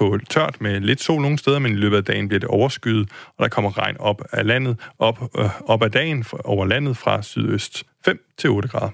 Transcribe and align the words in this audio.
på 0.00 0.18
tørt 0.30 0.60
med 0.60 0.80
lidt 0.80 1.00
sol 1.00 1.22
nogle 1.22 1.38
steder, 1.38 1.58
men 1.58 1.72
i 1.72 1.74
løbet 1.74 1.96
af 1.96 2.04
dagen 2.04 2.28
bliver 2.28 2.40
det 2.40 2.48
overskyet, 2.48 3.08
og 3.36 3.42
der 3.42 3.48
kommer 3.48 3.78
regn 3.78 3.96
op 3.98 4.22
af 4.32 4.46
landet, 4.46 4.76
op, 4.98 5.22
øh, 5.38 5.70
op 5.70 5.82
af 5.82 5.90
dagen 5.90 6.24
over 6.44 6.66
landet 6.66 6.96
fra 6.96 7.22
sydøst 7.22 7.84
5 8.04 8.18
til 8.38 8.50
8 8.50 8.68
grader. 8.68 8.90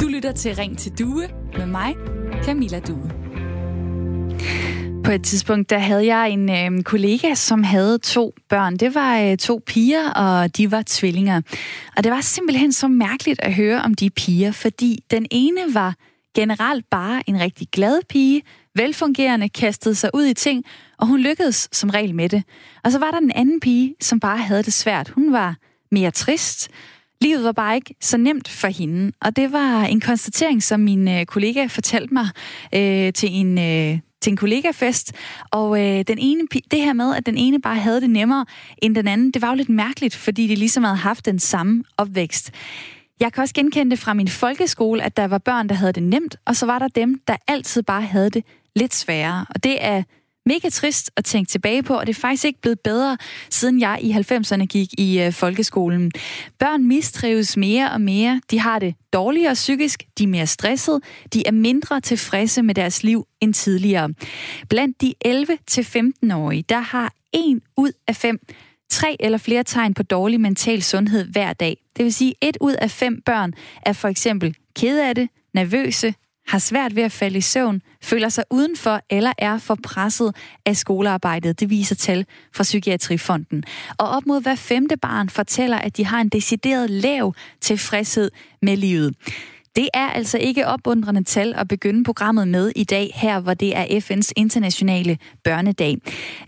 Du 0.00 0.08
lytter 0.08 0.32
til 0.32 0.54
Ring 0.54 0.78
til 0.78 0.92
Due 0.98 1.28
med 1.58 1.66
mig, 1.66 1.94
Camilla 2.44 2.80
Due. 2.80 3.19
På 5.10 5.14
et 5.14 5.24
tidspunkt, 5.24 5.70
der 5.70 5.78
havde 5.78 6.06
jeg 6.06 6.30
en 6.30 6.50
øh, 6.50 6.82
kollega, 6.82 7.34
som 7.34 7.62
havde 7.62 7.98
to 7.98 8.34
børn. 8.48 8.76
Det 8.76 8.94
var 8.94 9.20
øh, 9.20 9.36
to 9.36 9.62
piger, 9.66 10.10
og 10.10 10.56
de 10.56 10.70
var 10.70 10.82
tvillinger. 10.86 11.40
Og 11.96 12.04
det 12.04 12.12
var 12.12 12.20
simpelthen 12.20 12.72
så 12.72 12.88
mærkeligt 12.88 13.40
at 13.42 13.54
høre 13.54 13.82
om 13.82 13.94
de 13.94 14.10
piger, 14.10 14.52
fordi 14.52 15.04
den 15.10 15.26
ene 15.30 15.60
var 15.74 15.94
generelt 16.34 16.84
bare 16.90 17.22
en 17.26 17.40
rigtig 17.40 17.68
glad 17.72 18.00
pige, 18.08 18.42
velfungerende, 18.74 19.48
kastede 19.48 19.94
sig 19.94 20.10
ud 20.14 20.24
i 20.24 20.34
ting, 20.34 20.64
og 20.98 21.06
hun 21.06 21.20
lykkedes 21.20 21.68
som 21.72 21.90
regel 21.90 22.14
med 22.14 22.28
det. 22.28 22.42
Og 22.84 22.92
så 22.92 22.98
var 22.98 23.10
der 23.10 23.20
den 23.20 23.32
anden 23.34 23.60
pige, 23.60 23.94
som 24.00 24.20
bare 24.20 24.38
havde 24.38 24.62
det 24.62 24.72
svært. 24.72 25.08
Hun 25.08 25.32
var 25.32 25.56
mere 25.90 26.10
trist. 26.10 26.68
Livet 27.20 27.44
var 27.44 27.52
bare 27.52 27.74
ikke 27.74 27.94
så 28.00 28.16
nemt 28.16 28.48
for 28.48 28.68
hende, 28.68 29.12
og 29.20 29.36
det 29.36 29.52
var 29.52 29.84
en 29.84 30.00
konstatering, 30.00 30.62
som 30.62 30.80
min 30.80 31.08
øh, 31.08 31.24
kollega 31.26 31.66
fortalte 31.66 32.14
mig 32.14 32.28
øh, 32.74 33.12
til 33.12 33.28
en 33.32 33.58
øh, 33.58 33.98
til 34.20 34.30
en 34.30 34.36
kollegafest, 34.36 35.12
og 35.50 35.80
øh, 35.80 36.04
den 36.08 36.18
ene, 36.18 36.42
det 36.70 36.80
her 36.80 36.92
med, 36.92 37.14
at 37.14 37.26
den 37.26 37.36
ene 37.36 37.60
bare 37.60 37.76
havde 37.76 38.00
det 38.00 38.10
nemmere 38.10 38.46
end 38.82 38.94
den 38.94 39.08
anden, 39.08 39.30
det 39.30 39.42
var 39.42 39.48
jo 39.48 39.54
lidt 39.54 39.68
mærkeligt, 39.68 40.16
fordi 40.16 40.46
de 40.46 40.54
ligesom 40.54 40.84
havde 40.84 40.96
haft 40.96 41.26
den 41.26 41.38
samme 41.38 41.84
opvækst. 41.96 42.50
Jeg 43.20 43.32
kan 43.32 43.42
også 43.42 43.54
genkende 43.54 43.90
det 43.90 43.98
fra 43.98 44.14
min 44.14 44.28
folkeskole, 44.28 45.02
at 45.02 45.16
der 45.16 45.26
var 45.26 45.38
børn, 45.38 45.68
der 45.68 45.74
havde 45.74 45.92
det 45.92 46.02
nemt, 46.02 46.36
og 46.44 46.56
så 46.56 46.66
var 46.66 46.78
der 46.78 46.88
dem, 46.88 47.20
der 47.28 47.36
altid 47.48 47.82
bare 47.82 48.02
havde 48.02 48.30
det 48.30 48.44
lidt 48.76 48.94
sværere. 48.94 49.46
Og 49.50 49.64
det 49.64 49.84
er 49.84 50.02
mega 50.54 50.68
trist 50.68 51.10
at 51.16 51.24
tænke 51.24 51.48
tilbage 51.48 51.82
på, 51.82 51.94
og 51.94 52.06
det 52.06 52.16
er 52.16 52.20
faktisk 52.20 52.44
ikke 52.44 52.60
blevet 52.60 52.80
bedre, 52.80 53.16
siden 53.50 53.80
jeg 53.80 53.98
i 54.02 54.12
90'erne 54.12 54.64
gik 54.64 54.88
i 54.98 55.20
øh, 55.20 55.32
folkeskolen. 55.32 56.12
Børn 56.58 56.84
mistrives 56.84 57.56
mere 57.56 57.90
og 57.90 58.00
mere. 58.00 58.40
De 58.50 58.60
har 58.60 58.78
det 58.78 58.94
dårligere 59.12 59.54
psykisk, 59.54 60.02
de 60.18 60.24
er 60.24 60.28
mere 60.28 60.46
stresset, 60.46 61.00
de 61.32 61.46
er 61.46 61.52
mindre 61.52 62.00
tilfredse 62.00 62.62
med 62.62 62.74
deres 62.74 63.02
liv 63.02 63.26
end 63.40 63.54
tidligere. 63.54 64.08
Blandt 64.68 65.00
de 65.00 65.14
11-15-årige, 65.26 66.64
der 66.68 66.80
har 66.80 67.12
en 67.32 67.62
ud 67.76 67.92
af 68.08 68.16
fem 68.16 68.38
tre 68.90 69.16
eller 69.20 69.38
flere 69.38 69.64
tegn 69.64 69.94
på 69.94 70.02
dårlig 70.02 70.40
mental 70.40 70.82
sundhed 70.82 71.24
hver 71.24 71.52
dag. 71.52 71.76
Det 71.96 72.04
vil 72.04 72.14
sige, 72.14 72.34
et 72.40 72.56
ud 72.60 72.72
af 72.72 72.90
fem 72.90 73.22
børn 73.26 73.52
er 73.82 73.92
for 73.92 74.08
eksempel 74.08 74.54
ked 74.76 75.00
af 75.00 75.14
det, 75.14 75.28
nervøse, 75.54 76.14
har 76.50 76.58
svært 76.58 76.96
ved 76.96 77.02
at 77.02 77.12
falde 77.12 77.38
i 77.38 77.40
søvn, 77.40 77.82
føler 78.02 78.28
sig 78.28 78.44
udenfor 78.50 79.00
eller 79.10 79.32
er 79.38 79.58
for 79.58 79.78
presset 79.82 80.36
af 80.66 80.76
skolearbejdet. 80.76 81.60
Det 81.60 81.70
viser 81.70 81.94
tal 81.94 82.26
fra 82.54 82.62
Psykiatrifonden. 82.62 83.64
Og 83.98 84.08
op 84.08 84.26
mod 84.26 84.42
hver 84.42 84.54
femte 84.54 84.96
barn 84.96 85.28
fortæller, 85.28 85.78
at 85.78 85.96
de 85.96 86.06
har 86.06 86.20
en 86.20 86.28
decideret 86.28 86.90
lav 86.90 87.34
tilfredshed 87.60 88.30
med 88.62 88.76
livet. 88.76 89.14
Det 89.76 89.88
er 89.94 90.08
altså 90.08 90.38
ikke 90.38 90.66
opundrende 90.66 91.24
tal 91.24 91.54
at 91.56 91.68
begynde 91.68 92.04
programmet 92.04 92.48
med 92.48 92.72
i 92.76 92.84
dag, 92.84 93.10
her 93.14 93.40
hvor 93.40 93.54
det 93.54 93.76
er 93.76 93.84
FN's 93.84 94.30
internationale 94.36 95.18
børnedag. 95.44 95.96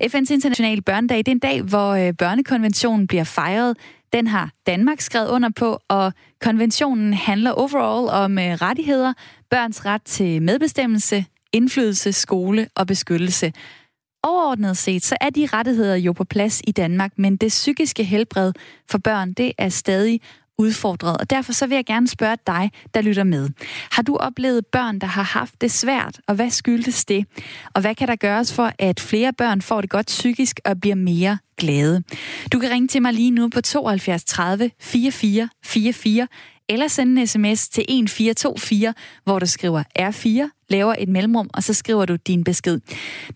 FN's 0.02 0.32
internationale 0.32 0.82
børnedag, 0.82 1.18
det 1.18 1.28
er 1.28 1.32
en 1.32 1.38
dag, 1.38 1.62
hvor 1.62 1.90
øh, 1.90 2.12
børnekonventionen 2.18 3.06
bliver 3.06 3.24
fejret. 3.24 3.76
Den 4.12 4.26
har 4.26 4.50
Danmark 4.66 5.00
skrevet 5.00 5.28
under 5.28 5.48
på, 5.56 5.78
og 5.88 6.12
konventionen 6.40 7.14
handler 7.14 7.50
overall 7.50 8.22
om 8.24 8.38
øh, 8.38 8.44
rettigheder, 8.44 9.12
børns 9.52 9.84
ret 9.84 10.02
til 10.02 10.42
medbestemmelse, 10.42 11.24
indflydelse, 11.52 12.12
skole 12.12 12.68
og 12.74 12.86
beskyttelse. 12.86 13.52
Overordnet 14.22 14.76
set, 14.76 15.04
så 15.04 15.16
er 15.20 15.30
de 15.30 15.48
rettigheder 15.52 15.96
jo 15.96 16.12
på 16.12 16.24
plads 16.24 16.62
i 16.66 16.72
Danmark, 16.72 17.12
men 17.18 17.36
det 17.36 17.48
psykiske 17.48 18.04
helbred 18.04 18.52
for 18.90 18.98
børn, 18.98 19.32
det 19.32 19.52
er 19.58 19.68
stadig 19.68 20.20
udfordret. 20.58 21.16
Og 21.16 21.30
derfor 21.30 21.52
så 21.52 21.66
vil 21.66 21.74
jeg 21.74 21.84
gerne 21.84 22.08
spørge 22.08 22.36
dig, 22.46 22.70
der 22.94 23.02
lytter 23.02 23.24
med. 23.24 23.48
Har 23.90 24.02
du 24.02 24.16
oplevet 24.16 24.66
børn, 24.66 24.98
der 24.98 25.06
har 25.06 25.22
haft 25.22 25.60
det 25.60 25.70
svært, 25.70 26.20
og 26.28 26.34
hvad 26.34 26.50
skyldes 26.50 27.04
det? 27.04 27.26
Og 27.74 27.80
hvad 27.80 27.94
kan 27.94 28.08
der 28.08 28.16
gøres 28.16 28.54
for, 28.54 28.72
at 28.78 29.00
flere 29.00 29.32
børn 29.32 29.62
får 29.62 29.80
det 29.80 29.90
godt 29.90 30.06
psykisk 30.06 30.60
og 30.64 30.80
bliver 30.80 30.96
mere 30.96 31.38
glade? 31.58 32.02
Du 32.52 32.58
kan 32.58 32.70
ringe 32.70 32.88
til 32.88 33.02
mig 33.02 33.12
lige 33.12 33.30
nu 33.30 33.48
på 33.48 33.60
72 33.60 34.24
30 34.24 34.70
44 34.80 35.48
44 35.64 36.28
eller 36.68 36.88
sende 36.88 37.20
en 37.20 37.26
sms 37.26 37.68
til 37.68 37.82
1424, 37.82 38.94
hvor 39.24 39.38
du 39.38 39.46
skriver 39.46 39.82
R4, 39.98 40.66
laver 40.68 40.94
et 40.98 41.08
mellemrum, 41.08 41.50
og 41.54 41.62
så 41.62 41.74
skriver 41.74 42.06
du 42.06 42.16
din 42.16 42.44
besked. 42.44 42.80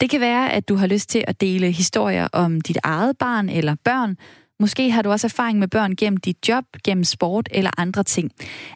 Det 0.00 0.10
kan 0.10 0.20
være, 0.20 0.52
at 0.52 0.68
du 0.68 0.76
har 0.76 0.86
lyst 0.86 1.08
til 1.08 1.24
at 1.26 1.40
dele 1.40 1.70
historier 1.70 2.28
om 2.32 2.60
dit 2.60 2.78
eget 2.82 3.18
barn 3.18 3.48
eller 3.48 3.74
børn, 3.84 4.16
Måske 4.60 4.90
har 4.90 5.02
du 5.02 5.10
også 5.10 5.26
erfaring 5.26 5.58
med 5.58 5.68
børn 5.68 5.96
gennem 5.96 6.16
dit 6.16 6.48
job, 6.48 6.64
gennem 6.84 7.04
sport 7.04 7.48
eller 7.50 7.70
andre 7.78 8.02
ting. 8.02 8.30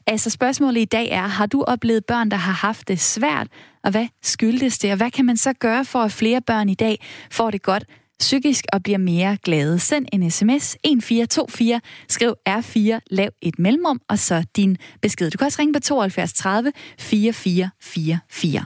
Altså 0.07 0.31
spørgsmålet 0.31 0.81
i 0.81 0.85
dag 0.85 1.09
er, 1.11 1.27
har 1.27 1.47
du 1.47 1.63
oplevet 1.63 2.05
børn, 2.07 2.31
der 2.31 2.37
har 2.37 2.53
haft 2.53 2.89
det 2.89 3.01
svært, 3.01 3.49
og 3.85 3.91
hvad 3.91 4.07
skyldes 4.23 4.79
det, 4.79 4.91
og 4.91 4.97
hvad 4.97 5.11
kan 5.11 5.25
man 5.25 5.37
så 5.37 5.53
gøre 5.53 5.85
for, 5.85 5.99
at 5.99 6.13
flere 6.13 6.41
børn 6.41 6.69
i 6.69 6.75
dag 6.75 7.07
får 7.31 7.51
det 7.51 7.63
godt 7.63 7.85
psykisk 8.21 8.65
og 8.73 8.83
bliver 8.83 8.99
mere 8.99 9.37
glade? 9.45 9.79
Send 9.79 10.07
en 10.13 10.31
sms 10.31 10.77
1424, 10.85 11.81
skriv 12.09 12.35
R4, 12.49 12.99
lav 13.11 13.31
et 13.43 13.59
mellemrum, 13.59 14.01
og 14.09 14.19
så 14.19 14.45
din 14.57 14.77
besked. 15.03 15.31
Du 15.31 15.39
kan 15.39 15.45
også 15.45 15.59
ringe 15.61 15.73
på 15.73 15.81
72 15.81 16.33
30 16.33 16.73
4444. 16.99 18.65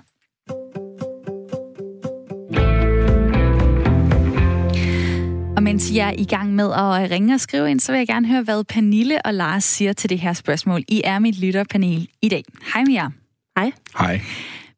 Og 5.56 5.62
mens 5.62 5.92
jeg 5.94 6.09
er 6.09 6.15
i 6.19 6.25
gang 6.25 6.54
med 6.54 6.72
at 6.72 7.10
ringe 7.10 7.34
og 7.34 7.41
skrive 7.41 7.71
ind, 7.71 7.81
så 7.81 7.92
vil 7.92 7.98
jeg 7.98 8.06
gerne 8.06 8.28
høre, 8.28 8.42
hvad 8.42 8.65
Pernille 8.65 9.26
og 9.26 9.34
Lars 9.34 9.65
siger 9.65 9.92
til 9.92 10.10
det 10.10 10.19
her 10.19 10.32
spørgsmål. 10.32 10.82
I 10.88 11.00
er 11.04 11.19
mit 11.19 11.41
lytterpanel 11.41 12.09
i 12.22 12.28
dag. 12.28 12.44
Hej 12.75 12.84
med 12.84 12.92
jer. 12.92 13.10
Hej. 13.56 13.72
Hej. 13.98 14.21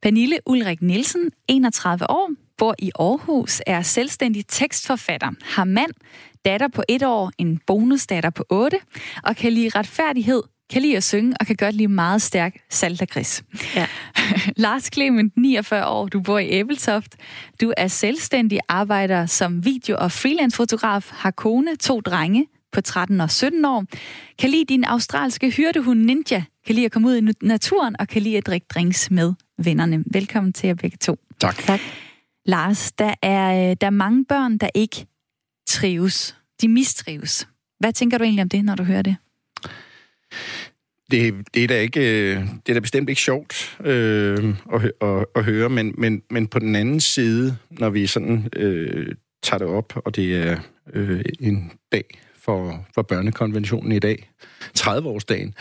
Pernille 0.03 0.39
Ulrik 0.47 0.83
Nielsen, 0.83 1.31
31 1.49 2.11
år, 2.11 2.46
bor 2.59 2.75
i 2.79 2.91
Aarhus, 2.99 3.63
er 3.67 3.83
selvstændig 3.83 4.45
tekstforfatter, 4.49 5.31
har 5.43 5.65
mand, 5.65 5.91
datter 6.45 6.69
på 6.69 6.83
et 6.89 7.03
år, 7.03 7.33
en 7.39 7.61
bonusdatter 7.67 8.31
på 8.31 8.45
8, 8.51 8.79
og 9.23 9.37
kan 9.37 9.53
lide 9.53 9.69
retfærdighed, 9.69 10.43
kan 10.71 10.83
lide 10.83 10.97
at 10.97 11.05
synge 11.05 11.35
og 11.41 11.47
kan 11.47 11.57
godt 11.57 11.75
lide 11.75 11.89
meget 11.89 12.23
stærk 12.23 12.57
saltergris. 12.71 13.45
Ja. 13.75 13.87
Lars 14.57 14.91
Clement, 14.95 15.33
49 15.37 15.87
år, 15.87 16.07
du 16.07 16.21
bor 16.21 16.39
i 16.39 16.49
Æbeltoft. 16.51 17.17
Du 17.61 17.73
er 17.77 17.89
selvstændig, 17.89 18.61
arbejder 18.69 19.27
som 19.27 19.65
video- 19.65 19.97
og 19.99 20.13
freelance-fotograf, 20.13 21.11
har 21.13 21.31
kone, 21.31 21.77
to 21.77 22.01
drenge 22.01 22.47
på 22.73 22.81
13 22.81 23.21
og 23.21 23.31
17 23.31 23.65
år. 23.65 23.85
Kan 24.39 24.51
lide 24.51 24.65
din 24.65 24.85
australske 24.85 25.51
hyrdehund 25.51 26.01
Ninja, 26.01 26.45
kan 26.67 26.75
lide 26.75 26.87
at 26.87 26.93
komme 26.93 27.09
ud 27.09 27.17
i 27.17 27.33
naturen 27.43 27.97
og 27.99 28.09
kan 28.09 28.23
lide 28.23 28.37
at 28.37 28.47
drikke 28.47 28.67
drinks 28.75 29.11
med 29.11 29.35
vennerne. 29.59 30.05
Velkommen 30.13 30.53
til 30.53 30.67
jer 30.67 30.75
begge 30.75 30.97
to. 31.01 31.19
Tak. 31.41 31.57
tak. 31.57 31.81
Lars, 32.47 32.93
der 32.93 33.15
er, 33.23 33.71
øh, 33.71 33.77
der 33.81 33.87
er 33.87 33.91
mange 33.91 34.25
børn, 34.25 34.59
der 34.59 34.69
ikke 34.75 35.07
trives. 35.69 36.37
De 36.61 36.69
mistrives. 36.69 37.49
Hvad 37.81 37.93
tænker 37.93 38.19
du 38.19 38.25
egentlig 38.25 38.43
om 38.43 38.49
det, 38.49 38.65
når 38.65 38.75
du 38.75 38.83
hører 38.83 39.03
det? 39.03 39.17
Det, 41.11 41.35
det 41.55 41.65
er 41.65 41.69
da 41.69 41.81
ikke, 41.81 42.01
øh, 42.01 42.41
det 42.41 42.69
er 42.69 42.75
da 42.75 42.81
bestemt 42.81 43.09
ikke 43.09 43.21
sjovt 43.21 43.79
øh, 43.85 44.55
at, 44.75 44.93
at, 45.01 45.25
at 45.35 45.45
høre, 45.45 45.69
men, 45.69 45.95
men, 45.99 46.23
men 46.31 46.47
på 46.47 46.59
den 46.59 46.75
anden 46.75 47.01
side, 47.01 47.57
når 47.71 47.91
vi 47.91 48.07
sådan 48.07 48.49
øh, 48.57 49.15
tager 49.43 49.59
det 49.59 49.67
op, 49.67 49.93
og 50.05 50.17
det 50.17 50.37
er 50.37 50.59
øh, 50.93 51.25
en 51.41 51.73
dag 51.93 52.05
for, 52.35 52.87
for 52.95 53.03
børnekonventionen 53.03 53.93
i 53.93 53.99
dag, 53.99 54.31
30-årsdagen, 54.79 55.55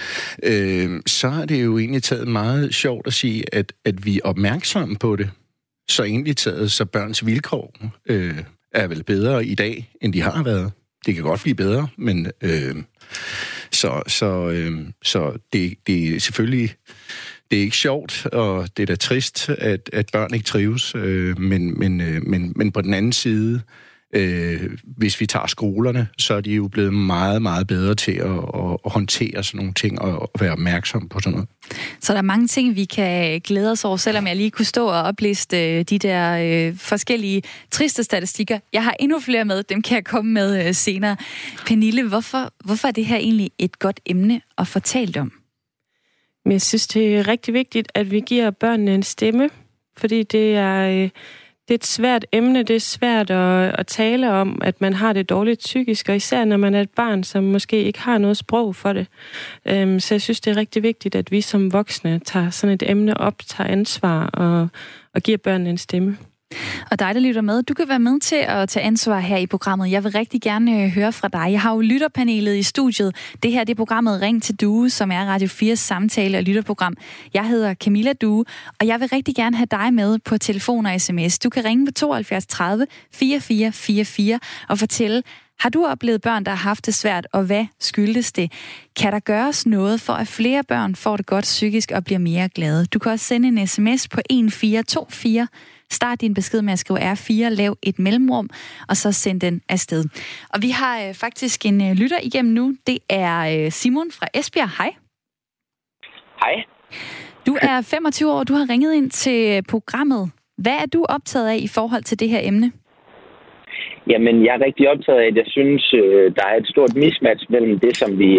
øh, 0.44 1.02
så 1.06 1.28
er 1.28 1.46
det 1.46 1.63
jo 1.63 1.78
egentlig 1.78 2.03
taget 2.03 2.28
meget 2.28 2.75
sjovt 2.75 3.07
at 3.07 3.13
sige, 3.13 3.56
at, 3.56 3.73
at 3.85 4.05
vi 4.05 4.17
er 4.17 4.22
opmærksomme 4.23 4.96
på 4.96 5.16
det. 5.16 5.29
Så 5.87 6.03
egentlig 6.03 6.37
taget, 6.37 6.72
så 6.72 6.85
børns 6.85 7.26
vilkår 7.26 7.76
øh, 8.05 8.37
er 8.72 8.87
vel 8.87 9.03
bedre 9.03 9.46
i 9.46 9.55
dag, 9.55 9.91
end 10.02 10.14
de 10.14 10.22
har 10.22 10.43
været. 10.43 10.72
Det 11.05 11.16
kan 11.16 11.23
godt 11.23 11.41
blive 11.41 11.55
bedre, 11.55 11.87
men... 11.97 12.32
Øh, 12.41 12.76
så, 13.72 14.03
så, 14.08 14.49
øh, 14.49 14.87
så 15.03 15.37
det, 15.53 15.73
det 15.87 16.16
er 16.16 16.20
selvfølgelig 16.20 16.76
det 17.52 17.58
er 17.58 17.64
ikke 17.64 17.78
sjovt, 17.78 18.26
og 18.26 18.78
det 18.78 18.84
er 18.84 18.87
da 18.87 18.96
trist, 18.96 19.49
at, 19.49 19.90
at 19.93 20.09
børn 20.14 20.34
ikke 20.34 20.46
trives. 20.46 20.96
Øh, 20.96 21.40
men, 21.40 21.79
men, 21.79 22.02
øh, 22.02 22.22
men, 22.28 22.53
men 22.55 22.72
på 22.72 22.81
den 22.81 22.93
anden 22.93 23.14
side, 23.14 23.55
øh, 23.55 23.61
hvis 24.97 25.22
vi 25.22 25.25
tager 25.25 25.47
skolerne, 25.47 26.07
så 26.17 26.34
er 26.34 26.41
de 26.41 26.52
jo 26.52 26.67
blevet 26.67 26.93
meget, 26.93 27.41
meget 27.41 27.67
bedre 27.67 27.96
til 27.96 28.11
at, 28.11 28.31
at, 28.31 28.78
at 28.85 28.91
håndtere 28.91 29.43
sådan 29.43 29.57
nogle 29.57 29.73
ting 29.73 30.02
og 30.02 30.29
at 30.34 30.41
være 30.41 30.52
opmærksom 30.52 31.09
på 31.09 31.19
sådan 31.19 31.31
noget. 31.31 31.49
Så 31.99 32.13
der 32.13 32.17
er 32.17 32.23
mange 32.23 32.47
ting, 32.47 32.75
vi 32.75 32.85
kan 32.85 33.41
glæde 33.41 33.72
os 33.72 33.85
over, 33.85 33.97
selvom 33.97 34.28
jeg 34.28 34.35
lige 34.35 34.52
kunne 34.52 34.66
stå 34.66 34.87
og 34.87 35.02
opliste 35.03 35.78
øh, 35.78 35.84
de 35.84 35.99
der 35.99 36.37
øh, 36.67 36.78
forskellige 36.78 37.41
triste 37.72 38.03
statistikker. 38.03 38.59
Jeg 38.73 38.84
har 38.84 38.96
endnu 38.99 39.19
flere 39.19 39.46
med, 39.46 39.63
dem 39.63 39.81
kan 39.81 39.96
jeg 39.96 40.05
komme 40.05 40.31
med 40.31 40.67
øh, 40.67 40.73
senere. 40.73 41.17
Pernille, 41.67 42.07
hvorfor, 42.07 42.53
hvorfor 42.66 42.87
er 42.87 42.91
det 42.91 43.05
her 43.05 43.17
egentlig 43.17 43.52
et 43.57 43.79
godt 43.79 43.99
emne 44.05 44.41
at 44.57 44.67
fortælle 44.67 45.22
om? 45.22 45.31
Men 46.46 46.52
jeg 46.52 46.61
synes, 46.61 46.87
det 46.87 47.17
er 47.17 47.28
rigtig 47.28 47.53
vigtigt, 47.53 47.91
at 47.93 48.11
vi 48.11 48.19
giver 48.19 48.52
børnene 48.52 48.96
en 48.96 49.03
stemme, 49.03 49.49
fordi 49.97 50.23
det 50.23 50.55
er, 50.55 51.03
øh, 51.03 51.09
det 51.67 51.73
er 51.73 51.76
et 51.76 51.85
svært 51.85 52.26
emne. 52.32 52.64
Det 52.64 52.76
er 52.76 52.79
svært 52.79 53.32
at, 53.32 53.76
at 53.79 53.88
tale 53.88 54.32
om, 54.32 54.62
at 54.62 54.82
man 54.82 54.94
har 54.94 55.14
det 55.14 55.29
dårligt 55.29 55.59
psykisk, 55.59 56.09
og 56.09 56.16
især 56.16 56.46
når 56.46 56.58
man 56.58 56.73
er 56.73 56.82
et 56.82 56.90
barn, 56.90 57.23
som 57.23 57.44
måske 57.44 57.84
ikke 57.84 58.00
har 58.00 58.17
noget 58.17 58.38
sprog 58.38 58.76
for 58.76 58.94
det. 58.94 59.08
Øhm, 59.66 60.00
så 60.00 60.14
jeg 60.14 60.22
synes, 60.22 60.41
det 60.41 60.52
er 60.52 60.58
rigtig 60.58 60.84
vigtigt, 60.84 61.16
at 61.16 61.32
vi 61.32 61.41
som 61.41 61.73
voksne 61.73 62.20
tager 62.20 62.50
sådan 62.50 62.73
et 62.73 62.84
emne 62.90 63.17
op, 63.17 63.38
tager 63.47 63.70
ansvar 63.70 64.28
og, 64.28 64.67
og 65.14 65.22
giver 65.22 65.38
børnene 65.38 65.70
en 65.70 65.78
stemme. 65.78 66.17
Og 66.91 66.99
dig, 66.99 67.16
der 67.16 67.22
lytter 67.22 67.41
med, 67.41 67.63
du 67.63 67.73
kan 67.73 67.90
være 67.90 67.99
med 67.99 68.19
til 68.19 68.35
at 68.35 68.69
tage 68.69 68.85
ansvar 68.85 69.19
her 69.19 69.37
i 69.37 69.46
programmet. 69.46 69.91
Jeg 69.91 70.03
vil 70.03 70.11
rigtig 70.11 70.41
gerne 70.41 70.84
øh, 70.84 70.90
høre 70.90 71.13
fra 71.13 71.28
dig. 71.28 71.52
Jeg 71.52 71.61
har 71.61 71.73
jo 71.73 71.81
lytterpanelet 71.81 72.55
i 72.55 72.63
studiet. 72.63 73.16
Det 73.43 73.52
her 73.52 73.63
det 73.63 73.73
er 73.73 73.78
programmet 73.78 74.22
Ring 74.22 74.43
til 74.43 74.55
Due, 74.55 74.90
som 74.90 75.11
er 75.11 75.25
Radio 75.25 75.47
4's 75.47 75.75
samtale- 75.75 76.37
og 76.37 76.43
lytterprogram. 76.43 76.97
Jeg 77.34 77.47
hedder 77.47 77.73
Camilla 77.73 78.13
Due, 78.13 78.46
og 78.79 78.87
jeg 78.87 78.99
vil 78.99 79.07
rigtig 79.07 79.35
gerne 79.35 79.57
have 79.57 79.67
dig 79.72 79.93
med 79.93 80.19
på 80.19 80.37
telefon 80.37 80.85
og 80.85 81.02
sms. 81.02 81.40
Du 81.40 81.49
kan 81.49 81.66
ringe 81.66 81.85
på 81.85 81.91
72 81.91 82.46
30 82.46 82.87
4444 83.11 84.40
og 84.69 84.79
fortælle, 84.79 85.23
har 85.59 85.69
du 85.69 85.85
oplevet 85.85 86.22
børn, 86.22 86.43
der 86.43 86.52
har 86.52 86.57
haft 86.57 86.85
det 86.85 86.96
svært, 86.96 87.28
og 87.31 87.43
hvad 87.43 87.66
skyldes 87.79 88.31
det? 88.31 88.52
Kan 88.96 89.11
der 89.13 89.19
gøres 89.19 89.66
noget 89.66 90.02
for, 90.02 90.13
at 90.13 90.28
flere 90.28 90.63
børn 90.63 90.96
får 90.96 91.17
det 91.17 91.25
godt 91.25 91.43
psykisk 91.43 91.91
og 91.91 92.03
bliver 92.03 92.19
mere 92.19 92.49
glade? 92.49 92.85
Du 92.85 92.99
kan 92.99 93.11
også 93.11 93.25
sende 93.25 93.47
en 93.47 93.67
sms 93.67 94.07
på 94.07 94.19
1424 94.29 95.47
Start 95.91 96.22
din 96.22 96.34
besked 96.34 96.61
med 96.61 96.73
at 96.73 96.79
skrive 96.79 96.99
R4, 96.99 97.49
lav 97.49 97.78
et 97.84 97.99
mellemrum, 97.99 98.49
og 98.90 98.96
så 98.97 99.11
send 99.11 99.41
den 99.41 99.61
afsted. 99.70 100.03
Og 100.53 100.61
vi 100.61 100.70
har 100.70 101.08
øh, 101.08 101.14
faktisk 101.14 101.66
en 101.66 101.82
øh, 101.82 101.91
lytter 102.02 102.17
igennem 102.23 102.53
nu. 102.53 102.73
Det 102.87 102.97
er 103.09 103.66
øh, 103.66 103.72
Simon 103.72 104.11
fra 104.11 104.28
Esbjerg. 104.34 104.70
Hej. 104.78 104.91
Hej. 106.43 106.64
Du 107.47 107.58
er 107.61 107.82
25 107.96 108.32
år, 108.32 108.43
du 108.43 108.53
har 108.53 108.70
ringet 108.70 108.93
ind 108.93 109.11
til 109.11 109.64
programmet. 109.70 110.32
Hvad 110.58 110.78
er 110.84 110.85
du 110.93 111.05
optaget 111.09 111.47
af 111.49 111.58
i 111.58 111.67
forhold 111.67 112.03
til 112.03 112.20
det 112.20 112.29
her 112.29 112.40
emne? 112.43 112.72
Jamen, 114.09 114.46
jeg 114.46 114.55
er 114.55 114.66
rigtig 114.66 114.90
optaget 114.90 115.20
af, 115.20 115.28
at 115.28 115.35
jeg 115.35 115.46
synes, 115.47 115.84
der 116.38 116.46
er 116.52 116.55
et 116.58 116.67
stort 116.67 116.96
mismatch 116.96 117.46
mellem 117.49 117.79
det, 117.79 117.97
som 117.97 118.20
vi 118.20 118.29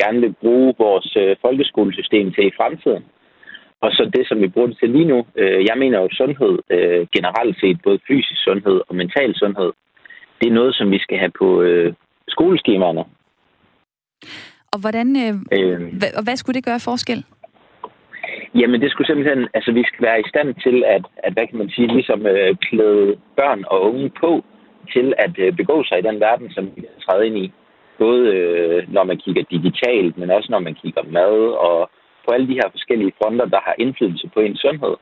gerne 0.00 0.20
vil 0.20 0.34
bruge 0.40 0.74
vores 0.78 1.16
folkeskolesystem 1.40 2.32
til 2.32 2.46
i 2.46 2.56
fremtiden, 2.56 3.04
og 3.84 3.90
så 3.96 4.10
det, 4.16 4.24
som 4.28 4.40
vi 4.40 4.48
bruger 4.48 4.68
det 4.68 4.78
til 4.78 4.90
lige 4.90 5.10
nu. 5.12 5.18
Øh, 5.36 5.64
jeg 5.68 5.76
mener 5.78 6.00
jo, 6.00 6.08
sundhed 6.12 6.54
øh, 6.70 7.06
generelt 7.16 7.56
set, 7.60 7.78
både 7.84 7.98
fysisk 8.08 8.40
sundhed 8.44 8.80
og 8.88 8.94
mental 8.94 9.34
sundhed, 9.34 9.70
det 10.40 10.46
er 10.48 10.58
noget, 10.60 10.74
som 10.74 10.90
vi 10.90 10.98
skal 10.98 11.18
have 11.18 11.32
på 11.38 11.62
øh, 11.62 11.94
skoleskemaerne. 12.28 13.04
Og 14.72 14.78
hvordan, 14.80 15.08
øh, 15.24 15.34
øh, 15.56 15.78
hvad, 15.98 16.10
og 16.18 16.22
hvad 16.24 16.36
skulle 16.36 16.56
det 16.58 16.64
gøre 16.64 16.86
forskel? 16.90 17.24
Jamen, 18.60 18.80
det 18.80 18.90
skulle 18.90 19.08
simpelthen, 19.08 19.48
altså 19.54 19.72
vi 19.72 19.84
skal 19.86 20.02
være 20.06 20.20
i 20.20 20.28
stand 20.32 20.54
til 20.64 20.84
at, 20.86 21.04
at 21.16 21.32
hvad 21.32 21.46
kan 21.46 21.58
man 21.58 21.70
sige, 21.70 21.94
ligesom 21.96 22.26
øh, 22.26 22.56
klæde 22.66 23.16
børn 23.36 23.64
og 23.66 23.78
unge 23.88 24.10
på 24.20 24.44
til 24.92 25.14
at 25.18 25.34
øh, 25.38 25.56
begå 25.56 25.84
sig 25.84 25.98
i 25.98 26.06
den 26.08 26.20
verden, 26.20 26.50
som 26.50 26.64
vi 26.76 26.82
træder 27.04 27.22
ind 27.22 27.38
i. 27.38 27.52
Både 27.98 28.22
øh, 28.36 28.92
når 28.92 29.04
man 29.04 29.16
kigger 29.24 29.42
digitalt, 29.50 30.18
men 30.18 30.30
også 30.30 30.48
når 30.50 30.58
man 30.58 30.74
kigger 30.74 31.02
mad 31.02 31.36
og 31.68 31.90
på 32.24 32.30
alle 32.34 32.46
de 32.48 32.58
her 32.60 32.68
forskellige 32.70 33.12
fronter, 33.18 33.46
der 33.54 33.60
har 33.66 33.74
indflydelse 33.78 34.30
på 34.34 34.40
ens 34.40 34.60
sundhed. 34.60 34.94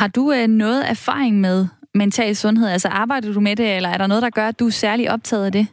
Har 0.00 0.08
du 0.16 0.32
øh, 0.36 0.46
noget 0.48 0.82
erfaring 0.94 1.40
med 1.40 1.66
mental 1.94 2.36
sundhed? 2.36 2.68
Altså 2.68 2.88
arbejder 2.88 3.32
du 3.32 3.40
med 3.40 3.56
det, 3.56 3.76
eller 3.76 3.88
er 3.88 3.98
der 3.98 4.06
noget, 4.06 4.22
der 4.22 4.30
gør, 4.30 4.48
at 4.48 4.60
du 4.60 4.66
er 4.66 4.80
særlig 4.84 5.12
optaget 5.14 5.46
af 5.46 5.52
det? 5.52 5.66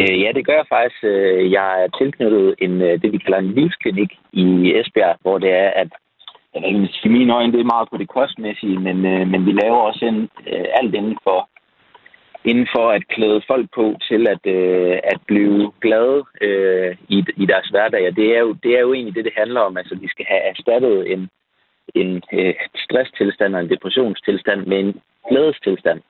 Øh, 0.00 0.20
ja, 0.22 0.30
det 0.34 0.46
gør 0.46 0.56
jeg 0.60 0.68
faktisk. 0.68 1.04
Øh, 1.04 1.52
jeg 1.52 1.82
er 1.82 1.88
tilknyttet 1.98 2.54
en, 2.58 2.82
øh, 2.82 3.02
det, 3.02 3.12
vi 3.12 3.18
kalder 3.18 3.38
en 3.38 3.54
livsklinik 3.58 4.12
i 4.32 4.46
Esbjerg, 4.78 5.16
hvor 5.22 5.38
det 5.38 5.52
er, 5.64 5.70
at 5.82 5.90
i 7.04 7.08
mine 7.08 7.34
øjne, 7.34 7.52
det 7.52 7.60
er 7.60 7.74
meget 7.74 7.88
på 7.90 7.96
det 7.96 8.08
kostmæssige, 8.08 8.78
men, 8.78 8.96
men 9.32 9.46
vi 9.46 9.52
laver 9.52 9.76
også 9.76 10.04
en, 10.04 10.28
alt 10.80 10.94
inden 10.94 11.18
for 11.22 11.48
inden 12.44 12.68
for 12.74 12.90
at 12.90 13.08
klæde 13.08 13.42
folk 13.46 13.66
på 13.74 13.96
til 14.08 14.28
at, 14.34 14.42
øh, 14.56 14.98
at 15.12 15.20
blive 15.26 15.72
glade 15.80 16.24
øh, 16.40 16.96
i, 17.08 17.18
i 17.36 17.46
deres 17.46 17.68
hverdag. 17.68 18.08
Og 18.08 18.16
det 18.16 18.36
er, 18.36 18.40
jo, 18.40 18.52
det 18.62 18.72
er 18.76 18.80
jo 18.80 18.92
egentlig 18.94 19.14
det, 19.14 19.24
det 19.24 19.32
handler 19.36 19.60
om. 19.60 19.76
Altså, 19.76 19.94
vi 19.94 20.08
skal 20.08 20.26
have 20.28 20.42
erstattet 20.50 21.12
en, 21.12 21.28
en 21.94 22.22
øh, 22.32 22.54
stresstilstand 22.84 23.54
og 23.54 23.60
en 23.60 23.70
depressionstilstand 23.70 24.66
med 24.66 24.78
en 24.78 25.00
glædestilstand. 25.28 26.00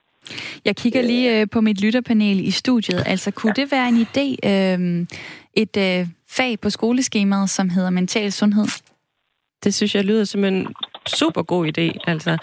Jeg 0.65 0.77
kigger 0.77 1.03
lige 1.03 1.41
øh, 1.41 1.47
på 1.53 1.61
mit 1.61 1.85
lytterpanel 1.85 2.39
i 2.41 2.51
studiet. 2.51 3.03
Altså, 3.07 3.31
kunne 3.31 3.53
det 3.53 3.73
være 3.73 3.89
en 3.89 4.01
idé, 4.07 4.27
øh, 4.51 5.07
et 5.55 5.77
øh, 5.77 6.07
fag 6.31 6.61
på 6.61 6.71
skoleskemaet, 6.71 7.51
som 7.51 7.69
hedder 7.69 7.91
mental 7.91 8.33
sundhed? 8.33 8.67
Det 9.65 9.75
synes 9.75 9.95
jeg 9.95 10.05
lyder 10.05 10.25
som 10.25 10.45
en 10.45 10.75
super 11.09 11.43
god 11.43 11.67
idé. 11.67 11.99
Altså, 12.07 12.37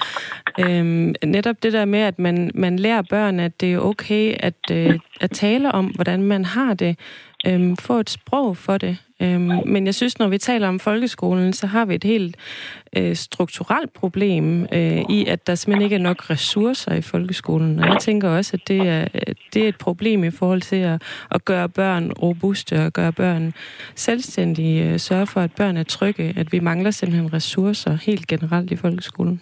øhm, 0.59 1.13
netop 1.23 1.63
det 1.63 1.73
der 1.73 1.85
med, 1.85 1.99
at 1.99 2.19
man, 2.19 2.51
man 2.53 2.79
lærer 2.79 3.01
børn, 3.01 3.39
at 3.39 3.61
det 3.61 3.73
er 3.73 3.79
okay 3.79 4.35
at, 4.39 4.71
øh, 4.71 4.99
at 5.21 5.31
tale 5.31 5.71
om, 5.71 5.85
hvordan 5.85 6.23
man 6.23 6.45
har 6.45 6.73
det. 6.73 6.99
Øhm, 7.47 7.77
få 7.77 7.99
et 7.99 8.09
sprog 8.09 8.57
for 8.57 8.77
det. 8.77 8.97
Øhm, 9.21 9.59
men 9.65 9.85
jeg 9.85 9.95
synes, 9.95 10.19
når 10.19 10.27
vi 10.27 10.37
taler 10.37 10.67
om 10.67 10.79
folkeskolen, 10.79 11.53
så 11.53 11.67
har 11.67 11.85
vi 11.85 11.95
et 11.95 12.03
helt 12.03 12.35
øh, 12.97 13.15
strukturelt 13.15 13.93
problem 13.93 14.67
øh, 14.73 15.01
i, 15.09 15.25
at 15.27 15.47
der 15.47 15.55
simpelthen 15.55 15.83
ikke 15.83 15.95
er 15.95 15.99
nok 15.99 16.29
ressourcer 16.29 16.93
i 16.93 17.01
folkeskolen. 17.01 17.79
Og 17.79 17.89
jeg 17.89 17.97
tænker 18.01 18.29
også, 18.29 18.51
at 18.53 18.67
det 18.67 18.87
er, 18.87 19.07
det 19.53 19.63
er 19.63 19.67
et 19.67 19.77
problem 19.77 20.23
i 20.23 20.31
forhold 20.31 20.61
til 20.61 20.75
at, 20.75 21.01
at 21.31 21.45
gøre 21.45 21.69
børn 21.69 22.11
robuste 22.11 22.85
og 22.85 22.93
gøre 22.93 23.11
børn 23.11 23.53
selvstændige. 23.95 24.83
Øh, 24.83 24.99
sørge 24.99 25.27
for, 25.27 25.41
at 25.41 25.51
børn 25.51 25.77
er 25.77 25.83
trygge. 25.83 26.33
At 26.37 26.51
vi 26.51 26.59
mangler 26.59 26.91
simpelthen 26.91 27.33
ressourcer 27.33 27.97
helt 28.01 28.27
generelt 28.27 28.71
i 28.71 28.75
folkeskolen. 28.75 29.41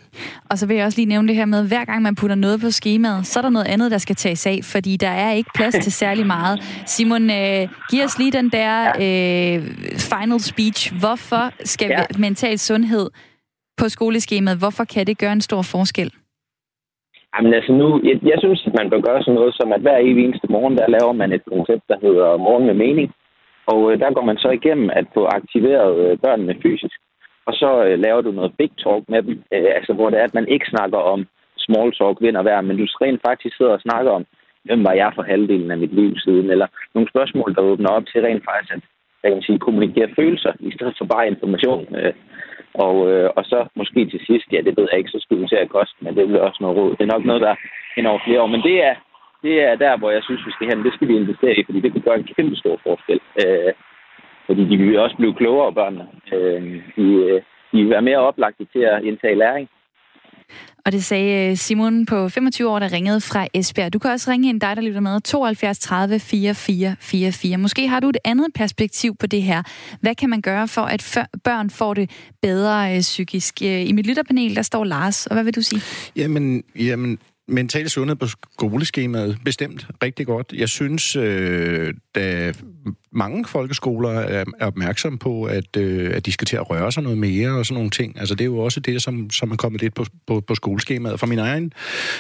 Og 0.50 0.58
så 0.58 0.66
vil 0.66 0.76
jeg 0.76 0.86
også 0.86 0.98
lige 0.98 1.06
nævne 1.06 1.28
det 1.28 1.36
her 1.36 1.46
med, 1.46 1.68
hver 1.68 1.86
gang 1.86 2.02
man 2.02 2.16
putter 2.16 2.36
noget 2.36 2.62
på 2.62 2.72
skemaet, 2.72 3.28
så 3.28 3.40
er 3.40 3.42
der 3.42 3.50
noget 3.50 3.68
andet, 3.68 3.92
der 3.92 3.98
skal 3.98 4.16
tages 4.16 4.46
af, 4.46 4.60
fordi 4.64 4.98
der 4.98 5.10
er 5.10 5.32
ikke 5.32 5.50
plads 5.56 5.76
til 5.84 5.92
særlig 5.92 6.26
meget. 6.26 6.60
Simon, 6.86 7.30
øh, 7.30 7.68
giv 7.90 8.04
os 8.04 8.18
lige 8.18 8.32
den 8.32 8.50
der 8.50 8.92
øh, 9.00 9.63
final 10.14 10.40
speech. 10.40 10.80
Hvorfor 11.04 11.44
skal 11.74 11.90
ja. 11.90 12.04
mental 12.20 12.60
sundhed 12.60 13.10
på 13.78 13.90
skoleskemaet, 13.90 14.58
hvorfor 14.60 14.84
kan 14.84 15.08
det 15.08 15.18
gøre 15.18 15.34
en 15.34 15.42
stor 15.42 15.62
forskel? 15.62 16.12
Jamen 17.34 17.54
altså 17.54 17.72
nu, 17.72 17.88
jeg, 18.04 18.18
jeg 18.32 18.38
synes, 18.40 18.62
at 18.68 18.74
man 18.80 18.90
bør 18.90 19.02
gøre 19.08 19.22
sådan 19.22 19.40
noget 19.40 19.54
som, 19.60 19.74
at 19.74 19.82
hver 19.82 19.98
evig 19.98 20.24
eneste 20.26 20.48
morgen, 20.56 20.78
der 20.78 20.94
laver 20.96 21.14
man 21.22 21.32
et 21.32 21.46
koncept, 21.52 21.84
der 21.92 21.98
hedder 22.06 22.38
Morgen 22.38 22.66
med 22.66 22.74
mening. 22.74 23.08
Og 23.72 23.80
øh, 23.92 24.00
der 24.00 24.14
går 24.14 24.26
man 24.30 24.38
så 24.38 24.50
igennem 24.50 24.90
at 25.00 25.06
få 25.14 25.26
aktiveret 25.26 25.96
øh, 26.04 26.18
børnene 26.24 26.56
fysisk. 26.64 26.98
Og 27.48 27.54
så 27.54 27.70
øh, 27.86 28.00
laver 28.06 28.22
du 28.22 28.32
noget 28.32 28.58
big 28.58 28.72
talk 28.84 29.04
med 29.10 29.22
dem, 29.24 29.36
øh, 29.54 29.70
altså 29.78 29.94
hvor 29.94 30.10
det 30.10 30.20
er, 30.20 30.24
at 30.24 30.34
man 30.34 30.48
ikke 30.48 30.72
snakker 30.74 30.98
om 30.98 31.20
small 31.58 31.92
talk, 32.00 32.18
vind 32.22 32.38
og 32.38 32.46
vejr, 32.46 32.62
men 32.62 32.78
du 32.78 32.86
rent 32.86 33.22
faktisk 33.28 33.58
sidder 33.58 33.74
og 33.78 33.86
snakker 33.88 34.12
om, 34.12 34.26
hvem 34.66 34.84
var 34.88 34.94
jeg 35.02 35.12
for 35.16 35.24
halvdelen 35.32 35.72
af 35.72 35.78
mit 35.78 35.94
liv 35.94 36.12
siden, 36.26 36.50
eller 36.50 36.68
nogle 36.94 37.10
spørgsmål, 37.10 37.56
der 37.56 37.62
åbner 37.62 37.90
op 37.90 38.06
til 38.06 38.22
rent 38.22 38.44
faktisk 38.50 38.74
at 38.74 38.82
hvad 39.24 39.32
kan 39.32 39.40
man 39.40 39.50
sige, 39.50 39.66
kommunikere 39.68 40.10
følelser, 40.16 40.54
i 40.60 40.72
stedet 40.76 40.96
for 40.98 41.06
bare 41.06 41.28
information. 41.28 41.96
Øh, 41.96 42.14
og, 42.74 42.96
øh, 43.12 43.30
og 43.38 43.44
så 43.46 43.60
måske 43.76 44.10
til 44.10 44.22
sidst, 44.28 44.48
ja, 44.52 44.60
det 44.66 44.78
ved 44.78 44.88
jeg 44.92 44.98
ikke, 45.00 45.16
så 45.16 45.20
skulle 45.22 45.42
vi 45.42 45.48
til 45.48 45.56
at 45.56 45.76
koste, 45.78 45.98
men 46.02 46.16
det 46.16 46.28
bliver 46.28 46.48
også 46.48 46.60
noget 46.62 46.78
råd. 46.78 46.92
Det 46.98 47.04
er 47.04 47.14
nok 47.16 47.26
noget, 47.26 47.42
der 47.42 47.56
er 47.98 48.10
over 48.10 48.20
flere 48.26 48.42
år. 48.42 48.48
Men 48.48 48.62
det 48.62 48.84
er, 48.84 48.96
det 49.44 49.56
er 49.70 49.76
der, 49.76 49.98
hvor 49.98 50.12
jeg 50.12 50.24
synes, 50.24 50.46
vi 50.48 50.52
skal 50.52 50.68
hen. 50.70 50.86
Det 50.86 50.94
skal 50.94 51.08
vi 51.08 51.16
investere 51.16 51.56
i, 51.58 51.64
fordi 51.66 51.80
det 51.82 51.92
kan 51.94 52.02
gøre 52.02 52.18
en 52.20 52.30
kæmpe 52.36 52.56
stor 52.56 52.80
forskel. 52.84 53.20
Øh, 53.42 53.74
fordi 54.48 54.64
de 54.70 54.78
vil 54.78 55.00
også 55.00 55.16
blive 55.16 55.34
klogere, 55.34 55.74
børnene. 55.74 56.08
Øh, 56.34 56.62
de, 56.98 57.08
øh, 57.24 57.42
de 57.72 57.78
vil 57.82 57.90
være 57.90 58.08
mere 58.10 58.26
oplagte 58.30 58.66
til 58.74 58.80
at 58.80 59.04
indtage 59.04 59.36
læring. 59.36 59.70
Og 60.86 60.92
det 60.92 61.04
sagde 61.04 61.52
øh, 61.52 61.58
Simon 61.58 62.06
på 62.06 62.30
25 62.30 62.70
år, 62.70 62.80
der 62.80 62.92
ringede 62.92 63.22
fra 63.22 63.48
Esbjerg. 63.54 63.94
Du 63.94 64.00
kan 64.00 64.12
også 64.12 64.32
ringe 64.32 64.50
ind 64.50 64.62
dig, 64.62 64.76
der 64.76 64.82
lytter 64.82 65.00
med, 65.00 65.22
72 65.22 65.80
30 65.80 66.20
44 66.20 66.96
44. 67.00 67.58
Måske 67.58 67.88
har 67.88 68.00
du 68.00 68.10
et 68.10 68.18
andet 68.26 68.48
perspektiv 68.56 69.16
på 69.16 69.28
det 69.28 69.44
her. 69.44 69.64
Hvad 70.02 70.16
kan 70.16 70.30
man 70.30 70.42
gøre 70.42 70.68
for, 70.68 70.82
at 70.82 71.18
børn 71.44 71.70
får 71.70 71.94
det 71.94 72.10
bedre 72.42 72.96
øh, 72.96 73.02
psykisk? 73.02 73.62
Øh, 73.64 73.90
I 73.90 73.92
mit 73.92 74.08
lytterpanel, 74.08 74.56
der 74.56 74.62
står 74.62 74.84
Lars, 74.84 75.28
og 75.28 75.34
hvad 75.34 75.44
vil 75.44 75.56
du 75.56 75.62
sige? 75.62 75.82
Jamen, 76.16 76.64
jamen 76.80 77.20
mental 77.48 77.90
sundhed 77.90 78.16
på 78.16 78.28
skoleskemaet 78.28 79.38
bestemt 79.46 79.88
rigtig 80.04 80.26
godt. 80.26 80.54
Jeg 80.54 80.70
synes, 80.70 81.16
øh, 81.16 81.94
da 82.16 82.54
mange 83.14 83.46
folkeskoler 83.46 84.10
er, 84.10 84.46
er 84.60 84.66
opmærksomme 84.66 85.20
på, 85.20 85.44
at, 85.44 85.78
øh, 85.78 86.12
at 86.16 86.26
de 86.26 86.32
skal 86.32 86.48
til 86.48 86.56
at 86.56 86.70
røre 86.70 86.92
sig 86.92 87.04
noget 87.04 87.18
mere 87.18 87.52
og 87.52 87.66
sådan 87.66 87.76
nogle 87.76 87.90
ting. 87.90 88.20
Altså 88.20 88.36
det 88.36 88.42
er 88.42 88.46
jo 88.46 88.58
også 88.58 88.80
det, 88.80 89.02
som, 89.02 89.30
som 89.30 89.52
er 89.52 89.56
kommet 89.56 89.82
lidt 89.82 89.94
på, 89.94 90.06
på, 90.28 90.40
på 90.40 90.56
skoleskemaet. 90.56 91.20
For 91.20 91.28
min 91.28 91.40
egen, 91.40 91.74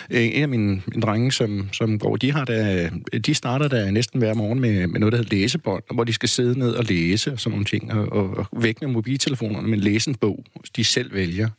øh, 0.09 0.21
en 0.23 0.41
af 0.41 0.49
mine, 0.49 0.81
en 0.95 1.01
drenge, 1.01 1.31
som, 1.31 1.69
som 1.71 1.99
går, 1.99 2.15
de, 2.15 2.31
har 2.31 2.45
da, 2.45 2.89
de 3.25 3.33
starter 3.33 3.67
da 3.67 3.91
næsten 3.91 4.19
hver 4.19 4.33
morgen 4.33 4.59
med, 4.59 4.87
med 4.87 4.99
noget, 4.99 5.11
der 5.11 5.17
hedder 5.17 5.35
læsebånd, 5.35 5.83
hvor 5.93 6.03
de 6.03 6.13
skal 6.13 6.29
sidde 6.29 6.59
ned 6.59 6.71
og 6.71 6.83
læse 6.83 7.31
og 7.31 7.39
sådan 7.39 7.51
nogle 7.51 7.65
ting, 7.65 7.93
og, 7.93 8.11
og, 8.11 8.37
og 8.37 8.63
væk 8.63 8.81
med 8.81 8.89
mobiltelefonerne, 8.89 9.67
men 9.67 9.79
læse 9.79 10.09
en 10.09 10.15
bog, 10.15 10.45
de 10.75 10.83
selv 10.83 11.13
vælger. 11.13 11.49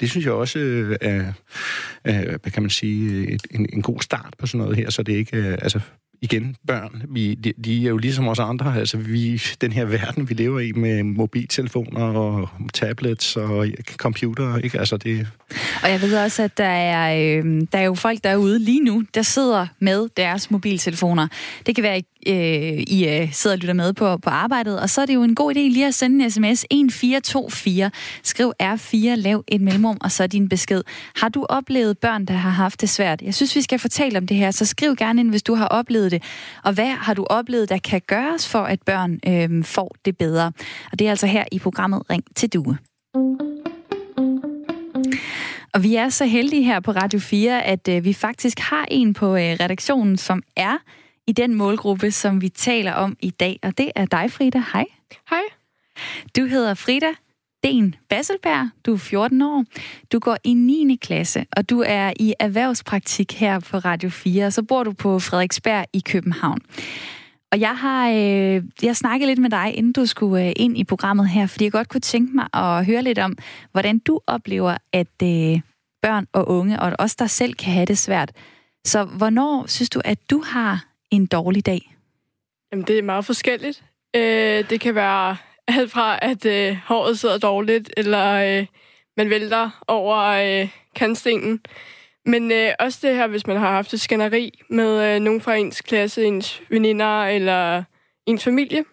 Det 0.00 0.10
synes 0.10 0.26
jeg 0.26 0.32
også 0.32 0.58
øh, 0.58 0.96
er, 1.00 1.32
er 2.04 2.38
hvad 2.38 2.52
kan 2.52 2.62
man 2.62 2.70
sige, 2.70 3.28
et, 3.28 3.46
en, 3.50 3.66
en 3.72 3.82
god 3.82 4.00
start 4.00 4.34
på 4.38 4.46
sådan 4.46 4.58
noget 4.58 4.76
her, 4.76 4.90
så 4.90 5.02
det 5.02 5.12
ikke, 5.12 5.36
øh, 5.36 5.58
altså 5.62 5.80
igen, 6.22 6.56
børn, 6.66 7.02
vi, 7.08 7.34
de, 7.34 7.52
de 7.64 7.84
er 7.84 7.88
jo 7.88 7.96
ligesom 7.96 8.28
os 8.28 8.38
andre. 8.38 8.78
Altså, 8.78 8.96
vi, 8.96 9.42
den 9.60 9.72
her 9.72 9.84
verden, 9.84 10.28
vi 10.28 10.34
lever 10.34 10.60
i 10.60 10.72
med 10.72 11.02
mobiltelefoner 11.02 12.00
og 12.00 12.48
tablets 12.74 13.36
og 13.36 13.66
computer, 13.96 14.56
ikke? 14.56 14.78
Altså, 14.78 14.96
det... 14.96 15.26
Og 15.82 15.90
jeg 15.90 16.02
ved 16.02 16.16
også, 16.16 16.42
at 16.42 16.58
der 16.58 16.64
er, 16.64 17.38
øh, 17.38 17.62
der 17.72 17.78
er 17.78 17.84
jo 17.84 17.94
folk 17.94 18.24
derude 18.24 18.58
lige 18.58 18.84
nu, 18.84 19.04
der 19.14 19.22
sidder 19.22 19.66
med 19.78 20.08
deres 20.16 20.50
mobiltelefoner. 20.50 21.28
Det 21.66 21.74
kan 21.74 21.84
være, 21.84 22.02
øh, 22.26 22.82
I 22.86 23.08
øh, 23.08 23.32
sidder 23.32 23.56
og 23.56 23.60
lytter 23.60 23.74
med 23.74 23.92
på, 23.92 24.16
på 24.16 24.30
arbejdet, 24.30 24.80
og 24.80 24.90
så 24.90 25.00
er 25.00 25.06
det 25.06 25.14
jo 25.14 25.22
en 25.22 25.34
god 25.34 25.54
idé 25.56 25.58
lige 25.58 25.86
at 25.86 25.94
sende 25.94 26.24
en 26.24 26.30
sms 26.30 26.64
1424. 26.70 27.90
Skriv 28.22 28.52
R4, 28.62 29.14
lav 29.14 29.44
et 29.48 29.60
mellemrum, 29.60 29.96
og 30.00 30.12
så 30.12 30.26
din 30.26 30.48
besked. 30.48 30.82
Har 31.16 31.28
du 31.28 31.46
oplevet 31.48 31.98
børn, 31.98 32.24
der 32.24 32.34
har 32.34 32.50
haft 32.50 32.80
det 32.80 32.88
svært? 32.88 33.22
Jeg 33.22 33.34
synes, 33.34 33.56
vi 33.56 33.62
skal 33.62 33.78
fortælle 33.78 34.18
om 34.18 34.26
det 34.26 34.36
her, 34.36 34.50
så 34.50 34.64
skriv 34.64 34.96
gerne 34.96 35.20
ind, 35.20 35.30
hvis 35.30 35.42
du 35.42 35.54
har 35.54 35.66
oplevet 35.66 36.10
det. 36.10 36.22
Og 36.64 36.72
hvad 36.72 36.90
har 36.90 37.14
du 37.14 37.26
oplevet, 37.30 37.68
der 37.68 37.78
kan 37.78 38.00
gøres 38.06 38.48
for, 38.48 38.62
at 38.62 38.82
børn 38.82 39.18
øh, 39.26 39.64
får 39.64 39.96
det 40.04 40.18
bedre? 40.18 40.52
Og 40.92 40.98
det 40.98 41.06
er 41.06 41.10
altså 41.10 41.26
her 41.26 41.44
i 41.52 41.58
programmet 41.58 42.02
Ring 42.10 42.24
til 42.36 42.48
Due. 42.52 42.78
Og 45.74 45.82
vi 45.82 45.94
er 45.94 46.08
så 46.08 46.24
heldige 46.24 46.62
her 46.62 46.80
på 46.80 46.90
Radio 46.90 47.18
4, 47.18 47.64
at 47.64 47.88
øh, 47.88 48.04
vi 48.04 48.12
faktisk 48.12 48.58
har 48.58 48.86
en 48.90 49.14
på 49.14 49.26
øh, 49.36 49.56
redaktionen, 49.60 50.16
som 50.16 50.42
er 50.56 50.76
i 51.28 51.32
den 51.32 51.54
målgruppe, 51.54 52.10
som 52.10 52.40
vi 52.40 52.48
taler 52.48 52.92
om 52.92 53.16
i 53.20 53.30
dag. 53.30 53.58
Og 53.62 53.78
det 53.78 53.90
er 53.96 54.04
dig, 54.04 54.32
Frida. 54.32 54.62
Hej. 54.72 54.84
Hej. 55.30 55.42
Du 56.36 56.46
hedder 56.46 56.74
Frida 56.74 57.06
Den 57.64 57.94
Basselberg. 58.08 58.68
Du 58.86 58.92
er 58.92 58.98
14 58.98 59.42
år. 59.42 59.64
Du 60.12 60.18
går 60.18 60.36
i 60.44 60.54
9. 60.54 60.96
klasse, 60.96 61.46
og 61.56 61.70
du 61.70 61.84
er 61.86 62.12
i 62.20 62.34
erhvervspraktik 62.40 63.32
her 63.40 63.60
på 63.60 63.78
Radio 63.78 64.10
4. 64.10 64.46
Og 64.46 64.52
så 64.52 64.62
bor 64.62 64.84
du 64.84 64.92
på 64.92 65.18
Frederiksberg 65.18 65.86
i 65.92 66.02
København. 66.06 66.58
Og 67.52 67.60
jeg 67.60 67.76
har 67.76 68.08
øh, 68.08 68.62
jeg 68.82 68.96
snakket 68.96 69.28
lidt 69.28 69.38
med 69.38 69.50
dig, 69.50 69.74
inden 69.74 69.92
du 69.92 70.06
skulle 70.06 70.46
øh, 70.46 70.52
ind 70.56 70.78
i 70.78 70.84
programmet 70.84 71.28
her, 71.28 71.46
fordi 71.46 71.64
jeg 71.64 71.72
godt 71.72 71.88
kunne 71.88 72.00
tænke 72.00 72.36
mig 72.36 72.48
at 72.54 72.86
høre 72.86 73.02
lidt 73.02 73.18
om, 73.18 73.36
hvordan 73.72 73.98
du 73.98 74.20
oplever, 74.26 74.76
at 74.92 75.22
øh, 75.22 75.60
børn 76.02 76.26
og 76.32 76.48
unge, 76.48 76.80
og 76.80 76.92
også 76.98 77.16
dig 77.18 77.30
selv, 77.30 77.54
kan 77.54 77.72
have 77.72 77.86
det 77.86 77.98
svært. 77.98 78.32
Så 78.84 79.04
hvornår 79.04 79.66
synes 79.66 79.90
du, 79.90 80.00
at 80.04 80.30
du 80.30 80.42
har 80.46 80.87
en 81.10 81.26
dårlig 81.26 81.66
dag? 81.66 81.94
Jamen, 82.72 82.86
det 82.86 82.98
er 82.98 83.02
meget 83.02 83.24
forskelligt. 83.24 83.84
Øh, 84.16 84.70
det 84.70 84.80
kan 84.80 84.94
være 84.94 85.36
alt 85.68 85.90
fra, 85.90 86.18
at 86.22 86.44
øh, 86.44 86.76
håret 86.76 87.18
sidder 87.18 87.38
dårligt, 87.38 87.90
eller 87.96 88.32
øh, 88.60 88.66
man 89.16 89.30
vælter 89.30 89.84
over 89.88 90.16
øh, 90.16 90.68
kantstenen. 90.94 91.60
Men 92.24 92.52
øh, 92.52 92.72
også 92.78 92.98
det 93.02 93.16
her, 93.16 93.26
hvis 93.26 93.46
man 93.46 93.56
har 93.56 93.70
haft 93.70 93.94
et 93.94 94.00
skænderi 94.00 94.60
med 94.70 95.14
øh, 95.14 95.20
nogen 95.20 95.40
fra 95.40 95.54
ens 95.54 95.80
klasse, 95.80 96.24
ens 96.24 96.62
veninder 96.70 97.22
eller 97.22 97.84
ens 98.26 98.44
familie, 98.44 98.84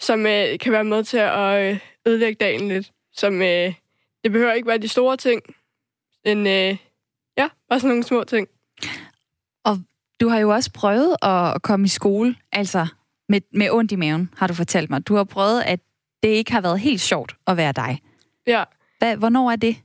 som 0.00 0.26
øh, 0.26 0.58
kan 0.58 0.72
være 0.72 0.84
med 0.84 1.04
til 1.04 1.18
at 1.18 1.72
øh, 1.72 1.78
ødelægge 2.06 2.34
dagen 2.34 2.68
lidt. 2.68 2.92
Som, 3.12 3.42
øh, 3.42 3.74
det 4.24 4.32
behøver 4.32 4.52
ikke 4.52 4.68
være 4.68 4.78
de 4.78 4.88
store 4.88 5.16
ting, 5.16 5.42
men 6.24 6.46
øh, 6.46 6.76
ja, 7.38 7.48
bare 7.68 7.80
sådan 7.80 7.88
nogle 7.88 8.04
små 8.04 8.24
ting. 8.24 8.48
Og 9.64 9.78
du 10.20 10.28
har 10.28 10.38
jo 10.38 10.50
også 10.50 10.70
prøvet 10.72 11.16
at 11.22 11.62
komme 11.62 11.84
i 11.84 11.88
skole, 11.88 12.36
altså 12.52 12.86
med, 13.28 13.40
med 13.52 13.70
ondt 13.70 13.92
i 13.92 13.96
maven, 13.96 14.30
har 14.36 14.46
du 14.46 14.54
fortalt 14.54 14.90
mig. 14.90 15.08
Du 15.08 15.14
har 15.14 15.24
prøvet, 15.24 15.62
at 15.62 15.80
det 16.22 16.28
ikke 16.28 16.52
har 16.52 16.60
været 16.60 16.80
helt 16.80 17.00
sjovt 17.00 17.36
at 17.46 17.56
være 17.56 17.72
dig. 17.72 18.00
Ja. 18.46 18.64
Hvad, 18.98 19.16
hvornår 19.16 19.50
er 19.50 19.56
det? 19.56 19.76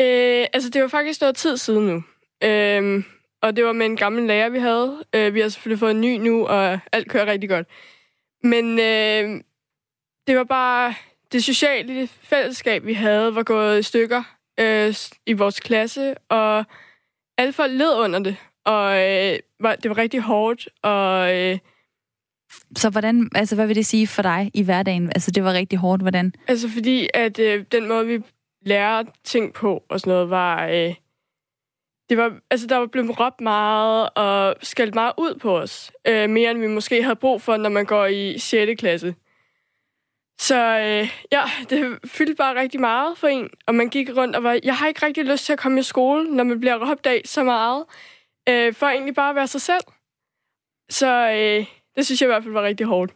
Øh, 0.00 0.46
altså, 0.52 0.70
det 0.70 0.82
var 0.82 0.88
faktisk 0.88 1.20
noget 1.20 1.36
tid 1.36 1.56
siden 1.56 1.86
nu. 1.86 2.02
Øh, 2.44 3.04
og 3.42 3.56
det 3.56 3.64
var 3.64 3.72
med 3.72 3.86
en 3.86 3.96
gammel 3.96 4.26
lærer, 4.26 4.48
vi 4.48 4.58
havde. 4.58 5.04
Øh, 5.14 5.34
vi 5.34 5.40
har 5.40 5.48
selvfølgelig 5.48 5.78
fået 5.78 5.90
en 5.90 6.00
ny 6.00 6.16
nu, 6.16 6.46
og 6.46 6.78
alt 6.92 7.08
kører 7.08 7.26
rigtig 7.26 7.48
godt. 7.48 7.66
Men 8.42 8.78
øh, 8.78 9.40
det 10.26 10.36
var 10.36 10.44
bare... 10.44 10.94
Det 11.32 11.44
sociale 11.44 12.06
fællesskab, 12.06 12.86
vi 12.86 12.94
havde, 12.94 13.34
var 13.34 13.42
gået 13.42 13.78
i 13.78 13.82
stykker 13.82 14.22
øh, 14.60 14.94
i 15.26 15.32
vores 15.32 15.60
klasse, 15.60 16.14
og 16.28 16.64
alle 17.38 17.52
folk 17.52 17.72
led 17.72 17.94
under 17.94 18.18
det. 18.18 18.36
Og 18.64 18.92
øh, 18.96 19.38
det 19.82 19.88
var 19.88 19.98
rigtig 19.98 20.20
hårdt, 20.20 20.68
og... 20.82 21.36
Øh, 21.36 21.58
så 22.76 22.90
hvordan, 22.90 23.30
altså 23.34 23.54
hvad 23.54 23.66
vil 23.66 23.76
det 23.76 23.86
sige 23.86 24.06
for 24.06 24.22
dig 24.22 24.50
i 24.54 24.62
hverdagen? 24.62 25.08
Altså 25.08 25.30
det 25.30 25.44
var 25.44 25.52
rigtig 25.52 25.78
hårdt, 25.78 26.02
hvordan? 26.02 26.32
Altså 26.48 26.68
fordi, 26.68 27.08
at 27.14 27.38
øh, 27.38 27.64
den 27.72 27.88
måde, 27.88 28.06
vi 28.06 28.22
lærer 28.62 29.02
ting 29.24 29.52
på 29.52 29.84
og 29.88 30.00
sådan 30.00 30.12
noget, 30.12 30.30
var... 30.30 30.66
Øh, 30.66 30.94
det 32.08 32.18
var, 32.18 32.38
altså 32.50 32.66
der 32.66 32.76
var 32.76 32.86
blevet 32.86 33.20
råbt 33.20 33.40
meget 33.40 34.08
og 34.14 34.54
skældt 34.62 34.94
meget 34.94 35.12
ud 35.18 35.38
på 35.38 35.58
os. 35.58 35.92
Øh, 36.08 36.30
mere 36.30 36.50
end 36.50 36.58
vi 36.58 36.66
måske 36.66 37.02
havde 37.02 37.16
brug 37.16 37.42
for, 37.42 37.56
når 37.56 37.68
man 37.68 37.84
går 37.84 38.06
i 38.06 38.38
6. 38.38 38.80
klasse. 38.80 39.14
Så 40.40 40.78
øh, 40.78 41.08
ja, 41.32 41.42
det 41.70 41.98
fyldte 42.04 42.34
bare 42.34 42.60
rigtig 42.60 42.80
meget 42.80 43.18
for 43.18 43.28
en, 43.28 43.50
og 43.66 43.74
man 43.74 43.88
gik 43.88 44.16
rundt 44.16 44.36
og 44.36 44.42
var, 44.42 44.58
jeg 44.62 44.76
har 44.76 44.88
ikke 44.88 45.06
rigtig 45.06 45.24
lyst 45.24 45.46
til 45.46 45.52
at 45.52 45.58
komme 45.58 45.80
i 45.80 45.82
skole, 45.82 46.34
når 46.36 46.44
man 46.44 46.60
bliver 46.60 46.90
råbt 46.90 47.06
af 47.06 47.22
så 47.24 47.42
meget, 47.42 47.84
øh, 48.48 48.74
for 48.74 48.86
egentlig 48.86 49.14
bare 49.14 49.30
at 49.30 49.36
være 49.36 49.46
sig 49.46 49.60
selv. 49.60 49.84
Så 50.90 51.30
øh, 51.30 51.66
det 51.96 52.06
synes 52.06 52.20
jeg 52.20 52.26
i 52.26 52.32
hvert 52.32 52.42
fald 52.42 52.52
var 52.52 52.62
rigtig 52.62 52.86
hårdt. 52.86 53.12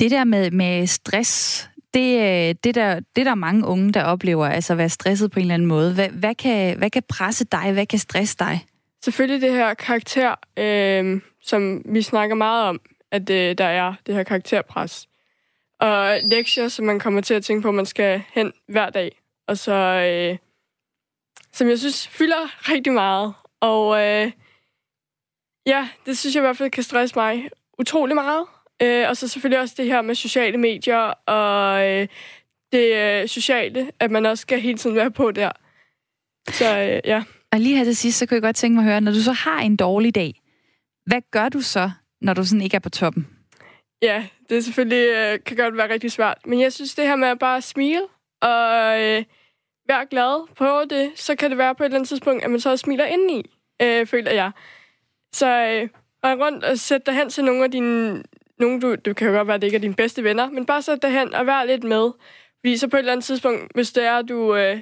Det 0.00 0.10
der 0.10 0.24
med, 0.24 0.50
med 0.50 0.86
stress, 0.86 1.68
det, 1.94 2.18
øh, 2.18 2.54
det, 2.64 2.74
der, 2.74 3.00
det 3.16 3.26
der 3.26 3.30
er 3.30 3.34
mange 3.34 3.66
unge, 3.66 3.92
der 3.92 4.04
oplever, 4.04 4.46
altså 4.46 4.72
at 4.72 4.78
være 4.78 4.88
stresset 4.88 5.30
på 5.30 5.38
en 5.38 5.42
eller 5.42 5.54
anden 5.54 5.68
måde. 5.68 5.94
Hvad, 5.94 6.08
hvad, 6.08 6.34
kan, 6.34 6.78
hvad 6.78 6.90
kan 6.90 7.02
presse 7.08 7.44
dig? 7.44 7.72
Hvad 7.72 7.86
kan 7.86 7.98
stresse 7.98 8.36
dig? 8.38 8.66
Selvfølgelig 9.04 9.48
det 9.48 9.52
her 9.52 9.74
karakter, 9.74 10.34
øh, 10.56 11.20
som 11.42 11.82
vi 11.84 12.02
snakker 12.02 12.36
meget 12.36 12.64
om, 12.64 12.80
at 13.10 13.30
øh, 13.30 13.58
der 13.58 13.64
er 13.64 13.94
det 14.06 14.14
her 14.14 14.22
karakterpres. 14.22 15.08
Og 15.80 16.18
lektier, 16.22 16.68
som 16.68 16.84
man 16.84 16.98
kommer 16.98 17.20
til 17.20 17.34
at 17.34 17.44
tænke 17.44 17.62
på, 17.62 17.68
at 17.68 17.74
man 17.74 17.86
skal 17.86 18.22
hen 18.34 18.52
hver 18.68 18.90
dag. 18.90 19.22
Og 19.46 19.58
så, 19.58 19.72
øh, 19.72 20.38
som 21.52 21.68
jeg 21.68 21.78
synes, 21.78 22.08
fylder 22.08 22.70
rigtig 22.72 22.92
meget. 22.92 23.34
Og 23.60 24.00
øh, 24.02 24.32
ja, 25.66 25.88
det 26.06 26.18
synes 26.18 26.34
jeg 26.34 26.40
i 26.40 26.46
hvert 26.46 26.56
fald 26.56 26.70
kan 26.70 26.82
stresse 26.82 27.18
mig 27.18 27.50
utrolig 27.78 28.14
meget. 28.14 28.46
Øh, 28.82 29.08
og 29.08 29.16
så 29.16 29.28
selvfølgelig 29.28 29.60
også 29.60 29.74
det 29.78 29.86
her 29.86 30.02
med 30.02 30.14
sociale 30.14 30.58
medier 30.58 31.12
og 31.26 31.88
øh, 31.90 32.08
det 32.72 32.94
øh, 32.94 33.28
sociale, 33.28 33.90
at 34.00 34.10
man 34.10 34.26
også 34.26 34.42
skal 34.42 34.60
hele 34.60 34.78
tiden 34.78 34.96
være 34.96 35.10
på 35.10 35.30
der. 35.30 35.50
Så 36.50 36.78
øh, 36.78 37.00
ja. 37.04 37.22
Og 37.52 37.60
lige 37.60 37.76
her 37.76 37.84
til 37.84 37.96
sidst, 37.96 38.18
så 38.18 38.26
kunne 38.26 38.34
jeg 38.34 38.42
godt 38.42 38.56
tænke 38.56 38.74
mig 38.74 38.82
at 38.82 38.90
høre, 38.90 39.00
når 39.00 39.12
du 39.12 39.22
så 39.22 39.32
har 39.32 39.60
en 39.60 39.76
dårlig 39.76 40.14
dag, 40.14 40.40
hvad 41.06 41.20
gør 41.30 41.48
du 41.48 41.60
så, 41.60 41.90
når 42.20 42.34
du 42.34 42.44
sådan 42.44 42.62
ikke 42.62 42.74
er 42.74 42.80
på 42.80 42.90
toppen? 42.90 43.28
Ja, 44.02 44.26
det 44.48 44.64
selvfølgelig 44.64 45.08
øh, 45.08 45.38
kan 45.46 45.56
godt 45.56 45.76
være 45.76 45.92
rigtig 45.92 46.12
svært. 46.12 46.38
Men 46.46 46.60
jeg 46.60 46.72
synes, 46.72 46.94
det 46.94 47.06
her 47.06 47.16
med 47.16 47.28
at 47.28 47.38
bare 47.38 47.62
smile 47.62 48.02
og 48.42 49.02
øh, 49.02 49.24
være 49.88 50.06
glad 50.10 50.48
på 50.54 50.84
det, 50.90 51.12
så 51.14 51.34
kan 51.34 51.50
det 51.50 51.58
være 51.58 51.74
på 51.74 51.82
et 51.82 51.84
eller 51.84 51.96
andet 51.96 52.08
tidspunkt, 52.08 52.44
at 52.44 52.50
man 52.50 52.60
så 52.60 52.76
smiler 52.76 53.04
indeni, 53.04 53.50
øh, 53.82 54.06
føler 54.06 54.30
jeg. 54.30 54.50
Så 55.32 55.46
øh, 55.46 55.88
rend 56.24 56.40
rundt 56.42 56.64
og 56.64 56.78
sæt 56.78 57.06
dig 57.06 57.14
hen 57.14 57.30
til 57.30 57.44
nogle 57.44 57.64
af 57.64 57.70
dine... 57.70 58.22
Nogle, 58.58 58.80
du, 58.80 58.94
det 58.94 59.16
kan 59.16 59.28
jo 59.28 59.32
godt 59.32 59.46
være, 59.46 59.54
at 59.54 59.60
det 59.60 59.66
ikke 59.66 59.76
er 59.76 59.80
dine 59.80 59.94
bedste 59.94 60.24
venner, 60.24 60.50
men 60.50 60.66
bare 60.66 60.82
sæt 60.82 61.02
dig 61.02 61.10
hen 61.10 61.34
og 61.34 61.46
vær 61.46 61.64
lidt 61.64 61.84
med. 61.84 62.10
Fordi 62.60 62.76
så 62.76 62.88
på 62.88 62.96
et 62.96 62.98
eller 62.98 63.12
andet 63.12 63.24
tidspunkt, 63.24 63.72
hvis 63.74 63.92
det 63.92 64.04
er, 64.04 64.12
at 64.12 64.28
du 64.28 64.54
øh, 64.56 64.80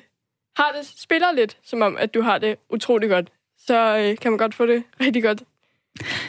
har 0.56 0.72
det, 0.78 0.92
spiller 0.98 1.32
lidt, 1.32 1.56
som 1.64 1.82
om, 1.82 1.96
at 1.96 2.14
du 2.14 2.22
har 2.22 2.38
det 2.38 2.56
utrolig 2.70 3.10
godt, 3.10 3.28
så 3.58 3.98
øh, 3.98 4.18
kan 4.18 4.32
man 4.32 4.38
godt 4.38 4.54
få 4.54 4.66
det 4.66 4.82
rigtig 5.00 5.22
godt. 5.22 5.42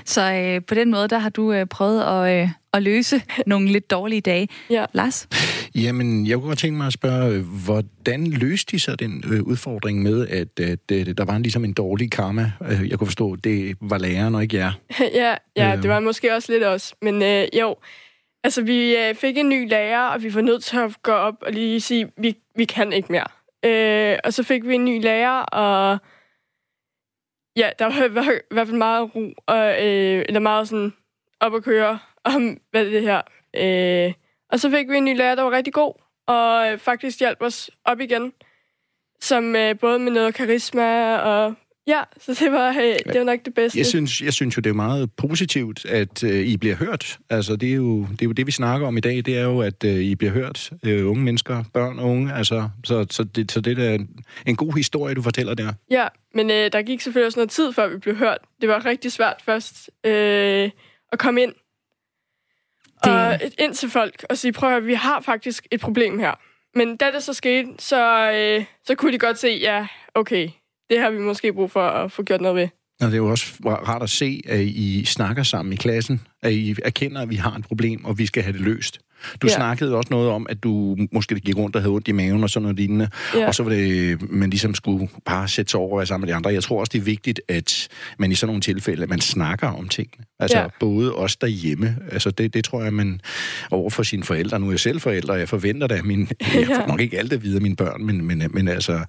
Så 0.06 0.22
øh, 0.34 0.66
på 0.66 0.76
den 0.76 0.92
måde, 0.92 1.08
der 1.08 1.18
har 1.18 1.30
du 1.30 1.54
øh, 1.54 1.66
prøvet 1.66 2.04
at, 2.04 2.42
øh, 2.42 2.50
at 2.74 2.84
løse 2.84 3.22
nogle 3.46 3.68
lidt 3.68 3.92
dårlige 3.92 4.22
dage. 4.22 4.50
Ja. 4.70 4.86
Lars? 4.94 5.28
Jamen, 5.76 6.28
jeg 6.28 6.38
kunne 6.38 6.48
godt 6.48 6.60
tænke 6.60 6.78
mig 6.78 6.88
at 6.88 6.94
spørge, 6.94 7.42
hvordan 7.66 8.28
løste 8.28 8.72
de 8.72 8.80
så 8.80 8.96
den 8.96 9.24
øh, 9.32 9.44
udfordring 9.44 10.02
med, 10.02 10.28
at, 10.28 10.60
at, 10.60 10.92
at 10.92 11.18
der 11.18 11.26
var 11.26 11.36
en, 11.36 11.42
ligesom 11.42 11.66
en 11.66 11.74
dårlig 11.74 12.12
karma? 12.12 12.52
Øh, 12.62 12.90
jeg 12.90 12.98
kunne 12.98 13.08
forstå, 13.08 13.36
det 13.36 13.78
var 13.82 13.98
læreren 13.98 14.36
og 14.36 14.44
ikke 14.44 14.58
jer. 14.58 14.72
ja, 15.22 15.36
ja 15.56 15.76
øh. 15.76 15.82
det 15.82 15.90
var 15.90 16.00
måske 16.00 16.34
også 16.34 16.52
lidt 16.52 16.64
os. 16.64 16.96
Men 17.02 17.22
øh, 17.22 17.48
jo, 17.60 17.76
altså 18.44 18.62
vi 18.62 18.96
øh, 18.96 19.16
fik 19.16 19.38
en 19.38 19.50
ny 19.50 19.70
lærer, 19.70 20.08
og 20.08 20.24
vi 20.24 20.34
var 20.34 20.42
nødt 20.42 20.64
til 20.64 20.78
at 20.78 20.96
gå 21.04 21.12
op 21.12 21.36
og 21.42 21.52
lige 21.52 21.82
sige, 21.82 22.12
vi, 22.18 22.36
vi 22.56 22.66
kan 22.66 22.94
ikke 22.94 23.12
mere. 23.12 23.28
Øh, 23.66 24.18
og 24.24 24.34
så 24.34 24.44
fik 24.44 24.68
vi 24.68 24.76
en 24.76 24.86
ny 24.86 25.02
lærer, 25.02 25.42
og 25.42 25.98
ja, 27.58 27.70
der 27.80 27.86
var, 27.86 28.08
var 28.08 28.32
i 28.32 28.54
hvert 28.54 28.68
fald 28.68 28.78
meget 28.78 29.16
ro, 29.16 29.34
og, 29.48 29.86
øh, 29.86 30.26
eller 30.28 30.40
meget 30.40 30.68
sådan 30.68 30.94
op 31.40 31.56
at 31.56 31.64
køre 31.64 32.00
om, 32.24 32.58
hvad 32.72 32.86
det 32.86 33.02
her. 33.02 33.22
Øh, 33.58 34.14
og 34.56 34.60
så 34.60 34.70
fik 34.70 34.90
vi 34.90 34.98
en 34.98 35.06
ny 35.06 35.18
lærer, 35.18 35.36
der 35.36 35.44
var 35.44 35.52
rigtig 35.52 35.74
god, 35.74 35.94
og 36.28 36.80
faktisk 36.80 37.20
hjalp 37.20 37.38
os 37.42 37.70
op 37.86 38.00
igen. 38.00 38.32
Som 39.22 39.56
øh, 39.56 39.80
både 39.80 40.00
med 40.00 40.12
noget 40.12 40.34
karisma 40.34 41.16
og 41.16 41.54
Ja, 41.88 42.02
så 42.20 42.34
det 42.34 42.52
var, 42.52 42.70
øh, 42.70 43.14
det 43.14 43.20
var 43.20 43.24
nok 43.24 43.40
det 43.46 43.54
bedste. 43.54 43.80
Jeg 43.80 43.86
synes, 43.86 44.22
jeg 44.22 44.34
synes 44.34 44.58
jo, 44.58 44.60
det 44.60 44.70
er 44.70 44.74
meget 44.74 45.12
positivt, 45.18 45.86
at 45.86 46.24
øh, 46.24 46.48
I 46.48 46.58
bliver 46.58 46.76
hørt. 46.76 47.20
Altså, 47.30 47.56
det 47.56 47.70
er, 47.70 47.74
jo, 47.74 48.02
det 48.02 48.22
er 48.22 48.26
jo 48.26 48.32
det, 48.32 48.48
vi 48.48 48.52
snakker 48.52 48.88
om 48.88 48.98
i 48.98 49.00
dag. 49.00 49.16
Det 49.16 49.38
er 49.38 49.44
jo, 49.44 49.62
at 49.62 49.84
øh, 49.84 49.96
I 49.96 50.16
bliver 50.16 50.32
hørt. 50.32 50.72
Øh, 50.86 51.10
unge 51.10 51.24
mennesker, 51.24 51.64
børn 51.74 52.00
og 52.00 52.10
unge. 52.10 52.34
Altså, 52.34 52.70
så, 52.84 53.06
så, 53.10 53.24
det, 53.24 53.52
så 53.52 53.62
det 53.62 53.80
er 53.80 53.94
en, 53.94 54.10
en 54.46 54.56
god 54.56 54.74
historie, 54.74 55.16
du 55.16 55.22
fortæller 55.22 55.54
der. 55.54 55.74
Ja, 55.92 56.08
men 56.34 56.52
øh, 56.52 56.72
der 56.72 56.82
gik 56.82 57.02
selvfølgelig 57.02 57.26
også 57.26 57.40
noget 57.40 57.50
tid, 57.50 57.74
før 57.74 57.88
vi 57.88 57.98
blev 57.98 58.16
hørt. 58.16 58.40
Det 58.62 58.70
var 58.70 58.86
rigtig 58.86 59.12
svært 59.12 59.42
først 59.46 59.90
øh, 60.04 60.70
at 61.12 61.20
komme 61.20 61.44
ind. 61.44 61.54
Det... 63.06 63.42
Og 63.44 63.52
ind 63.60 63.74
til 63.74 63.90
folk 63.90 64.26
og 64.30 64.38
sige, 64.38 64.52
prøv 64.52 64.78
at 64.78 64.86
vi 64.86 64.94
har 64.94 65.22
faktisk 65.22 65.68
et 65.72 65.82
problem 65.82 66.20
her. 66.20 66.34
Men 66.76 66.98
da 66.98 67.12
det 67.12 67.24
så 67.24 67.34
skete, 67.34 67.70
så, 67.80 68.32
øh, 68.32 68.66
så 68.88 68.96
kunne 68.96 69.12
de 69.12 69.18
godt 69.18 69.40
se, 69.40 69.48
ja, 69.62 69.88
okay, 70.16 70.50
det 70.90 71.00
har 71.00 71.10
vi 71.10 71.20
måske 71.20 71.54
brug 71.54 71.72
for 71.72 71.88
at 71.88 72.12
få 72.12 72.24
gjort 72.24 72.42
noget 72.42 72.56
ved. 72.56 72.68
Og 73.02 73.08
det 73.08 73.14
er 73.14 73.18
jo 73.18 73.30
også 73.30 73.46
rart 73.66 74.04
at 74.04 74.10
se, 74.10 74.42
at 74.48 74.60
I 74.60 75.06
snakker 75.06 75.44
sammen 75.44 75.74
i 75.74 75.76
klassen, 75.76 76.22
at 76.44 76.52
I 76.52 76.76
erkender, 76.84 77.22
at 77.22 77.30
vi 77.30 77.36
har 77.36 77.56
et 77.56 77.66
problem, 77.68 78.06
og 78.06 78.18
vi 78.18 78.26
skal 78.26 78.44
have 78.44 78.54
det 78.54 78.62
løst. 78.62 79.00
Du 79.42 79.48
ja. 79.48 79.56
snakkede 79.56 79.96
også 79.96 80.08
noget 80.12 80.30
om, 80.30 80.46
at 80.50 80.64
du 80.64 80.98
måske 81.12 81.36
gik 81.36 81.58
rundt 81.58 81.76
og 81.76 81.82
havde 81.82 81.94
ondt 81.94 82.08
i 82.08 82.12
maven 82.12 82.44
og 82.44 82.50
sådan 82.50 82.62
noget 82.62 82.78
lignende. 82.78 83.10
Ja. 83.36 83.48
Og 83.48 83.56
så 83.56 83.64
var 83.64 83.70
det, 83.70 84.32
man 84.32 84.50
ligesom 84.50 84.76
skulle 84.76 85.10
bare 85.26 85.48
sætte 85.48 85.72
sig 85.72 85.80
over 85.80 86.06
sammen 86.06 86.26
med 86.26 86.34
de 86.34 86.36
andre. 86.36 86.54
Jeg 86.54 86.64
tror 86.64 86.80
også, 86.80 86.90
det 86.94 87.00
er 87.00 87.04
vigtigt, 87.04 87.42
at 87.48 87.88
man 88.18 88.32
i 88.32 88.36
sådan 88.36 88.48
nogle 88.48 88.62
tilfælde, 88.62 89.04
at 89.04 89.10
man 89.10 89.22
snakker 89.22 89.68
om 89.68 89.88
tingene. 89.88 90.26
Altså 90.40 90.60
ja. 90.60 90.68
både 90.80 91.16
os 91.16 91.36
derhjemme. 91.36 91.98
Altså 92.12 92.32
det, 92.32 92.54
det 92.54 92.64
tror 92.64 92.84
jeg, 92.84 92.94
man 92.94 93.22
over 93.72 93.90
for 93.90 94.04
sine 94.04 94.24
forældre. 94.24 94.60
Nu 94.60 94.68
er 94.68 94.72
jeg 94.72 94.80
selv 94.80 95.02
forældre, 95.02 95.34
og 95.34 95.40
jeg 95.40 95.50
forventer 95.50 95.88
da, 95.88 96.02
min, 96.04 96.20
jeg 96.42 96.68
får 96.68 96.88
nok 96.88 97.02
ikke 97.02 97.18
alt 97.18 97.34
at 97.34 97.44
vide 97.44 97.56
af 97.56 97.62
mine 97.62 97.76
børn, 97.76 98.06
men, 98.06 98.26
men, 98.26 98.44
men 98.52 98.68
altså, 98.68 99.00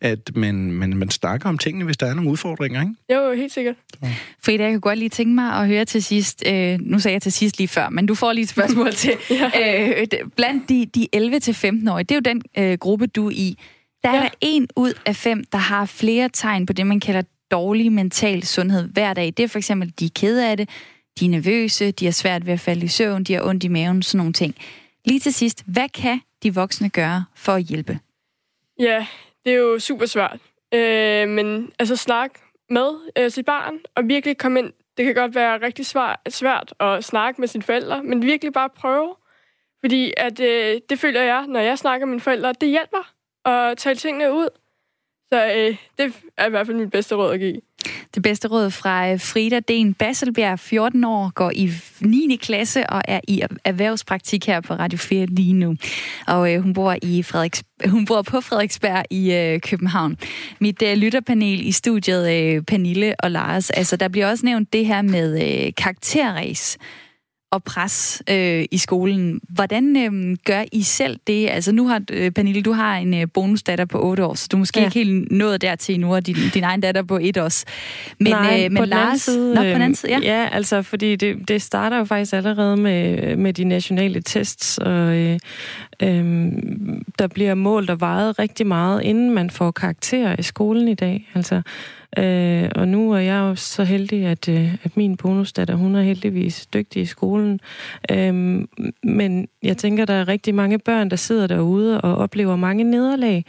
at 0.00 0.36
man, 0.36 0.54
man, 0.54 0.96
man 0.96 1.10
snakker 1.10 1.48
om 1.48 1.58
tingene, 1.58 1.84
hvis 1.84 1.96
der 1.96 2.06
er 2.06 2.14
nogle 2.14 2.30
udfordringer, 2.30 2.80
ikke? 2.80 2.94
Jo, 3.14 3.32
helt 3.32 3.52
sikkert. 3.52 3.74
Frida, 4.44 4.62
jeg 4.62 4.72
kunne 4.72 4.80
godt 4.80 4.98
lige 4.98 5.08
tænke 5.08 5.34
mig 5.34 5.52
at 5.52 5.66
høre 5.66 5.84
til 5.84 6.02
sidst, 6.02 6.44
øh, 6.46 6.78
nu 6.80 6.98
sagde 6.98 7.12
jeg 7.12 7.22
til 7.22 7.32
sidst 7.32 7.58
lige 7.58 7.68
før, 7.68 7.88
men 7.88 8.06
du 8.06 8.14
får 8.14 8.32
lige 8.32 8.42
et 8.42 8.48
spørgsmål 8.48 8.92
til. 9.02 9.12
ja. 9.30 9.50
Øh, 9.62 10.30
blandt 10.36 10.68
de, 10.68 10.86
de 10.86 11.08
11-15-årige, 11.16 12.04
det 12.04 12.10
er 12.10 12.14
jo 12.14 12.20
den 12.20 12.42
øh, 12.58 12.78
gruppe, 12.78 13.06
du 13.06 13.26
er 13.26 13.30
i, 13.30 13.58
der 14.02 14.10
ja. 14.10 14.16
er 14.16 14.20
der 14.20 14.30
en 14.40 14.68
ud 14.76 14.92
af 15.06 15.16
fem, 15.16 15.44
der 15.44 15.58
har 15.58 15.86
flere 15.86 16.28
tegn 16.32 16.66
på 16.66 16.72
det, 16.72 16.86
man 16.86 17.00
kalder 17.00 17.22
dårlig 17.50 17.92
mental 17.92 18.42
sundhed 18.42 18.88
hver 18.88 19.14
dag. 19.14 19.26
Det 19.26 19.40
er 19.40 19.48
for 19.48 19.58
eksempel, 19.58 19.92
de 19.98 20.04
er 20.04 20.10
kede 20.14 20.50
af 20.50 20.56
det, 20.56 20.68
de 21.20 21.24
er 21.24 21.28
nervøse, 21.28 21.90
de 21.90 22.04
har 22.04 22.12
svært 22.12 22.46
ved 22.46 22.52
at 22.52 22.60
falde 22.60 22.84
i 22.84 22.88
søvn, 22.88 23.24
de 23.24 23.34
har 23.34 23.42
ondt 23.42 23.64
i 23.64 23.68
maven, 23.68 24.02
sådan 24.02 24.18
nogle 24.18 24.32
ting. 24.32 24.54
Lige 25.04 25.20
til 25.20 25.34
sidst, 25.34 25.64
hvad 25.66 25.88
kan 25.88 26.20
de 26.42 26.54
voksne 26.54 26.88
gøre 26.90 27.24
for 27.34 27.52
at 27.52 27.62
hjælpe? 27.62 27.98
Ja, 28.78 29.06
det 29.44 29.52
er 29.52 29.56
jo 29.56 29.78
super 29.78 30.06
svært. 30.06 30.38
Øh, 30.74 31.28
men 31.28 31.72
altså 31.78 31.96
snak 31.96 32.30
med 32.70 32.90
øh, 33.18 33.30
sit 33.30 33.46
barn, 33.46 33.74
og 33.94 34.08
virkelig 34.08 34.38
komme 34.38 34.58
ind. 34.58 34.72
Det 34.96 35.04
kan 35.04 35.14
godt 35.14 35.34
være 35.34 35.62
rigtig 35.62 35.86
svært, 35.86 36.18
svært 36.28 36.74
at 36.80 37.04
snakke 37.04 37.40
med 37.40 37.48
sine 37.48 37.62
forældre, 37.62 38.02
men 38.02 38.22
virkelig 38.22 38.52
bare 38.52 38.68
prøve. 38.76 39.14
Fordi 39.84 40.12
at, 40.16 40.40
øh, 40.40 40.80
det 40.90 40.98
føler 40.98 41.22
jeg, 41.22 41.46
når 41.48 41.60
jeg 41.60 41.78
snakker 41.78 42.06
med 42.06 42.10
mine 42.12 42.20
forældre, 42.20 42.52
det 42.60 42.68
hjælper 42.68 43.12
at 43.44 43.78
tale 43.78 43.96
tingene 43.96 44.32
ud. 44.32 44.48
Så 45.32 45.46
øh, 45.46 45.76
det 45.98 46.14
er 46.36 46.46
i 46.46 46.50
hvert 46.50 46.66
fald 46.66 46.76
mit 46.76 46.90
bedste 46.90 47.14
råd 47.14 47.32
at 47.32 47.40
give. 47.40 47.60
Det 48.14 48.22
bedste 48.22 48.48
råd 48.48 48.70
fra 48.70 49.12
øh, 49.12 49.20
Frida 49.20 49.60
Den 49.60 49.94
Basselbjerg, 49.94 50.58
14 50.58 51.04
år, 51.04 51.32
går 51.34 51.50
i 51.54 51.70
9. 52.00 52.36
klasse 52.36 52.90
og 52.90 53.02
er 53.08 53.20
i 53.28 53.42
erhvervspraktik 53.64 54.46
her 54.46 54.60
på 54.60 54.74
Radio 54.74 54.98
4 54.98 55.26
lige 55.26 55.52
nu. 55.52 55.76
Og 56.26 56.54
øh, 56.54 56.60
hun, 56.60 56.72
bor 56.72 56.96
i 57.02 57.22
Frederiks, 57.22 57.62
hun 57.86 58.04
bor 58.04 58.22
på 58.22 58.40
Frederiksberg 58.40 59.04
i 59.10 59.34
øh, 59.34 59.60
København. 59.60 60.16
Mit 60.58 60.82
øh, 60.82 60.96
lytterpanel 60.96 61.66
i 61.66 61.72
studiet, 61.72 62.30
øh, 62.30 62.62
Pernille 62.62 63.14
og 63.18 63.30
Lars, 63.30 63.70
altså 63.70 63.96
der 63.96 64.08
bliver 64.08 64.30
også 64.30 64.46
nævnt 64.46 64.72
det 64.72 64.86
her 64.86 65.02
med 65.02 65.42
øh, 65.42 65.72
karakterræs 65.76 66.78
og 67.52 67.64
pres 67.64 68.22
øh, 68.30 68.64
i 68.70 68.78
skolen. 68.78 69.40
Hvordan 69.48 69.96
øh, 69.96 70.36
gør 70.44 70.64
I 70.72 70.82
selv 70.82 71.18
det? 71.26 71.48
Altså 71.50 71.72
nu 71.72 71.88
har, 71.88 72.02
øh, 72.10 72.30
Pernille, 72.30 72.62
du 72.62 72.72
har 72.72 72.96
en 72.96 73.14
øh, 73.14 73.26
bonusdatter 73.34 73.84
på 73.84 74.04
8 74.04 74.24
år, 74.24 74.34
så 74.34 74.48
du 74.52 74.56
er 74.56 74.58
måske 74.58 74.80
ja. 74.80 74.86
ikke 74.86 74.94
helt 74.94 75.32
nået 75.32 75.62
dertil 75.62 76.00
nu, 76.00 76.14
og 76.14 76.26
din, 76.26 76.36
din 76.54 76.64
egen 76.64 76.80
datter 76.80 77.02
på 77.02 77.18
1 77.22 77.38
år. 77.38 77.48
Men, 78.18 78.32
Nej, 78.32 78.64
øh, 78.64 78.72
men 78.72 78.76
på 78.76 78.84
Lars... 78.84 79.20
Side, 79.20 79.54
Nå, 79.54 79.60
på 79.60 79.66
den 79.66 79.82
anden 79.82 79.94
side, 79.94 80.12
ja. 80.12 80.18
Ja, 80.22 80.48
altså 80.52 80.82
fordi 80.82 81.16
det, 81.16 81.48
det 81.48 81.62
starter 81.62 81.98
jo 81.98 82.04
faktisk 82.04 82.32
allerede 82.32 82.76
med, 82.76 83.36
med 83.36 83.52
de 83.52 83.64
nationale 83.64 84.22
tests, 84.22 84.78
og 84.78 85.16
øh, 85.16 85.38
Øhm, 86.02 87.04
der 87.18 87.26
bliver 87.26 87.54
målt 87.54 87.90
og 87.90 88.00
vejet 88.00 88.38
rigtig 88.38 88.66
meget, 88.66 89.02
inden 89.02 89.30
man 89.30 89.50
får 89.50 89.70
karakterer 89.70 90.36
i 90.38 90.42
skolen 90.42 90.88
i 90.88 90.94
dag. 90.94 91.28
Altså 91.34 91.62
Øh, 92.18 92.70
og 92.74 92.88
nu 92.88 93.12
er 93.12 93.18
jeg 93.18 93.38
jo 93.38 93.54
så 93.54 93.84
heldig, 93.84 94.26
at, 94.26 94.48
øh, 94.48 94.74
at 94.84 94.96
min 94.96 95.16
bonusdatter, 95.16 95.74
hun 95.74 95.94
er 95.94 96.02
heldigvis 96.02 96.66
dygtig 96.66 97.02
i 97.02 97.06
skolen. 97.06 97.60
Øhm, 98.10 98.68
men 99.02 99.48
jeg 99.62 99.76
tænker, 99.76 100.04
der 100.04 100.14
er 100.14 100.28
rigtig 100.28 100.54
mange 100.54 100.78
børn, 100.78 101.10
der 101.10 101.16
sidder 101.16 101.46
derude 101.46 102.00
og 102.00 102.16
oplever 102.16 102.56
mange 102.56 102.84
nederlag 102.84 103.44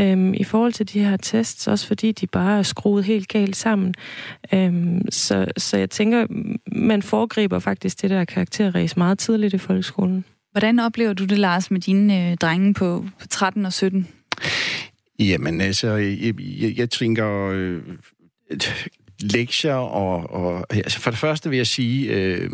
øhm, 0.00 0.34
i 0.34 0.44
forhold 0.44 0.72
til 0.72 0.92
de 0.92 1.04
her 1.04 1.16
tests, 1.16 1.68
også 1.68 1.86
fordi 1.86 2.12
de 2.12 2.26
bare 2.26 2.58
er 2.58 2.62
skruet 2.62 3.04
helt 3.04 3.28
galt 3.28 3.56
sammen. 3.56 3.94
Øhm, 4.52 5.02
så, 5.10 5.46
så 5.56 5.76
jeg 5.76 5.90
tænker, 5.90 6.26
man 6.66 7.02
foregriber 7.02 7.58
faktisk 7.58 8.02
det 8.02 8.10
der 8.10 8.24
karakterræs 8.24 8.96
meget 8.96 9.18
tidligt 9.18 9.54
i 9.54 9.58
folkeskolen. 9.58 10.24
Hvordan 10.54 10.78
oplever 10.78 11.12
du 11.12 11.24
det, 11.24 11.38
Lars, 11.38 11.70
med 11.70 11.80
dine 11.80 12.30
øh, 12.30 12.36
drenge 12.36 12.74
på 12.74 13.04
på 13.20 13.26
13 13.26 13.66
og 13.66 13.72
17? 13.72 14.08
Jamen 15.18 15.60
altså, 15.60 15.88
jeg, 15.88 16.40
jeg, 16.40 16.78
jeg 16.78 16.90
tænker... 16.90 17.50
Øh, 17.54 17.82
lektier 19.20 19.74
og, 19.74 20.30
og 20.30 20.66
altså 20.70 21.00
for 21.00 21.10
det 21.10 21.18
første 21.18 21.50
vil 21.50 21.56
jeg 21.56 21.66
sige, 21.66 22.12
øh, 22.12 22.50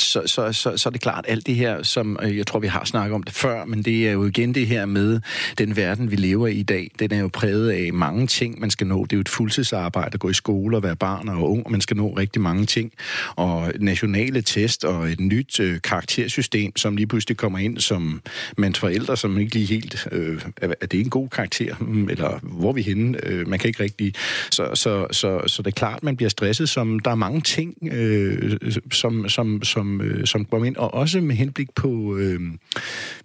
så, 0.00 0.22
så, 0.26 0.52
så, 0.52 0.76
så 0.76 0.88
er 0.88 0.90
det 0.90 1.00
klart, 1.00 1.24
alt 1.28 1.46
det 1.46 1.54
her, 1.54 1.82
som 1.82 2.18
øh, 2.22 2.36
jeg 2.36 2.46
tror, 2.46 2.58
vi 2.58 2.66
har 2.66 2.84
snakket 2.84 3.14
om 3.14 3.22
det 3.22 3.34
før, 3.34 3.64
men 3.64 3.82
det 3.82 4.08
er 4.08 4.12
jo 4.12 4.24
igen 4.24 4.54
det 4.54 4.66
her 4.66 4.86
med 4.86 5.20
den 5.58 5.76
verden, 5.76 6.10
vi 6.10 6.16
lever 6.16 6.46
i 6.46 6.60
i 6.60 6.62
dag. 6.62 6.90
Den 6.98 7.12
er 7.12 7.18
jo 7.18 7.28
præget 7.32 7.70
af 7.70 7.92
mange 7.92 8.26
ting, 8.26 8.60
man 8.60 8.70
skal 8.70 8.86
nå. 8.86 9.04
Det 9.04 9.12
er 9.12 9.16
jo 9.16 9.20
et 9.20 9.28
fuldtidsarbejde 9.28 10.10
at 10.14 10.20
gå 10.20 10.28
i 10.28 10.34
skole 10.34 10.76
og 10.76 10.82
være 10.82 10.96
barn 10.96 11.28
og 11.28 11.50
ung, 11.50 11.66
og 11.66 11.72
man 11.72 11.80
skal 11.80 11.96
nå 11.96 12.08
rigtig 12.08 12.42
mange 12.42 12.66
ting. 12.66 12.92
Og 13.36 13.72
nationale 13.80 14.42
test 14.42 14.84
og 14.84 15.10
et 15.10 15.20
nyt 15.20 15.60
øh, 15.60 15.80
karaktersystem, 15.80 16.76
som 16.76 16.96
lige 16.96 17.06
pludselig 17.06 17.36
kommer 17.36 17.58
ind 17.58 17.78
som 17.78 18.20
mands 18.58 18.78
forældre, 18.78 19.16
som 19.16 19.38
ikke 19.38 19.54
lige 19.54 19.66
helt... 19.66 20.08
Øh, 20.12 20.42
er 20.62 20.86
det 20.86 21.00
en 21.00 21.10
god 21.10 21.28
karakter? 21.28 21.74
Mm, 21.80 22.08
eller 22.08 22.38
hvor 22.42 22.68
er 22.68 22.72
vi 22.72 22.82
henne? 22.82 23.26
Øh, 23.26 23.48
man 23.48 23.58
kan 23.58 23.68
ikke 23.68 23.82
rigtig... 23.82 24.14
Så, 24.50 24.70
så, 24.74 25.06
så, 25.10 25.40
så 25.46 25.62
det 25.62 25.66
er 25.66 25.76
klart, 25.76 26.02
man 26.02 26.16
bliver 26.16 26.30
stresset, 26.30 26.68
som 26.68 26.98
der 26.98 27.10
er 27.10 27.14
mange 27.14 27.40
ting, 27.40 27.74
øh, 27.92 28.56
som, 28.92 29.28
som, 29.28 29.62
som 29.62 29.89
som, 29.90 30.00
øh, 30.00 30.26
som 30.26 30.44
kom 30.44 30.64
ind, 30.64 30.76
og 30.76 30.94
også 30.94 31.20
med 31.20 31.36
henblik 31.36 31.74
på, 31.74 32.16
øh, 32.16 32.40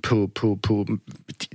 på, 0.04 0.32
på, 0.36 0.60
på 0.63 0.88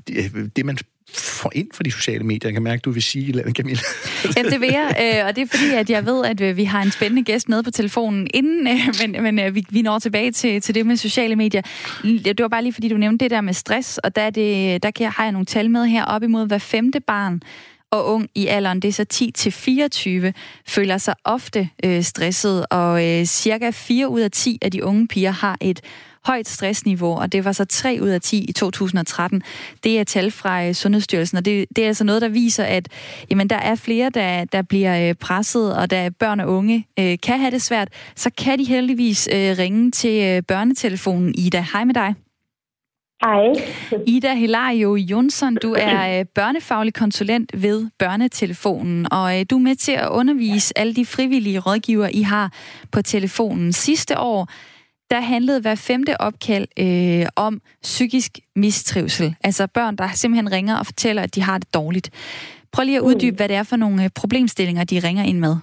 det, 0.08 0.56
det, 0.56 0.66
man 0.66 0.78
får 1.14 1.52
ind 1.54 1.68
for 1.74 1.82
de 1.82 1.90
sociale 1.90 2.24
medier. 2.24 2.48
Jeg 2.48 2.52
kan 2.52 2.62
mærke, 2.62 2.80
du 2.80 2.90
vil 2.90 3.02
sige 3.02 3.24
et 3.24 3.28
eller 3.28 3.42
andet, 3.42 3.56
Camilla. 3.56 3.80
Jamen, 4.36 4.52
det 4.52 4.60
vil 4.60 4.68
jeg, 4.68 4.96
øh, 5.02 5.26
og 5.26 5.36
det 5.36 5.42
er 5.42 5.46
fordi, 5.46 5.70
at 5.70 5.90
jeg 5.90 6.06
ved, 6.06 6.24
at 6.24 6.40
øh, 6.40 6.56
vi 6.56 6.64
har 6.64 6.82
en 6.82 6.90
spændende 6.90 7.24
gæst 7.24 7.48
med 7.48 7.62
på 7.62 7.70
telefonen 7.70 8.26
inden, 8.34 8.68
men, 9.00 9.34
men 9.34 9.54
vi, 9.54 9.64
vi 9.70 9.82
når 9.82 9.98
tilbage 9.98 10.32
til, 10.32 10.60
til 10.60 10.74
det 10.74 10.86
med 10.86 10.96
sociale 10.96 11.36
medier. 11.36 11.62
Det 12.02 12.42
var 12.42 12.48
bare 12.48 12.62
lige, 12.62 12.72
fordi 12.72 12.88
du 12.88 12.96
nævnte 12.96 13.24
det 13.24 13.30
der 13.30 13.40
med 13.40 13.52
stress, 13.52 13.98
og 13.98 14.16
der, 14.16 14.22
er 14.22 14.30
det, 14.30 14.82
der 14.82 14.90
kan 14.90 15.04
jeg, 15.04 15.12
har 15.12 15.24
jeg 15.24 15.32
nogle 15.32 15.46
tal 15.46 15.70
med 15.70 15.86
her, 15.86 16.04
op 16.04 16.22
imod 16.22 16.46
hver 16.46 16.58
femte 16.58 17.00
barn 17.00 17.42
og 17.90 18.06
ung 18.06 18.28
i 18.34 18.46
alderen, 18.46 18.80
det 18.80 18.88
er 18.88 18.92
så 18.92 19.04
10 19.04 19.30
til 19.30 19.52
24, 19.52 20.32
føler 20.66 20.98
sig 20.98 21.14
ofte 21.24 21.68
øh, 21.84 22.02
stresset, 22.02 22.66
og 22.70 23.08
øh, 23.08 23.24
cirka 23.24 23.70
4 23.70 24.08
ud 24.08 24.20
af 24.20 24.30
10 24.30 24.58
af 24.62 24.70
de 24.70 24.84
unge 24.84 25.08
piger 25.08 25.30
har 25.30 25.56
et 25.60 25.80
højt 26.24 26.48
stressniveau, 26.48 27.20
og 27.20 27.32
det 27.32 27.44
var 27.44 27.52
så 27.52 27.64
3 27.64 27.98
ud 28.02 28.08
af 28.08 28.20
10 28.20 28.44
i 28.44 28.52
2013. 28.52 29.42
Det 29.84 30.00
er 30.00 30.04
tal 30.04 30.30
fra 30.30 30.66
øh, 30.66 30.74
Sundhedsstyrelsen, 30.74 31.38
og 31.38 31.44
det, 31.44 31.66
det 31.76 31.84
er 31.84 31.88
altså 31.88 32.04
noget, 32.04 32.22
der 32.22 32.28
viser, 32.28 32.64
at 32.64 32.88
jamen, 33.30 33.50
der 33.50 33.56
er 33.56 33.74
flere, 33.74 34.10
der, 34.10 34.44
der 34.44 34.62
bliver 34.62 35.08
øh, 35.08 35.14
presset, 35.14 35.76
og 35.76 35.90
da 35.90 36.10
børn 36.18 36.40
og 36.40 36.48
unge 36.48 36.86
øh, 36.98 37.18
kan 37.22 37.38
have 37.38 37.50
det 37.50 37.62
svært, 37.62 37.88
så 38.16 38.30
kan 38.38 38.58
de 38.58 38.64
heldigvis 38.64 39.28
øh, 39.32 39.58
ringe 39.58 39.90
til 39.90 40.22
øh, 40.24 40.42
børnetelefonen. 40.42 41.34
Ida, 41.34 41.64
hej 41.72 41.84
med 41.84 41.94
dig. 41.94 42.14
Hej. 43.22 43.52
Ida 44.06 44.34
Hilario 44.34 44.96
Jonsson, 44.96 45.54
du 45.54 45.74
er 45.78 46.00
øh, 46.18 46.24
børnefaglig 46.34 46.94
konsulent 46.94 47.62
ved 47.62 47.88
Børnetelefonen, 47.98 49.12
og 49.12 49.38
øh, 49.38 49.46
du 49.50 49.56
er 49.56 49.60
med 49.60 49.76
til 49.76 49.92
at 49.92 50.08
undervise 50.08 50.78
alle 50.78 50.94
de 50.94 51.06
frivillige 51.06 51.58
rådgiver, 51.58 52.08
I 52.08 52.22
har 52.22 52.52
på 52.92 53.02
telefonen. 53.02 53.72
Sidste 53.72 54.18
år, 54.18 54.48
der 55.10 55.20
handlede 55.20 55.60
hver 55.60 55.74
femte 55.74 56.20
opkald 56.20 56.68
øh, 56.78 57.26
om 57.36 57.60
psykisk 57.82 58.38
mistrivsel. 58.56 59.34
Altså 59.44 59.66
børn, 59.66 59.96
der 59.96 60.08
simpelthen 60.14 60.52
ringer 60.52 60.76
og 60.76 60.86
fortæller, 60.86 61.22
at 61.22 61.34
de 61.34 61.42
har 61.42 61.58
det 61.58 61.74
dårligt. 61.74 62.10
Prøv 62.72 62.84
lige 62.84 62.96
at 62.96 63.02
uddybe, 63.02 63.30
mm. 63.30 63.36
hvad 63.36 63.48
det 63.48 63.56
er 63.56 63.62
for 63.62 63.76
nogle 63.76 64.04
øh, 64.04 64.10
problemstillinger, 64.14 64.84
de 64.84 64.98
ringer 64.98 65.24
ind 65.24 65.38
med. 65.38 65.56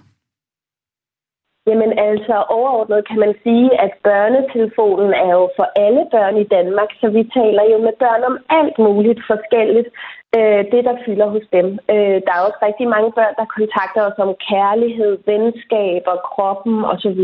Jamen 1.68 1.92
altså 2.08 2.36
overordnet 2.56 3.08
kan 3.08 3.18
man 3.24 3.34
sige, 3.44 3.68
at 3.84 3.92
børnetelefonen 4.08 5.12
er 5.26 5.32
jo 5.40 5.46
for 5.58 5.66
alle 5.84 6.02
børn 6.14 6.36
i 6.44 6.50
Danmark, 6.56 6.90
så 7.00 7.06
vi 7.16 7.22
taler 7.38 7.64
jo 7.72 7.78
med 7.86 7.94
børn 8.04 8.22
om 8.30 8.36
alt 8.58 8.78
muligt 8.86 9.20
forskelligt, 9.30 9.88
øh, 10.36 10.62
det 10.72 10.82
der 10.88 10.96
fylder 11.04 11.28
hos 11.34 11.46
dem. 11.56 11.66
Øh, 11.92 12.18
der 12.26 12.32
er 12.34 12.46
også 12.46 12.60
rigtig 12.68 12.86
mange 12.94 13.10
børn, 13.18 13.34
der 13.40 13.54
kontakter 13.56 14.02
os 14.08 14.18
om 14.26 14.32
kærlighed, 14.50 15.12
venskab 15.32 16.02
og 16.12 16.18
kroppen 16.32 16.76
osv. 16.92 17.22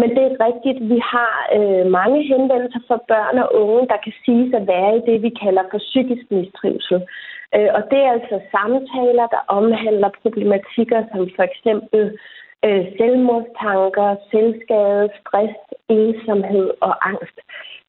Men 0.00 0.08
det 0.16 0.24
er 0.26 0.42
rigtigt, 0.46 0.78
vi 0.92 0.98
har 1.14 1.34
øh, 1.56 1.84
mange 1.98 2.18
henvendelser 2.30 2.80
fra 2.88 2.98
børn 3.12 3.36
og 3.44 3.48
unge, 3.62 3.88
der 3.92 3.98
kan 4.04 4.14
siges 4.24 4.50
at 4.58 4.66
være 4.74 4.92
i 4.96 5.06
det, 5.08 5.16
vi 5.26 5.30
kalder 5.42 5.64
for 5.70 5.80
psykisk 5.88 6.24
mistrivsel. 6.36 7.00
Øh, 7.56 7.70
og 7.76 7.82
det 7.90 7.98
er 8.02 8.10
altså 8.16 8.36
samtaler, 8.54 9.26
der 9.34 9.42
omhandler 9.58 10.10
problematikker 10.22 11.00
som 11.10 11.22
for 11.36 11.44
eksempel 11.50 12.02
øh, 12.66 12.84
selvmordstanker, 12.98 14.08
selvskade, 14.30 15.08
stress, 15.20 15.56
ensomhed 15.88 16.70
og 16.80 16.94
angst. 17.10 17.38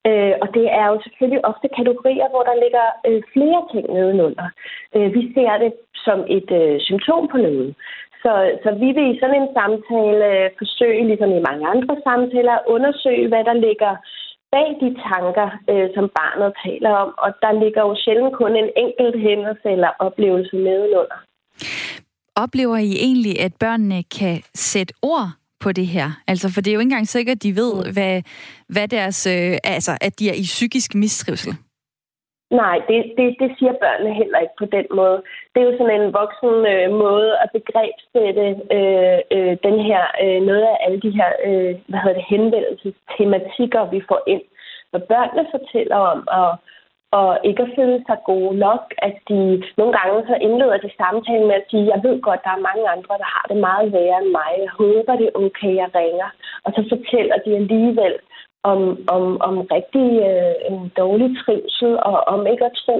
Øh, 0.08 0.34
og 0.42 0.48
det 0.58 0.66
er 0.80 0.88
jo 0.92 0.98
selvfølgelig 1.04 1.46
ofte 1.52 1.68
kategorier, 1.78 2.28
hvor 2.30 2.44
der 2.50 2.62
ligger 2.64 2.86
øh, 3.08 3.22
flere 3.34 3.62
ting 3.72 3.86
nedenunder. 3.94 4.48
Øh, 4.96 5.14
vi 5.18 5.22
ser 5.34 5.54
det 5.64 5.74
som 6.06 6.20
et 6.38 6.52
øh, 6.62 6.80
symptom 6.80 7.28
på 7.32 7.38
noget. 7.38 7.76
Så, 8.24 8.34
så 8.64 8.70
vi 8.84 8.90
vil 8.98 9.08
i 9.16 9.20
sådan 9.20 9.42
en 9.42 9.54
samtale 9.60 10.26
øh, 10.34 10.50
forsøge, 10.60 11.08
ligesom 11.08 11.32
i 11.32 11.46
mange 11.48 11.66
andre 11.74 11.96
samtaler, 12.08 12.54
at 12.58 12.68
undersøge, 12.76 13.28
hvad 13.28 13.44
der 13.50 13.54
ligger 13.68 13.94
bag 14.54 14.70
de 14.84 14.90
tanker, 15.10 15.50
øh, 15.72 15.90
som 15.96 16.06
barnet 16.20 16.52
taler 16.66 16.92
om. 17.04 17.10
Og 17.18 17.30
der 17.44 17.52
ligger 17.64 17.82
jo 17.88 17.96
sjældent 18.04 18.34
kun 18.42 18.56
en 18.56 18.70
enkelt 18.84 19.16
hændelse 19.28 19.68
eller 19.76 19.92
oplevelse 20.00 20.56
nedenunder. 20.56 21.20
Oplever 22.44 22.78
I 22.78 22.92
egentlig, 23.08 23.34
at 23.46 23.54
børnene 23.60 24.04
kan 24.20 24.36
sætte 24.70 24.94
ord 25.02 25.28
på 25.64 25.72
det 25.72 25.88
her? 25.88 26.08
Altså, 26.28 26.48
for 26.54 26.62
det 26.62 26.70
er 26.70 26.76
jo 26.76 26.80
ikke 26.80 26.92
engang 26.92 27.08
sikkert, 27.08 27.36
at 27.36 27.44
de 27.44 27.56
ved, 27.56 27.74
mm. 27.76 27.94
hvad, 27.94 28.16
hvad 28.74 28.88
deres, 28.88 29.20
øh, 29.28 29.58
altså, 29.76 29.92
at 30.02 30.20
de 30.20 30.30
er 30.30 30.38
i 30.44 30.46
psykisk 30.56 30.96
mistrivsel. 30.96 31.54
Nej, 32.52 32.78
det, 32.90 33.00
det, 33.18 33.28
det 33.42 33.50
siger 33.58 33.74
børnene 33.84 34.14
heller 34.22 34.40
ikke 34.40 34.60
på 34.60 34.66
den 34.66 34.88
måde. 35.00 35.18
Det 35.52 35.58
er 35.60 35.68
jo 35.70 35.78
sådan 35.78 36.02
en 36.02 36.14
voksen 36.22 36.54
øh, 36.74 36.88
måde 37.06 37.30
at 37.44 37.50
begrebsætte 37.58 38.48
øh, 38.78 39.20
øh, 39.36 39.54
den 39.68 39.78
her, 39.90 40.04
øh, 40.24 40.40
noget 40.50 40.64
af 40.72 40.76
alle 40.86 41.00
de 41.06 41.12
her 41.20 41.30
øh, 41.48 41.74
hvad 41.90 42.00
hedder 42.00 42.20
det, 42.20 42.32
henvendelsestematikker, 42.34 43.82
vi 43.94 44.00
får 44.10 44.22
ind. 44.34 44.44
Når 44.94 45.02
børnene 45.12 45.46
fortæller 45.56 46.00
om 46.14 46.20
at 46.42 46.50
og 47.12 47.40
ikke 47.44 47.64
at 47.64 47.74
føle 47.78 48.04
sig 48.08 48.18
gode 48.26 48.58
nok, 48.58 48.84
at 48.98 49.16
de 49.30 49.40
nogle 49.78 49.94
gange 49.98 50.28
så 50.30 50.36
indleder 50.42 50.78
de 50.78 50.92
samtalen 51.02 51.48
med 51.48 51.56
at 51.62 51.68
sige, 51.70 51.92
jeg 51.94 52.02
ved 52.04 52.22
godt, 52.22 52.44
der 52.44 52.54
er 52.54 52.68
mange 52.70 52.86
andre, 52.96 53.16
der 53.24 53.30
har 53.36 53.46
det 53.50 53.58
meget 53.58 53.94
værre 53.94 54.22
end 54.22 54.32
mig. 54.40 54.52
Jeg 54.66 54.72
håber, 54.82 55.14
det 55.16 55.28
er 55.28 55.40
okay, 55.46 55.74
jeg 55.82 55.90
ringer. 55.96 56.30
Og 56.66 56.70
så 56.76 56.82
fortæller 56.92 57.38
de 57.46 57.56
alligevel 57.62 58.16
om, 58.64 58.82
om, 59.16 59.42
om 59.42 59.56
rigtig 59.76 60.08
øh, 60.30 60.56
en 60.70 60.92
dårlig 61.02 61.30
trivsel, 61.42 61.92
og 62.10 62.18
om 62.34 62.48
ikke 62.48 62.66
at 62.66 62.80
tro 62.86 63.00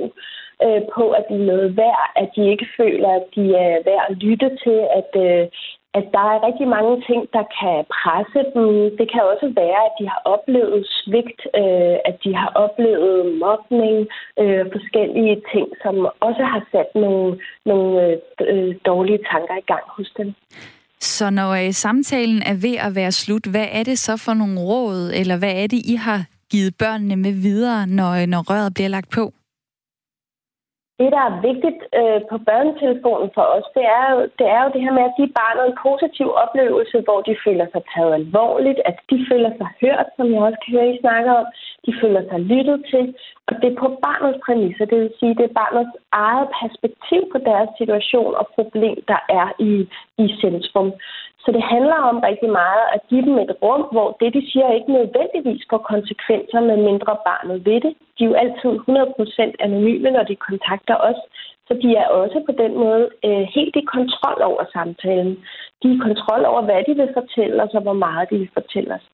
øh, 0.66 0.82
på, 0.96 1.04
at 1.18 1.26
de 1.30 1.36
er 1.36 1.50
noget 1.52 1.78
værd, 1.78 2.06
at 2.16 2.30
de 2.36 2.52
ikke 2.52 2.68
føler, 2.78 3.10
at 3.20 3.28
de 3.36 3.44
er 3.56 3.84
værd 3.88 4.06
at 4.10 4.18
lytte 4.18 4.50
til, 4.64 4.80
at, 5.00 5.12
øh, 5.26 5.48
at 5.98 6.06
der 6.16 6.26
er 6.34 6.46
rigtig 6.48 6.68
mange 6.78 6.96
ting, 7.10 7.22
der 7.36 7.46
kan 7.60 7.78
presse 7.98 8.42
dem. 8.56 8.68
Det 9.00 9.08
kan 9.12 9.22
også 9.32 9.48
være, 9.62 9.82
at 9.88 9.94
de 10.00 10.06
har 10.14 10.22
oplevet 10.34 10.82
svigt, 11.00 11.42
øh, 11.62 11.98
at 12.10 12.16
de 12.24 12.32
har 12.42 12.52
oplevet 12.64 13.16
mobning, 13.46 13.98
øh, 14.42 14.64
forskellige 14.76 15.36
ting, 15.54 15.68
som 15.84 15.96
også 16.28 16.44
har 16.54 16.62
sat 16.72 16.90
nogle, 17.04 17.40
nogle 17.66 17.94
øh, 18.06 18.18
øh 18.52 18.76
dårlige 18.90 19.22
tanker 19.32 19.56
i 19.64 19.66
gang 19.72 19.86
hos 19.98 20.10
dem. 20.18 20.30
Så 21.00 21.30
når 21.30 21.52
øh, 21.62 21.72
samtalen 21.72 22.42
er 22.52 22.58
ved 22.66 22.78
at 22.88 22.96
være 22.96 23.12
slut, 23.12 23.46
hvad 23.46 23.68
er 23.72 23.84
det 23.84 24.00
så 24.00 24.18
for 24.26 24.34
nogle 24.34 24.60
råd, 24.60 25.12
eller 25.20 25.38
hvad 25.38 25.54
er 25.64 25.68
det, 25.68 25.82
I 25.94 25.96
har 25.96 26.22
givet 26.52 26.74
børnene 26.80 27.16
med 27.16 27.32
videre, 27.32 27.88
når, 27.88 28.12
øh, 28.22 28.28
når 28.28 28.42
røret 28.52 28.74
bliver 28.74 28.90
lagt 28.90 29.10
på? 29.10 29.34
Det, 31.00 31.10
der 31.16 31.24
er 31.30 31.42
vigtigt 31.50 31.82
øh, 32.00 32.20
på 32.30 32.36
børnetelefonen 32.50 33.30
for 33.36 33.46
os, 33.56 33.68
det 33.78 33.86
er, 33.98 34.06
jo, 34.14 34.18
det 34.40 34.48
er 34.56 34.60
jo 34.64 34.70
det 34.74 34.82
her 34.86 34.94
med 34.98 35.06
at 35.10 35.18
give 35.20 35.38
barnet 35.42 35.64
en 35.66 35.78
positiv 35.88 36.28
oplevelse, 36.44 36.98
hvor 37.06 37.20
de 37.28 37.36
føler 37.46 37.68
sig 37.74 37.84
taget 37.94 38.14
alvorligt, 38.22 38.80
at 38.90 38.98
de 39.12 39.18
føler 39.30 39.52
sig 39.60 39.70
hørt, 39.84 40.08
som 40.16 40.26
jeg 40.34 40.42
også 40.48 40.60
kan 40.64 40.74
høre, 40.76 40.94
I 40.94 41.02
snakker 41.04 41.32
om. 41.42 41.48
De 41.86 41.92
føler 42.02 42.22
sig 42.30 42.40
lyttet 42.52 42.80
til, 42.92 43.06
og 43.48 43.54
det 43.62 43.68
er 43.70 43.82
på 43.84 43.90
barnets 44.06 44.40
præmisser, 44.46 44.86
det 44.92 44.98
vil 45.02 45.14
sige, 45.20 45.38
det 45.40 45.46
er 45.48 45.60
barnets 45.64 45.94
eget 46.12 46.48
perspektiv 46.62 47.22
på 47.34 47.38
deres 47.50 47.70
situation 47.80 48.32
og 48.42 48.46
problem, 48.58 48.98
der 49.12 49.22
er 49.42 49.48
i, 49.70 49.74
i 50.24 50.26
centrum. 50.42 50.90
Så 51.44 51.50
det 51.56 51.64
handler 51.74 52.00
om 52.12 52.18
rigtig 52.30 52.50
meget 52.62 52.86
at 52.96 53.02
give 53.10 53.26
dem 53.28 53.38
et 53.46 53.54
rum, 53.64 53.84
hvor 53.92 54.10
det, 54.20 54.34
de 54.34 54.52
siger, 54.52 54.72
ikke 54.72 54.92
nødvendigvis 55.00 55.64
får 55.70 55.82
konsekvenser, 55.94 56.60
med 56.70 56.78
mindre 56.90 57.16
barnet 57.28 57.66
ved 57.66 57.80
det. 57.86 57.94
De 58.16 58.24
er 58.24 58.30
jo 58.30 58.34
altid 58.44 58.72
100% 59.50 59.66
anonyme, 59.66 60.10
når 60.12 60.24
de 60.24 60.36
kontakter 60.36 60.96
os, 61.10 61.20
så 61.68 61.74
de 61.84 61.90
er 61.96 62.08
også 62.22 62.38
på 62.48 62.54
den 62.64 62.74
måde 62.84 63.10
øh, 63.26 63.44
helt 63.56 63.76
i 63.76 63.90
kontrol 63.96 64.40
over 64.50 64.64
samtalen. 64.74 65.34
De 65.80 65.86
er 65.90 65.96
i 65.96 66.06
kontrol 66.08 66.44
over, 66.52 66.62
hvad 66.62 66.84
de 66.88 66.94
vil 67.02 67.12
fortælle 67.20 67.64
os, 67.64 67.74
og 67.78 67.82
hvor 67.82 67.98
meget 68.06 68.30
de 68.30 68.38
vil 68.38 68.52
fortælle 68.54 68.94
os. 68.98 69.06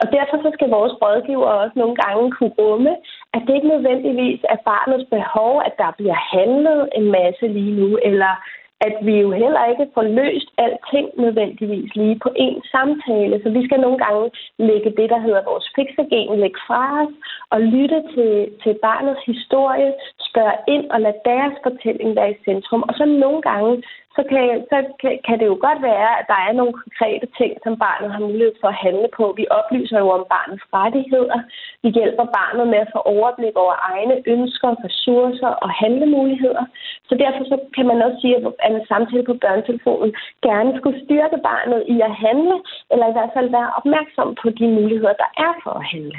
Og 0.00 0.06
derfor 0.16 0.36
så 0.44 0.50
skal 0.54 0.68
vores 0.78 0.94
rådgiver 1.02 1.50
også 1.62 1.76
nogle 1.82 1.96
gange 2.02 2.32
kunne 2.36 2.54
rumme, 2.58 2.92
at 3.34 3.42
det 3.46 3.54
ikke 3.54 3.72
nødvendigvis 3.74 4.40
er 4.54 4.58
barnets 4.70 5.06
behov, 5.16 5.52
at 5.68 5.74
der 5.82 5.90
bliver 5.98 6.18
handlet 6.36 6.82
en 6.98 7.06
masse 7.18 7.46
lige 7.56 7.74
nu, 7.80 7.98
eller 8.08 8.32
at 8.80 8.96
vi 9.02 9.20
jo 9.20 9.30
heller 9.30 9.64
ikke 9.72 9.86
får 9.94 10.02
løst 10.02 10.48
alting 10.58 11.08
nødvendigvis 11.24 11.94
lige 11.94 12.18
på 12.24 12.28
én 12.28 12.70
samtale. 12.74 13.40
Så 13.42 13.48
vi 13.50 13.64
skal 13.66 13.80
nogle 13.80 13.98
gange 13.98 14.30
lægge 14.58 14.90
det, 14.98 15.10
der 15.10 15.20
hedder 15.26 15.42
vores 15.50 15.66
fixagen, 15.76 16.40
lægge 16.40 16.60
fra 16.66 17.02
os 17.02 17.12
og 17.50 17.60
lytte 17.60 18.00
til, 18.14 18.32
til 18.62 18.74
barnets 18.82 19.22
historie, 19.26 19.92
spørge 20.28 20.56
ind 20.74 20.90
og 20.90 21.00
lade 21.00 21.20
deres 21.24 21.54
fortælling 21.62 22.16
være 22.16 22.30
i 22.30 22.42
centrum. 22.44 22.82
Og 22.88 22.94
så 22.94 23.04
nogle 23.04 23.42
gange 23.42 23.82
så, 24.16 24.22
kan, 24.30 24.42
så 24.72 24.78
kan, 25.00 25.14
kan 25.26 25.36
det 25.40 25.46
jo 25.52 25.56
godt 25.66 25.80
være, 25.90 26.10
at 26.20 26.26
der 26.32 26.40
er 26.46 26.52
nogle 26.58 26.74
konkrete 26.82 27.26
ting, 27.40 27.52
som 27.64 27.74
barnet 27.86 28.10
har 28.14 28.22
mulighed 28.28 28.54
for 28.62 28.68
at 28.72 28.80
handle 28.86 29.08
på. 29.18 29.24
Vi 29.40 29.46
oplyser 29.58 29.98
jo 30.04 30.08
om 30.18 30.24
barnets 30.34 30.64
rettigheder. 30.76 31.38
Vi 31.84 31.88
hjælper 31.98 32.26
barnet 32.38 32.66
med 32.72 32.80
at 32.84 32.92
få 32.94 33.00
overblik 33.14 33.54
over 33.64 33.74
egne 33.92 34.16
ønsker, 34.34 34.70
ressourcer 34.86 35.52
og 35.64 35.70
handlemuligheder. 35.82 36.64
Så 37.08 37.14
derfor 37.22 37.42
så 37.52 37.56
kan 37.76 37.86
man 37.90 37.98
også 38.06 38.18
sige, 38.22 38.34
at 38.64 38.70
en 38.74 38.86
samtale 38.92 39.24
på 39.30 39.34
børnetelefonen 39.44 40.10
gerne 40.48 40.70
skulle 40.78 40.98
styrke 41.04 41.38
barnet 41.50 41.80
i 41.94 41.96
at 42.08 42.14
handle, 42.26 42.56
eller 42.92 43.06
i 43.08 43.14
hvert 43.16 43.32
fald 43.36 43.48
være 43.58 43.70
opmærksom 43.78 44.28
på 44.42 44.46
de 44.58 44.66
muligheder, 44.78 45.14
der 45.22 45.30
er 45.46 45.52
for 45.64 45.74
at 45.80 45.86
handle. 45.94 46.18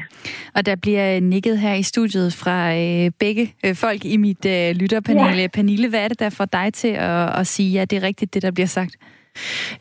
Og 0.55 0.61
der 0.69 0.75
bliver 0.85 1.19
nikket 1.33 1.55
her 1.65 1.73
i 1.83 1.83
studiet 1.93 2.29
fra 2.41 2.57
øh, 2.81 3.05
begge 3.23 3.45
øh, 3.65 3.75
folk 3.85 4.01
i 4.05 4.17
mit 4.17 4.43
øh, 4.55 4.69
lytterpanel. 4.81 5.37
Ja. 5.41 5.47
Pernille, 5.57 5.89
hvad 5.89 6.01
er 6.03 6.07
det, 6.07 6.19
der 6.19 6.29
får 6.29 6.45
dig 6.45 6.73
til 6.73 6.93
at, 7.11 7.39
at 7.39 7.47
sige, 7.47 7.81
at 7.81 7.86
det 7.91 7.97
er 7.97 8.03
rigtigt, 8.03 8.33
det 8.33 8.41
der 8.41 8.51
bliver 8.51 8.67
sagt? 8.67 8.95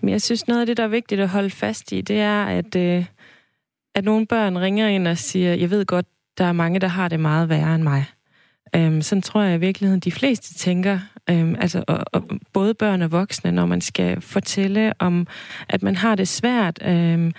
Men 0.01 0.11
jeg 0.11 0.23
synes, 0.23 0.49
noget 0.49 0.61
af 0.61 0.67
det, 0.67 0.77
der 0.77 0.85
er 0.85 0.89
vigtigt 0.89 1.21
at 1.21 1.29
holde 1.29 1.51
fast 1.51 1.93
i, 1.93 2.01
det 2.01 2.21
er, 2.21 2.45
at, 2.45 2.77
øh, 2.77 3.05
at 3.95 4.05
nogle 4.05 4.27
børn 4.27 4.59
ringer 4.59 4.89
ind 4.89 5.09
og 5.09 5.19
siger, 5.19 5.55
jeg 5.55 5.71
ved 5.71 5.87
godt, 5.87 6.07
der 6.39 6.45
er 6.45 6.53
mange, 6.53 6.81
der 6.81 6.89
har 6.89 7.09
det 7.09 7.21
meget 7.21 7.49
værre 7.49 7.75
end 7.75 7.83
mig. 7.83 8.05
Øhm, 8.75 9.03
sådan 9.03 9.23
tror 9.23 9.43
jeg 9.43 9.55
i 9.55 9.61
virkeligheden, 9.61 10.01
de 10.01 10.13
fleste 10.13 10.55
tænker, 10.55 10.99
øhm, 11.31 11.57
altså 11.61 11.85
og, 11.89 12.05
og 12.13 12.23
både 12.53 12.75
børn 12.75 13.03
og 13.03 13.13
voksne, 13.13 13.53
når 13.53 13.67
man 13.67 13.81
skal 13.81 14.21
fortælle 14.21 14.93
om, 14.99 15.27
at 15.69 15.83
man 15.83 15.97
har 15.97 16.15
det 16.15 16.29
svært, 16.29 16.79
øhm, 16.85 17.33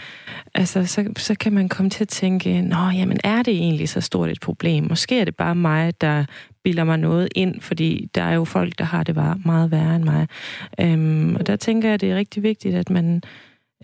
altså 0.53 0.85
så, 0.85 1.11
så 1.17 1.35
kan 1.35 1.53
man 1.53 1.69
komme 1.69 1.89
til 1.89 2.03
at 2.03 2.07
tænke, 2.07 2.61
nå, 2.61 2.77
jamen 2.77 3.19
er 3.23 3.43
det 3.43 3.53
egentlig 3.53 3.89
så 3.89 4.01
stort 4.01 4.29
et 4.29 4.39
problem? 4.41 4.83
Måske 4.89 5.19
er 5.19 5.25
det 5.25 5.35
bare 5.35 5.55
mig, 5.55 6.01
der 6.01 6.25
bilder 6.63 6.83
mig 6.83 6.97
noget 6.97 7.29
ind, 7.35 7.61
fordi 7.61 8.09
der 8.15 8.21
er 8.21 8.33
jo 8.33 8.45
folk, 8.45 8.77
der 8.77 8.83
har 8.83 9.03
det 9.03 9.15
bare 9.15 9.39
meget 9.45 9.71
værre 9.71 9.95
end 9.95 10.03
mig. 10.03 10.27
Øhm, 10.79 11.35
og 11.35 11.47
der 11.47 11.55
tænker 11.55 11.87
jeg, 11.87 11.93
at 11.93 12.01
det 12.01 12.11
er 12.11 12.15
rigtig 12.15 12.43
vigtigt, 12.43 12.75
at 12.75 12.89
man, 12.89 13.21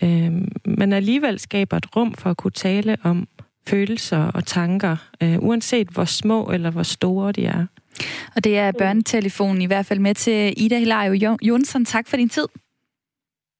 øhm, 0.04 0.52
man 0.66 0.94
alligevel 0.94 1.40
skaber 1.40 1.78
et 1.78 1.96
rum 1.96 2.14
for 2.14 2.30
at 2.30 2.38
kunne 2.38 2.52
tale 2.52 2.98
om 3.04 3.28
følelser 3.68 4.32
og 4.32 4.46
tanker, 4.46 4.98
øh, 5.24 5.40
uanset 5.40 5.88
hvor 5.88 6.06
små 6.06 6.52
eller 6.52 6.72
hvor 6.72 6.84
store 6.84 7.32
de 7.32 7.46
er. 7.46 7.66
Og 8.36 8.44
det 8.44 8.58
er 8.58 8.72
børnetelefonen 8.72 9.62
i 9.62 9.66
hvert 9.66 9.86
fald 9.86 10.00
med 10.00 10.16
til 10.16 10.54
Ida 10.58 10.80
Hilario 10.80 11.38
Jonsson. 11.42 11.86
Tak 11.86 12.08
for 12.08 12.18
din 12.18 12.30
tid. 12.30 12.48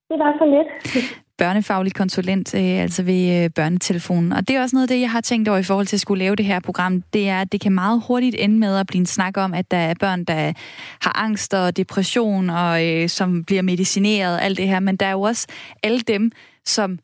Det 0.10 0.20
var 0.20 0.34
så 0.40 0.46
lidt 0.46 1.24
børnefaglig 1.38 1.94
konsulent, 1.94 2.56
øh, 2.56 2.82
altså 2.82 3.04
ved 3.04 3.44
øh, 3.44 3.50
børnetelefonen. 3.50 4.34
Og 4.34 4.48
det 4.48 4.56
er 4.56 4.62
også 4.62 4.76
noget 4.76 4.84
af 4.84 4.96
det, 4.96 5.02
jeg 5.02 5.12
har 5.12 5.22
tænkt 5.22 5.50
over 5.50 5.58
i 5.58 5.64
forhold 5.64 5.88
til 5.88 5.96
at 5.96 6.00
skulle 6.00 6.24
lave 6.24 6.36
det 6.36 6.46
her 6.46 6.60
program. 6.60 7.02
Det 7.02 7.30
er, 7.30 7.42
at 7.42 7.52
det 7.52 7.62
kan 7.62 7.72
meget 7.72 8.04
hurtigt 8.08 8.36
ende 8.40 8.60
med 8.60 8.78
at 8.78 8.88
blive 8.88 9.00
en 9.00 9.06
snak 9.06 9.38
om, 9.38 9.54
at 9.54 9.72
der 9.72 9.78
er 9.78 9.94
børn, 10.00 10.24
der 10.24 10.54
har 11.02 11.24
angst 11.24 11.54
og 11.54 11.78
depression, 11.78 12.50
og 12.50 12.88
øh, 12.88 13.10
som 13.10 13.44
bliver 13.44 13.62
medicineret, 13.62 14.40
alt 14.42 14.58
det 14.58 14.68
her. 14.68 14.80
Men 14.80 14.96
der 14.96 15.06
er 15.06 15.12
jo 15.12 15.22
også 15.22 15.48
alle 15.84 16.00
dem, 16.00 16.32
som 16.66 17.00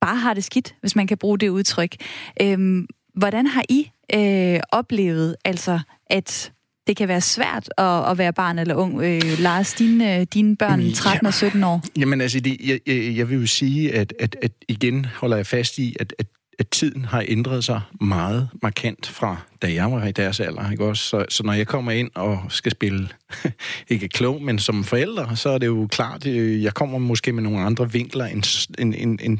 bare 0.00 0.16
har 0.16 0.34
det 0.34 0.44
skidt, 0.44 0.74
hvis 0.80 0.96
man 0.96 1.06
kan 1.06 1.18
bruge 1.18 1.38
det 1.38 1.48
udtryk. 1.48 1.96
Øhm, 2.42 2.86
hvordan 3.14 3.46
har 3.46 3.64
I 3.68 3.90
øh, 4.14 4.60
oplevet, 4.72 5.36
altså, 5.44 5.80
at 6.06 6.52
det 6.86 6.96
kan 6.96 7.08
være 7.08 7.20
svært 7.20 7.68
at, 7.78 8.10
at 8.10 8.18
være 8.18 8.32
barn 8.32 8.58
eller 8.58 8.74
ung. 8.74 9.02
Øh, 9.02 9.38
Lars, 9.38 9.72
dine, 9.72 10.24
dine 10.24 10.56
børn 10.56 10.92
13 10.92 11.26
og 11.26 11.34
17 11.34 11.64
år. 11.64 11.82
Jamen 11.98 12.20
altså, 12.20 12.40
det, 12.40 12.56
jeg, 12.64 12.80
jeg, 12.86 13.16
jeg 13.16 13.30
vil 13.30 13.40
jo 13.40 13.46
sige, 13.46 13.94
at, 13.94 14.14
at, 14.18 14.36
at 14.42 14.52
igen 14.68 15.04
holder 15.04 15.36
jeg 15.36 15.46
fast 15.46 15.78
i, 15.78 15.96
at, 16.00 16.14
at 16.18 16.26
at 16.58 16.68
tiden 16.68 17.04
har 17.04 17.24
ændret 17.28 17.64
sig 17.64 17.80
meget 18.00 18.48
markant 18.62 19.06
fra, 19.06 19.36
da 19.62 19.72
jeg 19.72 19.92
var 19.92 20.06
i 20.06 20.12
deres 20.12 20.40
alder. 20.40 20.70
Ikke 20.70 20.84
også? 20.84 21.04
Så, 21.04 21.24
så 21.28 21.42
når 21.42 21.52
jeg 21.52 21.66
kommer 21.66 21.92
ind 21.92 22.10
og 22.14 22.44
skal 22.48 22.72
spille, 22.72 23.08
ikke 23.88 24.08
klog, 24.08 24.42
men 24.42 24.58
som 24.58 24.84
forælder, 24.84 25.34
så 25.34 25.50
er 25.50 25.58
det 25.58 25.66
jo 25.66 25.86
klart, 25.90 26.26
øh, 26.26 26.62
jeg 26.62 26.74
kommer 26.74 26.98
måske 26.98 27.32
med 27.32 27.42
nogle 27.42 27.60
andre 27.60 27.92
vinkler 27.92 28.24
end, 28.24 28.68
end, 28.78 28.94
end, 28.98 29.18
end 29.22 29.38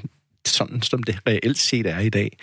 sådan, 0.48 0.82
som 0.82 1.02
det 1.02 1.18
reelt 1.26 1.58
set 1.58 1.86
er 1.86 1.98
i 1.98 2.08
dag. 2.08 2.38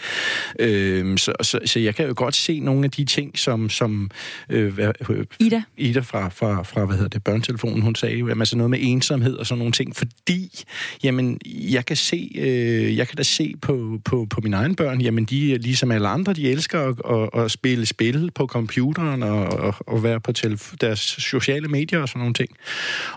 Øh, 0.59 1.17
så, 1.17 1.33
så, 1.41 1.59
så 1.65 1.79
jeg 1.79 1.95
kan 1.95 2.07
jo 2.07 2.13
godt 2.17 2.35
se 2.35 2.59
nogle 2.59 2.83
af 2.85 2.91
de 2.91 3.05
ting, 3.05 3.39
som, 3.39 3.69
som 3.69 4.11
øh, 4.49 4.79
øh, 5.09 5.25
Ida, 5.39 5.61
Ida 5.77 5.99
fra, 5.99 6.29
fra, 6.29 6.63
fra 6.63 6.85
hvad 6.85 6.95
hedder 6.95 7.09
det, 7.09 7.23
børnetelefonen, 7.23 7.81
hun 7.81 7.95
sagde 7.95 8.15
jo, 8.15 8.29
altså 8.39 8.57
noget 8.57 8.69
med 8.69 8.79
ensomhed 8.81 9.33
og 9.33 9.45
sådan 9.45 9.59
nogle 9.59 9.71
ting, 9.71 9.95
fordi, 9.95 10.63
jamen, 11.03 11.39
jeg 11.45 11.85
kan 11.85 11.95
se, 11.95 12.31
øh, 12.35 12.97
jeg 12.97 13.07
kan 13.07 13.17
da 13.17 13.23
se 13.23 13.53
på, 13.61 13.99
på, 14.05 14.27
på 14.29 14.41
mine 14.41 14.55
egne 14.55 14.75
børn, 14.75 15.01
jamen, 15.01 15.25
de 15.25 15.53
er 15.53 15.57
ligesom 15.57 15.91
alle 15.91 16.07
andre, 16.07 16.33
de 16.33 16.49
elsker 16.51 16.79
at, 16.79 17.29
at, 17.35 17.43
at 17.43 17.51
spille 17.51 17.85
spil 17.85 18.31
på 18.35 18.47
computeren 18.47 19.23
og, 19.23 19.45
og, 19.45 19.75
og 19.79 20.03
være 20.03 20.21
på 20.21 20.31
telef- 20.37 20.75
deres 20.81 20.99
sociale 20.99 21.67
medier 21.67 21.99
og 21.99 22.09
sådan 22.09 22.19
nogle 22.19 22.33
ting. 22.33 22.49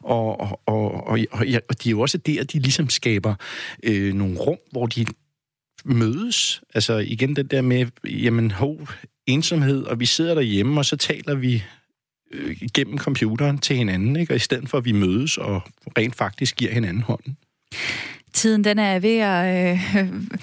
Og, 0.02 0.40
og, 0.40 0.60
og, 0.66 1.06
og, 1.06 1.18
og, 1.30 1.46
og 1.68 1.84
de 1.84 1.88
er 1.88 1.90
jo 1.90 2.00
også 2.00 2.18
der, 2.18 2.44
de 2.44 2.58
ligesom 2.58 2.88
skaber 2.88 3.34
øh, 3.82 4.14
nogle 4.14 4.38
rum, 4.38 4.58
hvor 4.78 4.86
de 4.86 5.06
mødes. 5.84 6.62
Altså 6.74 6.96
igen 6.96 7.36
den 7.36 7.46
der 7.46 7.62
med, 7.62 7.86
jamen 8.04 8.50
ho, 8.50 8.86
ensomhed, 9.26 9.82
og 9.82 10.00
vi 10.00 10.06
sidder 10.06 10.34
derhjemme, 10.34 10.80
og 10.80 10.84
så 10.84 10.96
taler 10.96 11.34
vi 11.34 11.64
øh, 12.32 12.56
gennem 12.74 12.98
computeren 12.98 13.58
til 13.58 13.76
hinanden, 13.76 14.16
ikke? 14.16 14.32
og 14.32 14.36
i 14.36 14.38
stedet 14.38 14.68
for 14.68 14.78
at 14.78 14.84
vi 14.84 14.92
mødes 14.92 15.38
og 15.38 15.62
rent 15.98 16.16
faktisk 16.16 16.56
giver 16.56 16.72
hinanden 16.72 17.02
hånden. 17.02 17.36
Tiden 18.32 18.64
den 18.64 18.78
er 18.78 18.98
ved 18.98 19.16
at 19.18 19.72
øh, 19.72 19.80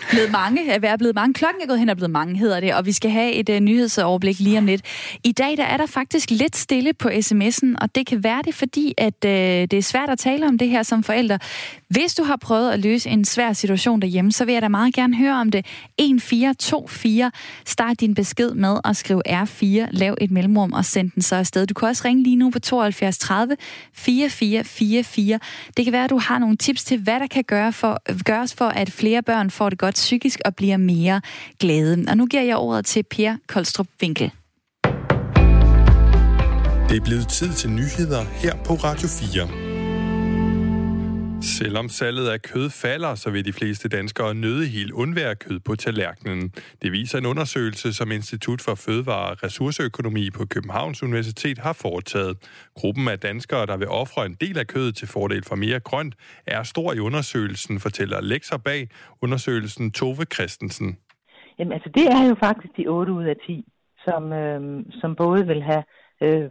blive 0.09 0.29
mange, 0.31 0.71
er 0.71 0.79
ved 0.79 0.89
at 0.89 0.99
blive 0.99 1.13
mange. 1.13 1.33
Klokken 1.33 1.61
er 1.61 1.67
gået 1.67 1.79
hen 1.79 1.89
og 1.89 1.97
blevet 1.97 2.11
mange, 2.11 2.37
hedder 2.37 2.59
det, 2.59 2.75
og 2.75 2.85
vi 2.85 2.91
skal 2.91 3.11
have 3.11 3.33
et 3.33 3.49
øh, 3.49 3.59
nyhedsoverblik 3.59 4.39
lige 4.39 4.57
om 4.57 4.65
lidt. 4.65 4.81
I 5.23 5.31
dag 5.31 5.57
der 5.57 5.63
er 5.63 5.77
der 5.77 5.85
faktisk 5.85 6.31
lidt 6.31 6.55
stille 6.55 6.93
på 6.93 7.09
sms'en, 7.09 7.75
og 7.81 7.95
det 7.95 8.07
kan 8.07 8.23
være 8.23 8.41
det, 8.45 8.55
fordi 8.55 8.93
at 8.97 9.25
øh, 9.25 9.31
det 9.31 9.73
er 9.73 9.81
svært 9.81 10.09
at 10.09 10.19
tale 10.19 10.47
om 10.47 10.57
det 10.57 10.69
her 10.69 10.83
som 10.83 11.03
forældre. 11.03 11.39
Hvis 11.89 12.15
du 12.15 12.23
har 12.23 12.35
prøvet 12.35 12.71
at 12.71 12.79
løse 12.79 13.09
en 13.09 13.25
svær 13.25 13.53
situation 13.53 13.99
derhjemme, 13.99 14.31
så 14.31 14.45
vil 14.45 14.53
jeg 14.53 14.61
da 14.61 14.67
meget 14.67 14.93
gerne 14.93 15.17
høre 15.17 15.33
om 15.33 15.51
det. 15.51 15.59
1424. 15.97 17.31
Start 17.65 17.99
din 17.99 18.15
besked 18.15 18.51
med 18.51 18.77
at 18.83 18.97
skrive 18.97 19.21
R4, 19.27 19.87
lav 19.91 20.15
et 20.21 20.31
mellemrum 20.31 20.73
og 20.73 20.85
send 20.85 21.11
den 21.11 21.21
så 21.21 21.35
afsted. 21.35 21.67
Du 21.67 21.73
kan 21.73 21.87
også 21.87 22.01
ringe 22.05 22.23
lige 22.23 22.35
nu 22.35 22.49
på 22.49 22.59
72 22.59 23.17
30 23.17 23.57
4444. 23.93 25.39
Det 25.77 25.85
kan 25.85 25.91
være, 25.91 26.03
at 26.03 26.09
du 26.09 26.17
har 26.17 26.39
nogle 26.39 26.57
tips 26.57 26.83
til, 26.83 27.01
hvad 27.01 27.19
der 27.19 27.27
kan 27.27 27.43
gøre 27.43 27.73
for, 27.73 28.23
gøres 28.23 28.53
for, 28.53 28.65
at 28.65 28.91
flere 28.91 29.23
børn 29.23 29.51
får 29.51 29.69
det 29.69 29.79
godt 29.79 29.95
psykisk 29.95 30.39
og 30.45 30.55
bliver 30.55 30.77
mere 30.77 31.21
glade. 31.59 32.05
Og 32.07 32.17
nu 32.17 32.25
giver 32.25 32.43
jeg 32.43 32.57
ordet 32.57 32.85
til 32.85 33.03
Per 33.03 33.35
Koldstrup 33.47 33.87
Winkel. 34.01 34.31
Det 36.89 36.97
er 36.97 37.05
blevet 37.05 37.27
tid 37.27 37.53
til 37.53 37.69
nyheder 37.69 38.23
her 38.23 38.55
på 38.65 38.73
Radio 38.73 39.07
4. 39.07 39.64
Selvom 41.45 41.89
salget 41.89 42.27
af 42.29 42.41
kød 42.41 42.69
falder, 42.69 43.15
så 43.15 43.31
vil 43.31 43.45
de 43.45 43.53
fleste 43.53 43.89
danskere 43.89 44.35
nøde 44.35 44.65
helt 44.67 44.91
undvære 44.91 45.35
kød 45.35 45.59
på 45.59 45.75
tallerkenen. 45.75 46.49
Det 46.81 46.91
viser 46.91 47.17
en 47.17 47.25
undersøgelse, 47.25 47.93
som 47.93 48.11
Institut 48.11 48.61
for 48.61 48.75
Fødevare 48.75 49.29
og 49.31 49.43
Ressourceøkonomi 49.43 50.29
på 50.37 50.45
Københavns 50.45 51.03
Universitet 51.03 51.57
har 51.57 51.73
foretaget. 51.73 52.35
Gruppen 52.75 53.07
af 53.07 53.19
danskere, 53.19 53.65
der 53.65 53.77
vil 53.77 53.87
ofre 53.87 54.25
en 54.25 54.37
del 54.41 54.57
af 54.59 54.67
kødet 54.67 54.95
til 54.95 55.07
fordel 55.07 55.43
for 55.43 55.55
mere 55.55 55.79
grønt, 55.79 56.15
er 56.47 56.63
stor 56.63 56.93
i 56.93 56.99
undersøgelsen, 56.99 57.79
fortæller 57.79 58.21
lektor 58.21 58.57
bag 58.57 58.89
undersøgelsen 59.21 59.91
Tove 59.91 60.25
Christensen. 60.33 60.97
Jamen 61.59 61.73
altså, 61.73 61.89
det 61.95 62.05
er 62.07 62.27
jo 62.29 62.35
faktisk 62.43 62.77
de 62.77 62.87
8 62.87 63.13
ud 63.13 63.23
af 63.23 63.35
10, 63.47 63.65
som, 64.05 64.33
øh, 64.33 64.85
som 65.01 65.15
både 65.15 65.47
vil 65.47 65.61
have 65.63 65.83
øh, 66.21 66.49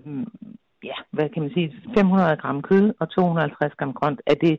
ja, 0.91 0.99
hvad 1.17 1.29
kan 1.29 1.43
man 1.43 1.53
sige, 1.55 1.69
500 1.97 2.37
gram 2.37 2.63
kød 2.63 2.93
og 3.01 3.07
250 3.11 3.75
gram 3.79 3.93
grønt. 3.93 4.21
Er 4.27 4.35
det 4.35 4.55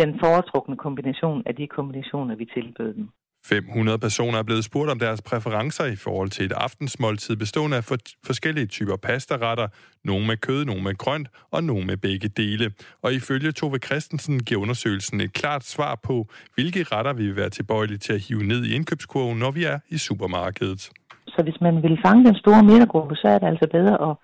den 0.00 0.20
foretrukne 0.20 0.76
kombination 0.76 1.42
af 1.46 1.54
de 1.54 1.66
kombinationer, 1.66 2.34
vi 2.36 2.44
tilbød 2.44 2.94
dem. 2.94 3.08
500 3.48 3.98
personer 3.98 4.38
er 4.38 4.42
blevet 4.42 4.64
spurgt 4.64 4.90
om 4.90 4.98
deres 4.98 5.22
præferencer 5.22 5.84
i 5.84 5.96
forhold 5.96 6.28
til 6.28 6.44
et 6.44 6.52
aftensmåltid 6.52 7.36
bestående 7.36 7.76
af 7.76 7.84
for 7.84 7.96
forskellige 8.26 8.66
typer 8.66 8.96
pastaretter, 8.96 9.68
nogle 10.04 10.26
med 10.26 10.36
kød, 10.36 10.64
nogle 10.64 10.82
med 10.82 10.94
grønt 10.94 11.28
og 11.50 11.64
nogle 11.64 11.86
med 11.86 11.96
begge 11.96 12.28
dele. 12.28 12.70
Og 13.02 13.12
ifølge 13.12 13.52
Tove 13.52 13.78
Christensen 13.78 14.38
giver 14.38 14.60
undersøgelsen 14.60 15.20
et 15.20 15.32
klart 15.32 15.64
svar 15.64 16.00
på, 16.02 16.26
hvilke 16.54 16.82
retter 16.82 17.12
vi 17.12 17.26
vil 17.26 17.36
være 17.36 17.50
tilbøjelige 17.50 17.98
til 17.98 18.12
at 18.12 18.20
hive 18.20 18.42
ned 18.42 18.64
i 18.64 18.74
indkøbskurven, 18.74 19.38
når 19.38 19.50
vi 19.50 19.64
er 19.64 19.78
i 19.88 19.98
supermarkedet. 19.98 20.90
Så 21.28 21.42
hvis 21.42 21.60
man 21.60 21.82
vil 21.82 21.98
fange 22.06 22.24
den 22.24 22.34
store 22.34 22.62
midtergruppe, 22.64 23.14
så 23.14 23.28
er 23.28 23.38
det 23.38 23.46
altså 23.46 23.68
bedre 23.72 24.10
at 24.10 24.16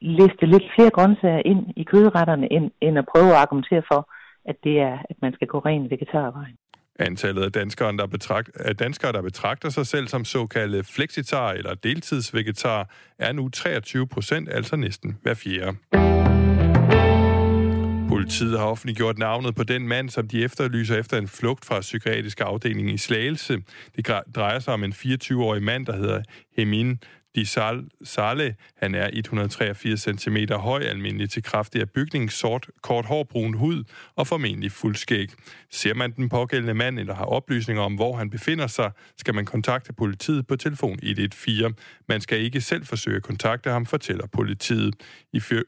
liste 0.00 0.46
lidt 0.46 0.66
flere 0.74 0.90
grøntsager 0.90 1.42
ind 1.44 1.62
i 1.76 1.82
kødretterne, 1.82 2.52
end, 2.52 2.70
end 2.80 2.98
at 2.98 3.06
prøve 3.14 3.30
at 3.30 3.40
argumentere 3.44 3.82
for, 3.92 4.00
at 4.46 4.56
det 4.64 4.80
er, 4.80 4.98
at 5.10 5.16
man 5.22 5.32
skal 5.32 5.46
gå 5.46 5.58
ren 5.58 5.90
vegetarvejen. 5.90 6.56
Antallet 6.98 7.42
af 7.42 7.52
danskere, 7.52 7.96
der, 7.96 8.06
betragt, 8.06 8.56
af 8.56 8.76
danskere, 8.76 9.12
der 9.12 9.22
betragter 9.22 9.68
sig 9.68 9.86
selv 9.86 10.08
som 10.08 10.24
såkaldte 10.24 10.84
flexitar 10.84 11.52
eller 11.52 11.74
deltidsvegetar, 11.74 12.90
er 13.18 13.32
nu 13.32 13.48
23 13.48 14.06
procent, 14.06 14.48
altså 14.48 14.76
næsten 14.76 15.18
hver 15.22 15.34
fjerde. 15.34 15.76
Politiet 18.08 18.58
har 18.58 18.66
offentliggjort 18.66 19.18
navnet 19.18 19.54
på 19.54 19.64
den 19.64 19.88
mand, 19.88 20.10
som 20.10 20.28
de 20.28 20.44
efterlyser 20.44 20.96
efter 20.96 21.18
en 21.18 21.28
flugt 21.28 21.64
fra 21.64 21.80
psykiatrisk 21.80 22.40
afdeling 22.40 22.90
i 22.90 22.96
Slagelse. 22.96 23.62
Det 23.96 24.06
drejer 24.34 24.58
sig 24.58 24.74
om 24.74 24.84
en 24.84 24.92
24-årig 24.92 25.62
mand, 25.62 25.86
der 25.86 25.96
hedder 25.96 26.22
Hemin 26.56 26.98
Di 27.36 27.44
Sale, 28.04 28.54
han 28.76 28.94
er 28.94 29.10
183 29.12 30.00
cm 30.00 30.36
høj, 30.52 30.82
almindelig 30.82 31.30
til 31.30 31.42
kraftig 31.42 31.80
af 31.80 31.90
bygning, 31.90 32.32
sort, 32.32 32.66
kort 32.82 33.06
hårbrun 33.06 33.54
hud 33.54 33.84
og 34.16 34.26
formentlig 34.26 34.72
fuldskæg. 34.72 35.28
Ser 35.70 35.94
man 35.94 36.12
den 36.12 36.28
pågældende 36.28 36.74
mand 36.74 36.98
eller 36.98 37.14
har 37.14 37.24
oplysninger 37.24 37.82
om, 37.82 37.94
hvor 37.94 38.16
han 38.16 38.30
befinder 38.30 38.66
sig, 38.66 38.90
skal 39.16 39.34
man 39.34 39.44
kontakte 39.44 39.92
politiet 39.92 40.46
på 40.46 40.56
telefon 40.56 40.98
114. 41.02 41.74
Man 42.08 42.20
skal 42.20 42.40
ikke 42.40 42.60
selv 42.60 42.84
forsøge 42.84 43.16
at 43.16 43.22
kontakte 43.22 43.70
ham, 43.70 43.86
fortæller 43.86 44.26
politiet. 44.26 44.94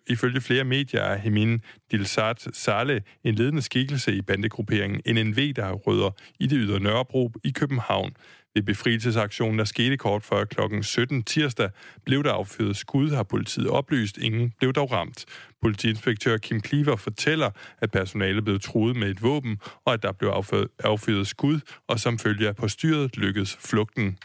Ifølge 0.07 0.41
flere 0.41 0.65
medier 0.65 1.01
er 1.01 1.17
Hemin 1.19 1.61
Dilsat 1.91 2.49
Sale 2.53 3.03
en 3.25 3.35
ledende 3.35 3.63
skikkelse 3.63 4.13
i 4.15 4.23
bandegrupperingen 4.23 5.15
NNV, 5.15 5.53
der 5.53 5.65
har 5.65 5.73
rødder 5.73 6.11
i 6.41 6.47
det 6.47 6.59
ydre 6.61 6.81
Nørrebro 6.81 7.33
i 7.45 7.51
København. 7.51 8.13
Ved 8.55 8.63
befrielsesaktionen, 8.63 9.59
der 9.59 9.65
skete 9.65 9.97
kort 9.97 10.25
før 10.25 10.45
kl. 10.45 10.83
17 10.83 11.23
tirsdag, 11.23 11.71
blev 12.05 12.25
der 12.25 12.33
affyret 12.33 12.77
skud, 12.77 13.11
har 13.11 13.23
politiet 13.23 13.69
oplyst. 13.69 14.19
Ingen 14.19 14.53
blev 14.59 14.73
dog 14.73 14.93
ramt. 14.93 15.25
Politiinspektør 15.63 16.37
Kim 16.37 16.61
Cleaver 16.65 16.97
fortæller, 16.97 17.51
at 17.81 17.91
personalet 17.91 18.45
blev 18.45 18.61
truet 18.61 18.97
med 18.97 19.11
et 19.11 19.23
våben, 19.23 19.59
og 19.85 19.93
at 19.93 20.03
der 20.03 20.13
blev 20.13 20.31
affyret 20.85 21.27
skud, 21.27 21.61
og 21.89 22.01
som 22.01 22.19
følge 22.19 22.49
af 22.49 22.57
postyret 22.57 23.17
lykkedes 23.17 23.59
flugten. 23.61 24.19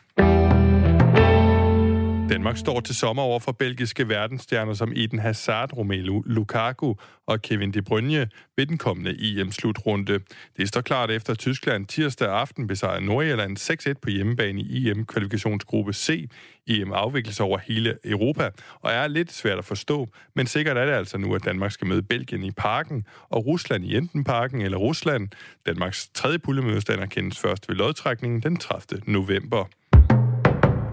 Danmark 2.29 2.57
står 2.57 2.79
til 2.79 2.95
sommer 2.95 3.23
over 3.23 3.39
for 3.39 3.51
belgiske 3.51 4.09
verdensstjerner 4.09 4.73
som 4.73 4.91
Eden 4.95 5.19
Hazard, 5.19 5.77
Romelu 5.77 6.21
Lukaku 6.25 6.93
og 7.27 7.41
Kevin 7.41 7.71
De 7.71 7.81
Bruyne 7.81 8.29
ved 8.57 8.65
den 8.65 8.77
kommende 8.77 9.15
EM-slutrunde. 9.19 10.19
Det 10.57 10.67
står 10.67 10.81
klart 10.81 11.11
efter 11.11 11.33
Tyskland 11.33 11.85
tirsdag 11.85 12.29
aften 12.29 12.67
besejrede 12.67 13.05
Nordjylland 13.05 13.57
6-1 13.89 13.93
på 14.01 14.09
hjemmebane 14.09 14.61
i 14.61 14.89
EM-kvalifikationsgruppe 14.89 15.93
C. 15.93 16.29
EM 16.67 16.91
afvikles 16.93 17.39
over 17.39 17.57
hele 17.57 17.97
Europa 18.05 18.49
og 18.81 18.91
er 18.91 19.07
lidt 19.07 19.31
svært 19.31 19.57
at 19.57 19.65
forstå, 19.65 20.09
men 20.35 20.47
sikkert 20.47 20.77
er 20.77 20.85
det 20.85 20.93
altså 20.93 21.17
nu, 21.17 21.35
at 21.35 21.45
Danmark 21.45 21.71
skal 21.71 21.87
møde 21.87 22.03
Belgien 22.03 22.43
i 22.43 22.51
parken 22.51 23.05
og 23.29 23.45
Rusland 23.45 23.85
i 23.85 23.97
enten 23.97 24.23
parken 24.23 24.61
eller 24.61 24.77
Rusland. 24.77 25.29
Danmarks 25.65 26.09
tredje 26.13 26.39
pullemodstander 26.39 27.05
kendes 27.05 27.39
først 27.39 27.69
ved 27.69 27.75
lodtrækningen 27.75 28.41
den 28.41 28.57
30. 28.57 29.01
november. 29.07 29.65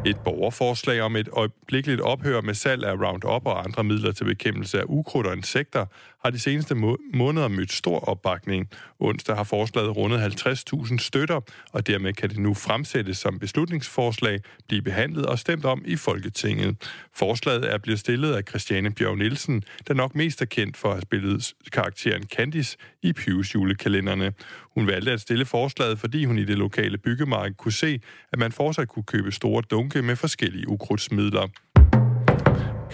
Et 0.06 0.16
borgerforslag 0.24 1.00
om 1.00 1.16
et 1.16 1.28
øjeblikkeligt 1.32 2.00
ophør 2.00 2.40
med 2.40 2.54
salg 2.54 2.84
af 2.84 2.92
Roundup 2.92 3.46
og 3.46 3.64
andre 3.64 3.84
midler 3.84 4.12
til 4.12 4.24
bekæmpelse 4.24 4.80
af 4.80 4.84
ukrudt 4.86 5.26
og 5.26 5.36
insekter 5.36 5.86
har 6.22 6.30
de 6.30 6.38
seneste 6.38 6.74
må- 6.74 6.98
måneder 7.14 7.48
mødt 7.48 7.72
stor 7.72 7.98
opbakning. 7.98 8.68
Onsdag 9.00 9.36
har 9.36 9.44
forslaget 9.44 9.96
rundet 9.96 10.20
50.000 10.20 10.98
støtter, 10.98 11.40
og 11.72 11.86
dermed 11.86 12.12
kan 12.12 12.28
det 12.30 12.38
nu 12.38 12.54
fremsættes 12.54 13.18
som 13.18 13.38
beslutningsforslag, 13.38 14.40
blive 14.68 14.82
behandlet 14.82 15.26
og 15.26 15.38
stemt 15.38 15.64
om 15.64 15.82
i 15.86 15.96
Folketinget. 15.96 16.76
Forslaget 17.14 17.72
er 17.74 17.78
blevet 17.78 18.00
stillet 18.00 18.34
af 18.34 18.42
Christiane 18.48 18.90
Bjørn 18.90 19.18
Nielsen, 19.18 19.64
der 19.88 19.94
nok 19.94 20.14
mest 20.14 20.42
er 20.42 20.46
kendt 20.46 20.76
for 20.76 20.88
at 20.88 20.94
have 20.94 21.02
spillet 21.02 21.52
karakteren 21.72 22.22
Candice 22.22 22.76
i 23.02 23.12
Pius 23.12 23.54
julekalenderne. 23.54 24.32
Hun 24.74 24.86
valgte 24.86 25.12
at 25.12 25.20
stille 25.20 25.44
forslaget, 25.44 25.98
fordi 25.98 26.24
hun 26.24 26.38
i 26.38 26.44
det 26.44 26.58
lokale 26.58 26.98
byggemarked 26.98 27.54
kunne 27.54 27.72
se, 27.72 28.00
at 28.32 28.38
man 28.38 28.52
fortsat 28.52 28.88
kunne 28.88 29.02
købe 29.02 29.32
store 29.32 29.62
dunke 29.70 30.02
med 30.02 30.16
forskellige 30.16 30.68
ukrudtsmidler. 30.68 31.48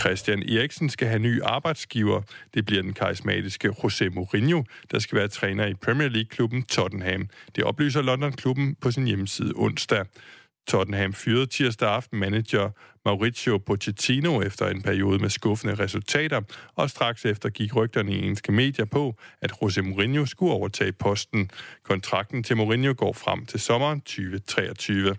Christian 0.00 0.42
Eriksen 0.42 0.88
skal 0.88 1.08
have 1.08 1.18
ny 1.18 1.42
arbejdsgiver. 1.42 2.22
Det 2.54 2.66
bliver 2.66 2.82
den 2.82 2.92
karismatiske 2.92 3.68
José 3.68 4.08
Mourinho, 4.14 4.62
der 4.90 4.98
skal 4.98 5.18
være 5.18 5.28
træner 5.28 5.66
i 5.66 5.74
Premier 5.74 6.08
League-klubben 6.08 6.62
Tottenham. 6.62 7.28
Det 7.56 7.64
oplyser 7.64 8.02
London-klubben 8.02 8.76
på 8.80 8.90
sin 8.90 9.06
hjemmeside 9.06 9.52
onsdag. 9.56 10.04
Tottenham 10.68 11.12
fyrede 11.12 11.46
tirsdag 11.46 11.88
aften 11.88 12.18
manager 12.18 12.70
Mauricio 13.04 13.58
Pochettino 13.58 14.42
efter 14.42 14.68
en 14.68 14.82
periode 14.82 15.18
med 15.18 15.30
skuffende 15.30 15.74
resultater, 15.74 16.40
og 16.74 16.90
straks 16.90 17.24
efter 17.24 17.48
gik 17.48 17.76
rygterne 17.76 18.12
i 18.12 18.18
engelske 18.18 18.52
medier 18.52 18.84
på, 18.84 19.14
at 19.42 19.52
Jose 19.62 19.82
Mourinho 19.82 20.26
skulle 20.26 20.52
overtage 20.52 20.92
posten. 20.92 21.50
Kontrakten 21.84 22.42
til 22.42 22.56
Mourinho 22.56 22.94
går 22.96 23.12
frem 23.12 23.46
til 23.46 23.60
sommeren 23.60 24.00
2023. 24.00 25.16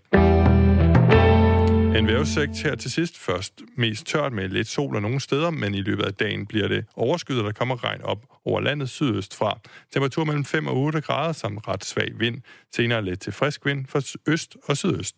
En 1.98 2.08
vejrudsigt 2.08 2.64
her 2.64 2.76
til 2.76 2.92
sidst. 2.92 3.18
Først 3.18 3.62
mest 3.78 4.06
tørt 4.06 4.34
med 4.34 4.50
lidt 4.50 4.68
sol 4.68 4.96
og 4.96 5.02
nogle 5.02 5.20
steder, 5.20 5.50
men 5.50 5.74
i 5.74 5.82
løbet 5.82 6.04
af 6.04 6.14
dagen 6.14 6.46
bliver 6.46 6.68
det 6.68 6.86
overskyet, 6.96 7.40
og 7.40 7.46
der 7.46 7.52
kommer 7.52 7.84
regn 7.84 8.02
op 8.02 8.26
over 8.46 8.60
landet 8.62 8.90
sydøst 8.90 9.36
fra. 9.36 9.60
Temperatur 9.94 10.24
mellem 10.24 10.46
5 10.46 10.68
og 10.68 10.78
8 10.78 11.02
grader 11.02 11.34
samt 11.34 11.68
ret 11.68 11.86
svag 11.86 12.12
vind. 12.20 12.42
Senere 12.76 13.06
lidt 13.06 13.22
til 13.22 13.34
frisk 13.34 13.66
vind 13.66 13.86
fra 13.88 14.02
øst 14.28 14.58
og 14.64 14.78
sydøst. 14.78 15.16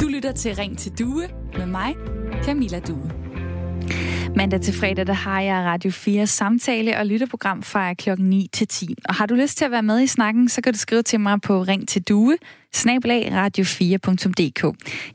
Du 0.00 0.08
lytter 0.08 0.32
til 0.32 0.54
Ring 0.54 0.78
til 0.78 0.92
Due 0.98 1.28
med 1.58 1.66
mig, 1.66 1.94
Camilla 2.44 2.80
Due. 2.80 3.10
Mandag 4.36 4.60
til 4.60 4.74
fredag, 4.74 5.06
der 5.06 5.12
har 5.12 5.40
jeg 5.40 5.64
Radio 5.64 5.90
4 5.90 6.26
samtale 6.26 6.98
og 6.98 7.06
lytterprogram 7.06 7.62
fra 7.62 7.94
klokken 7.94 8.30
9 8.30 8.48
til 8.52 8.68
10. 8.68 8.94
Og 9.08 9.14
har 9.14 9.26
du 9.26 9.34
lyst 9.34 9.58
til 9.58 9.64
at 9.64 9.70
være 9.70 9.82
med 9.82 10.00
i 10.00 10.06
snakken, 10.06 10.48
så 10.48 10.60
kan 10.60 10.72
du 10.72 10.78
skrive 10.78 11.02
til 11.02 11.20
mig 11.20 11.40
på 11.40 11.62
Ring 11.62 11.88
til 11.88 12.02
Due, 12.02 12.36
snabelag 12.72 13.32
radio4.dk. 13.32 14.64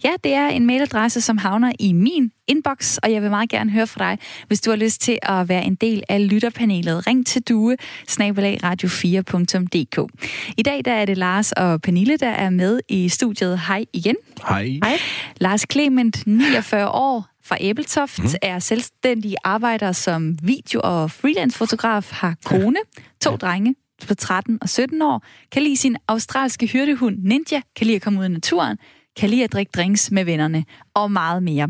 Ja, 0.04 0.10
det 0.24 0.34
er 0.34 0.48
en 0.48 0.66
mailadresse, 0.66 1.22
som 1.22 1.38
havner 1.38 1.72
i 1.80 1.94
min 1.94 2.32
inbox, 2.48 2.98
og 2.98 3.12
jeg 3.12 3.22
vil 3.22 3.30
meget 3.30 3.50
gerne 3.50 3.72
høre 3.72 3.88
fra 3.88 4.10
dig, 4.10 4.18
hvis 4.48 4.62
du 4.62 4.70
har 4.70 4.78
lyst 4.78 5.02
til 5.02 5.20
at 5.24 5.50
være 5.50 5.64
en 5.64 5.76
del 5.76 6.04
af 6.10 6.30
lytterpanelet. 6.30 7.08
Ring 7.08 7.28
til 7.28 7.42
due, 7.42 7.78
snabelag 8.08 8.60
radio4.dk. 8.64 10.12
I 10.58 10.64
dag 10.64 10.86
der 10.86 10.94
er 10.94 11.06
det 11.06 11.18
Lars 11.18 11.52
og 11.52 11.82
Pernille, 11.82 12.18
der 12.18 12.30
er 12.30 12.50
med 12.50 12.80
i 12.90 13.10
studiet. 13.10 13.60
Hej 13.68 13.86
igen. 13.94 14.16
Hej. 14.48 14.64
Hej. 14.84 14.98
Lars 15.38 15.66
Clement, 15.72 16.28
49 16.28 16.90
år, 16.90 17.35
fra 17.46 17.58
Æbeltoft, 17.60 18.20
mm. 18.20 18.30
er 18.42 18.60
selvstændig 18.60 19.36
arbejder 19.44 19.92
som 19.92 20.38
video- 20.44 20.82
og 20.84 21.12
freelance-fotograf, 21.12 22.12
har 22.12 22.36
kone, 22.46 22.80
to 23.22 23.36
drenge 23.36 23.76
på 24.08 24.16
13 24.16 24.58
og 24.62 24.70
17 24.70 25.02
år, 25.02 25.24
kan 25.52 25.64
lide 25.64 25.78
sin 25.78 25.98
australske 26.08 26.68
hyrdehund 26.68 27.18
Ninja, 27.20 27.62
kan 27.76 27.88
lide 27.88 27.96
at 27.96 28.02
komme 28.02 28.20
ud 28.20 28.26
i 28.26 28.30
naturen, 28.30 28.78
kan 29.18 29.30
lide 29.30 29.44
at 29.44 29.54
drikke 29.54 29.72
drinks 29.76 30.12
med 30.12 30.26
vennerne 30.26 30.66
og 30.94 31.12
meget 31.12 31.44
mere. 31.44 31.70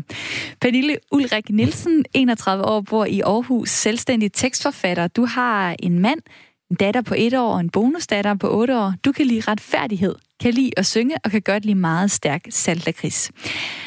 Pernille 0.60 0.96
Ulrik 1.12 1.50
Nielsen, 1.50 2.04
31 2.14 2.64
år, 2.64 2.80
bor 2.80 3.04
i 3.04 3.20
Aarhus, 3.20 3.70
selvstændig 3.70 4.32
tekstforfatter. 4.32 5.08
Du 5.08 5.24
har 5.24 5.76
en 5.78 5.98
mand, 5.98 6.20
en 6.70 6.76
datter 6.76 7.02
på 7.02 7.14
et 7.18 7.34
år 7.34 7.52
og 7.52 7.60
en 7.60 7.70
bonusdatter 7.70 8.34
på 8.34 8.48
8 8.50 8.78
år. 8.78 8.94
Du 9.04 9.12
kan 9.12 9.26
lide 9.26 9.40
retfærdighed, 9.40 10.14
kan 10.40 10.54
lide 10.54 10.70
at 10.76 10.86
synge 10.86 11.16
og 11.24 11.30
kan 11.30 11.42
godt 11.42 11.64
lide 11.64 11.78
meget 11.78 12.10
stærk 12.10 12.46
saltlakrids. 12.50 13.30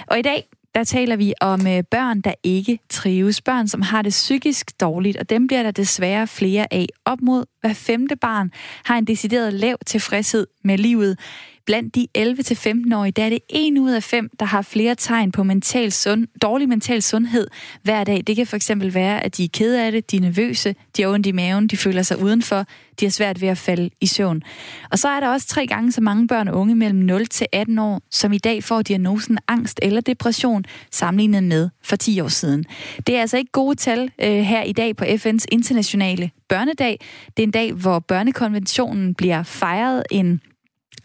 Og 0.07 0.19
i 0.19 0.21
dag, 0.21 0.43
der 0.75 0.83
taler 0.83 1.15
vi 1.15 1.33
om 1.41 1.67
øh, 1.67 1.83
børn, 1.91 2.21
der 2.21 2.33
ikke 2.43 2.79
trives. 2.89 3.41
Børn, 3.41 3.67
som 3.67 3.81
har 3.81 4.01
det 4.01 4.09
psykisk 4.09 4.81
dårligt, 4.81 5.17
og 5.17 5.29
dem 5.29 5.47
bliver 5.47 5.63
der 5.63 5.71
desværre 5.71 6.27
flere 6.27 6.73
af. 6.73 6.87
Op 7.05 7.21
mod 7.21 7.45
hver 7.61 7.73
femte 7.73 8.15
barn 8.15 8.51
har 8.85 8.97
en 8.97 9.05
decideret 9.05 9.53
lav 9.53 9.77
tilfredshed 9.85 10.47
med 10.63 10.77
livet. 10.77 11.19
Blandt 11.65 11.95
de 11.95 12.07
11-15-årige, 12.17 13.11
der 13.11 13.23
er 13.23 13.29
det 13.29 13.39
en 13.49 13.77
ud 13.77 13.91
af 13.91 14.03
fem, 14.03 14.29
der 14.39 14.45
har 14.45 14.61
flere 14.61 14.95
tegn 14.95 15.31
på 15.31 15.43
mental 15.43 15.91
sund, 15.91 16.27
dårlig 16.41 16.69
mental 16.69 17.01
sundhed 17.01 17.47
hver 17.83 18.03
dag. 18.03 18.23
Det 18.27 18.35
kan 18.35 18.47
for 18.47 18.55
eksempel 18.55 18.93
være, 18.93 19.23
at 19.23 19.37
de 19.37 19.43
er 19.43 19.47
kede 19.53 19.85
af 19.85 19.91
det, 19.91 20.11
de 20.11 20.17
er 20.17 20.21
nervøse, 20.21 20.75
de 20.97 21.01
har 21.01 21.09
ondt 21.09 21.25
i 21.25 21.31
maven, 21.31 21.67
de 21.67 21.77
føler 21.77 22.01
sig 22.01 22.21
udenfor, 22.21 22.65
de 22.99 23.05
har 23.05 23.11
svært 23.11 23.41
ved 23.41 23.47
at 23.47 23.57
falde 23.57 23.89
i 24.01 24.07
søvn. 24.07 24.43
Og 24.91 24.99
så 24.99 25.07
er 25.09 25.19
der 25.19 25.27
også 25.27 25.47
tre 25.47 25.67
gange 25.67 25.91
så 25.91 26.01
mange 26.01 26.27
børn 26.27 26.47
og 26.47 26.55
unge 26.55 26.75
mellem 26.75 26.99
0 26.99 27.25
til 27.25 27.47
18 27.51 27.79
år, 27.79 28.01
som 28.11 28.33
i 28.33 28.37
dag 28.37 28.63
får 28.63 28.81
diagnosen 28.81 29.37
angst 29.47 29.79
eller 29.81 30.01
depression, 30.01 30.65
sammenlignet 30.91 31.43
med 31.43 31.69
for 31.83 31.95
10 31.95 32.19
år 32.19 32.27
siden. 32.27 32.65
Det 33.07 33.15
er 33.15 33.21
altså 33.21 33.37
ikke 33.37 33.51
gode 33.51 33.75
tal 33.75 34.11
øh, 34.21 34.31
her 34.31 34.63
i 34.63 34.73
dag 34.73 34.95
på 34.95 35.05
FN's 35.05 35.45
internationale 35.51 36.31
børnedag. 36.49 36.99
Det 37.37 37.43
er 37.43 37.47
en 37.47 37.51
dag, 37.51 37.73
hvor 37.73 37.99
børnekonventionen 37.99 39.13
bliver 39.15 39.43
fejret 39.43 40.03
en 40.11 40.41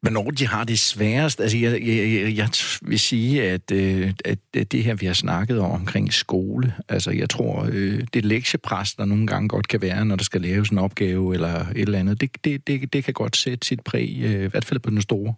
Hvornår 0.02 0.30
de 0.30 0.46
har 0.46 0.64
det 0.64 0.78
sværest? 0.78 1.40
Altså, 1.40 1.58
jeg, 1.58 1.86
jeg, 1.86 2.36
jeg, 2.36 2.48
vil 2.82 2.98
sige, 2.98 3.42
at, 3.42 3.70
øh, 3.72 4.12
at 4.24 4.38
det 4.72 4.84
her, 4.84 4.94
vi 4.94 5.06
har 5.06 5.14
snakket 5.14 5.60
om 5.60 5.70
omkring 5.70 6.12
skole, 6.12 6.74
altså 6.88 7.10
jeg 7.10 7.30
tror, 7.30 7.68
øh, 7.72 8.02
det 8.14 8.24
lektiepres, 8.24 8.94
der 8.94 9.04
nogle 9.04 9.26
gange 9.26 9.48
godt 9.48 9.68
kan 9.68 9.82
være, 9.82 10.04
når 10.04 10.16
der 10.16 10.24
skal 10.24 10.40
laves 10.40 10.68
en 10.68 10.78
opgave 10.78 11.34
eller 11.34 11.60
et 11.60 11.68
eller 11.76 11.98
andet, 11.98 12.20
det, 12.20 12.30
det, 12.44 12.66
det, 12.66 12.92
det 12.92 13.04
kan 13.04 13.14
godt 13.14 13.36
sætte 13.36 13.66
sit 13.66 13.80
præg, 13.80 14.16
øh, 14.22 14.44
i 14.44 14.48
hvert 14.48 14.64
fald 14.64 14.80
på 14.80 14.90
den 14.90 15.02
store 15.02 15.34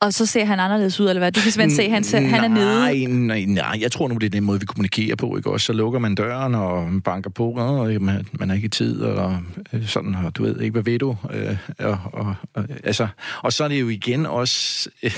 og 0.00 0.12
så 0.12 0.26
ser 0.26 0.44
han 0.44 0.60
anderledes 0.60 1.00
ud, 1.00 1.08
eller 1.08 1.20
hvad? 1.20 1.32
Du 1.32 1.40
kan 1.40 1.52
simpelthen 1.52 1.76
se, 1.76 1.82
at 1.82 1.90
han, 1.90 2.04
ser, 2.04 2.20
han 2.20 2.44
er 2.44 2.48
nede. 2.48 3.26
Nej, 3.26 3.44
nej, 3.44 3.78
jeg 3.80 3.92
tror 3.92 4.08
nu, 4.08 4.14
det 4.14 4.26
er 4.26 4.30
den 4.30 4.44
måde, 4.44 4.60
vi 4.60 4.66
kommunikerer 4.66 5.16
på, 5.16 5.36
ikke 5.36 5.50
også? 5.50 5.66
Så 5.66 5.72
lukker 5.72 5.98
man 5.98 6.14
døren 6.14 6.54
og 6.54 6.88
banker 7.04 7.30
på, 7.30 7.50
og 7.50 8.02
man, 8.02 8.26
man 8.32 8.48
har 8.48 8.56
ikke 8.56 8.68
tid, 8.68 9.00
og 9.00 9.38
øh, 9.72 9.86
sådan, 9.86 10.14
og 10.14 10.36
du 10.36 10.42
ved 10.42 10.60
ikke, 10.60 10.72
hvad 10.72 10.82
ved 10.82 10.98
du? 10.98 11.16
Øh, 11.32 11.56
og, 11.78 11.98
og, 12.12 12.34
og, 12.54 12.64
altså, 12.84 13.08
og 13.42 13.52
så 13.52 13.64
er 13.64 13.68
det 13.68 13.80
jo 13.80 13.88
igen 13.88 14.26
også, 14.26 14.88
øh, 15.02 15.12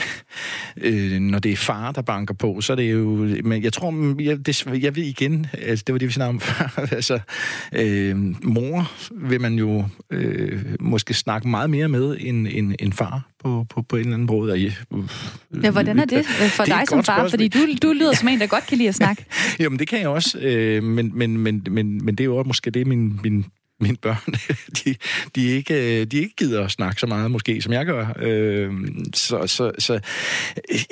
øh, 0.77 1.21
når 1.21 1.39
det 1.39 1.53
er 1.53 1.57
far, 1.57 1.93
der 1.93 2.03
banker 2.03 2.35
på, 2.35 2.61
så 2.61 2.73
er 2.73 2.77
det 2.77 2.93
jo, 2.93 3.09
men 3.45 3.63
jeg 3.63 3.73
tror, 3.73 4.23
jeg, 4.23 4.47
det, 4.47 4.67
jeg 4.83 4.97
ved 4.97 5.05
igen, 5.05 5.47
altså, 5.53 5.85
det 5.87 5.93
var 5.93 5.99
det, 5.99 6.09
vi 6.09 6.13
snakkede 6.13 6.35
om 6.35 6.41
før, 6.41 6.85
altså, 6.97 7.19
øh, 7.73 8.17
mor 8.43 8.91
vil 9.13 9.41
man 9.41 9.55
jo 9.55 9.85
øh, 10.11 10.65
måske 10.81 11.15
snakke 11.15 11.49
meget 11.49 11.71
mere 11.71 11.89
med 11.89 12.17
end, 12.21 12.47
end, 12.51 12.75
end 12.79 12.93
far 12.93 13.29
på, 13.43 13.67
på, 13.71 13.83
på 13.83 13.97
en 13.97 14.01
eller 14.01 14.15
anden 14.15 14.27
måde. 14.27 14.73
Uh, 14.91 15.05
ja, 15.63 15.71
hvordan 15.71 15.99
er 15.99 16.05
det 16.05 16.27
for 16.27 16.65
det 16.65 16.75
dig 16.75 16.83
som 16.89 17.05
far? 17.05 17.19
Spørgsmål. 17.19 17.31
Fordi 17.31 17.49
du, 17.49 17.59
du 17.83 17.93
lyder 17.93 18.13
som 18.13 18.29
en, 18.29 18.41
der 18.41 18.47
godt 18.47 18.67
kan 18.67 18.79
lide 18.79 18.89
at 18.89 18.95
snakke. 19.03 19.25
Jamen, 19.59 19.79
det 19.79 19.89
kan 19.89 20.01
jeg 20.01 20.09
også. 20.09 20.39
Øh, 20.39 20.83
men, 20.83 21.19
men, 21.19 21.39
men, 21.39 21.67
men, 21.71 22.05
men 22.05 22.15
det 22.15 22.21
er 22.21 22.25
jo 22.25 22.37
også 22.37 22.47
måske 22.47 22.71
det, 22.71 22.87
min, 22.87 23.21
min 23.23 23.45
mine 23.81 23.97
børn, 23.97 24.35
de, 24.85 24.95
de, 25.35 25.47
ikke, 25.47 26.05
de 26.05 26.19
ikke 26.19 26.35
gider 26.37 26.65
at 26.65 26.71
snakke 26.71 27.01
så 27.01 27.07
meget, 27.07 27.31
måske, 27.31 27.63
som 27.63 27.73
jeg 27.73 27.87
gør. 27.87 28.07
Øh, 28.19 28.73
så 29.15 29.47
så, 29.47 29.73
så 29.79 30.01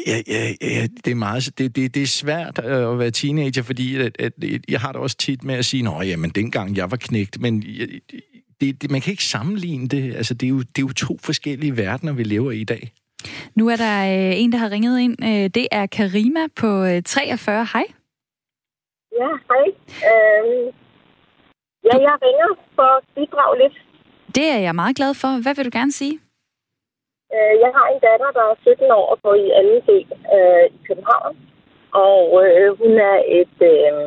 ja, 0.07 0.23
ja, 0.29 0.53
ja, 0.63 0.87
det 1.05 1.11
er 1.11 1.15
meget, 1.15 1.59
det, 1.59 1.77
det, 1.77 1.95
det 1.95 2.03
er 2.03 2.07
svært 2.07 2.59
at 2.59 2.99
være 2.99 3.11
teenager, 3.11 3.63
fordi 3.63 3.97
at, 3.97 4.17
at, 4.19 4.33
jeg 4.69 4.81
har 4.81 4.93
det 4.93 5.01
også 5.01 5.17
tit 5.17 5.45
med 5.45 5.55
at 5.55 5.65
sige, 5.65 5.83
nå, 5.83 6.03
jamen, 6.03 6.31
dengang 6.31 6.77
jeg 6.77 6.91
var 6.91 6.97
knægt, 6.97 7.41
men 7.41 7.65
det, 8.61 8.83
det, 8.83 8.91
man 8.91 9.01
kan 9.01 9.11
ikke 9.11 9.25
sammenligne 9.25 9.89
det. 9.89 10.17
Altså, 10.17 10.35
det 10.35 10.47
er, 10.47 10.51
jo, 10.51 10.59
det 10.59 10.79
er 10.79 10.87
jo 10.89 10.93
to 11.07 11.15
forskellige 11.25 11.77
verdener, 11.77 12.13
vi 12.13 12.23
lever 12.23 12.51
i 12.51 12.61
i 12.61 12.65
dag. 12.65 12.93
Nu 13.55 13.69
er 13.69 13.77
der 13.77 13.97
øh, 14.13 14.41
en, 14.43 14.53
der 14.53 14.59
har 14.59 14.71
ringet 14.71 15.01
ind. 15.01 15.17
Øh, 15.31 15.47
det 15.59 15.67
er 15.73 15.87
Karima 15.87 16.43
på 16.61 16.85
øh, 16.91 17.03
43. 17.03 17.67
Hej. 17.73 17.87
Ja, 19.21 19.31
hej. 19.49 19.67
Øh, 20.11 20.47
ja, 21.89 21.95
jeg 22.07 22.15
ringer 22.27 22.51
for 22.77 22.89
at 22.99 23.05
bidrage 23.15 23.55
lidt. 23.63 23.77
Det 24.37 24.47
er 24.57 24.61
jeg 24.67 24.75
meget 24.75 24.97
glad 24.97 25.13
for. 25.23 25.31
Hvad 25.43 25.55
vil 25.55 25.65
du 25.65 25.79
gerne 25.79 25.93
sige? 25.93 26.17
Øh, 27.35 27.55
jeg 27.65 27.71
har 27.77 27.87
en 27.93 28.01
datter, 28.07 28.31
der 28.39 28.45
er 28.51 28.57
17 28.63 28.91
år 28.99 29.07
og 29.13 29.19
går 29.23 29.35
i 29.45 29.49
anden 29.59 29.81
del 29.91 30.07
øh, 30.37 30.65
i 30.77 30.79
København. 30.89 31.33
Og 32.09 32.21
øh, 32.45 32.69
hun 32.81 32.93
er 33.13 33.19
et 33.41 33.59
øh, 33.73 34.03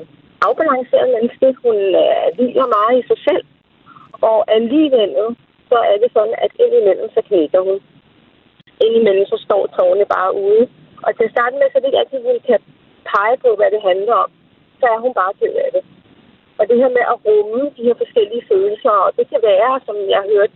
afbalanceret 0.47 1.07
menneske. 1.15 1.47
Hun 1.63 1.77
øh, 2.03 2.25
hviler 2.35 2.67
meget 2.77 2.93
i 2.99 3.07
sig 3.09 3.19
selv. 3.27 3.43
Og 4.21 4.37
alligevel 4.57 5.11
så 5.69 5.77
er 5.91 5.97
det 6.03 6.09
sådan, 6.13 6.35
at 6.45 6.51
indimellem 6.63 7.09
så 7.15 7.21
knækker 7.27 7.61
hun. 7.67 7.77
Indimellem 8.85 9.25
så 9.25 9.37
står 9.45 9.63
tårne 9.67 10.05
bare 10.15 10.31
ude. 10.45 10.63
Og 11.05 11.09
til 11.17 11.23
at 11.27 11.35
starte 11.35 11.55
med, 11.55 11.67
så 11.67 11.75
er 11.75 11.81
det 11.81 11.89
ikke 11.89 12.01
altid, 12.03 12.19
hun 12.29 12.39
kan 12.49 12.59
pege 13.11 13.37
på, 13.43 13.49
hvad 13.55 13.69
det 13.75 13.81
handler 13.89 14.15
om. 14.23 14.29
Så 14.79 14.85
er 14.95 14.99
hun 15.05 15.13
bare 15.13 15.33
ked 15.39 15.55
af 15.65 15.69
det. 15.75 15.83
Og 16.59 16.63
det 16.69 16.77
her 16.81 16.89
med 16.97 17.05
at 17.13 17.19
rumme 17.25 17.61
de 17.77 17.85
her 17.87 17.95
forskellige 18.03 18.47
følelser, 18.51 18.95
og 19.05 19.11
det 19.17 19.25
kan 19.31 19.41
være, 19.51 19.71
som 19.85 19.95
jeg 20.15 20.23
hørte 20.33 20.55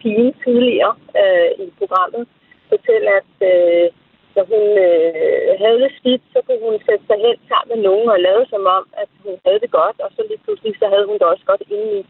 pigen 0.00 0.34
tidligere 0.44 0.94
øh, 1.22 1.50
i 1.64 1.66
programmet, 1.78 2.24
fortælle, 2.72 3.08
at 3.20 3.32
øh, 3.50 3.86
når 4.36 4.44
hun 4.52 4.64
øh, 4.88 5.50
havde 5.62 5.78
det 5.84 5.92
skidt, 5.98 6.22
så 6.32 6.38
kunne 6.46 6.62
hun 6.68 6.78
sætte 6.86 7.04
sig 7.06 7.18
hen 7.26 7.36
sammen 7.50 7.70
med 7.72 7.80
nogen 7.88 8.08
og 8.14 8.18
lave 8.26 8.42
som 8.52 8.62
om, 8.76 8.84
at 9.02 9.10
hun 9.24 9.34
havde 9.44 9.60
det 9.64 9.70
godt, 9.80 9.96
og 10.04 10.10
så 10.14 10.20
lige 10.28 10.42
pludselig 10.44 10.72
så 10.78 10.86
havde 10.92 11.06
hun 11.10 11.18
det 11.20 11.26
også 11.32 11.44
godt 11.50 11.62
indeni. 11.70 12.00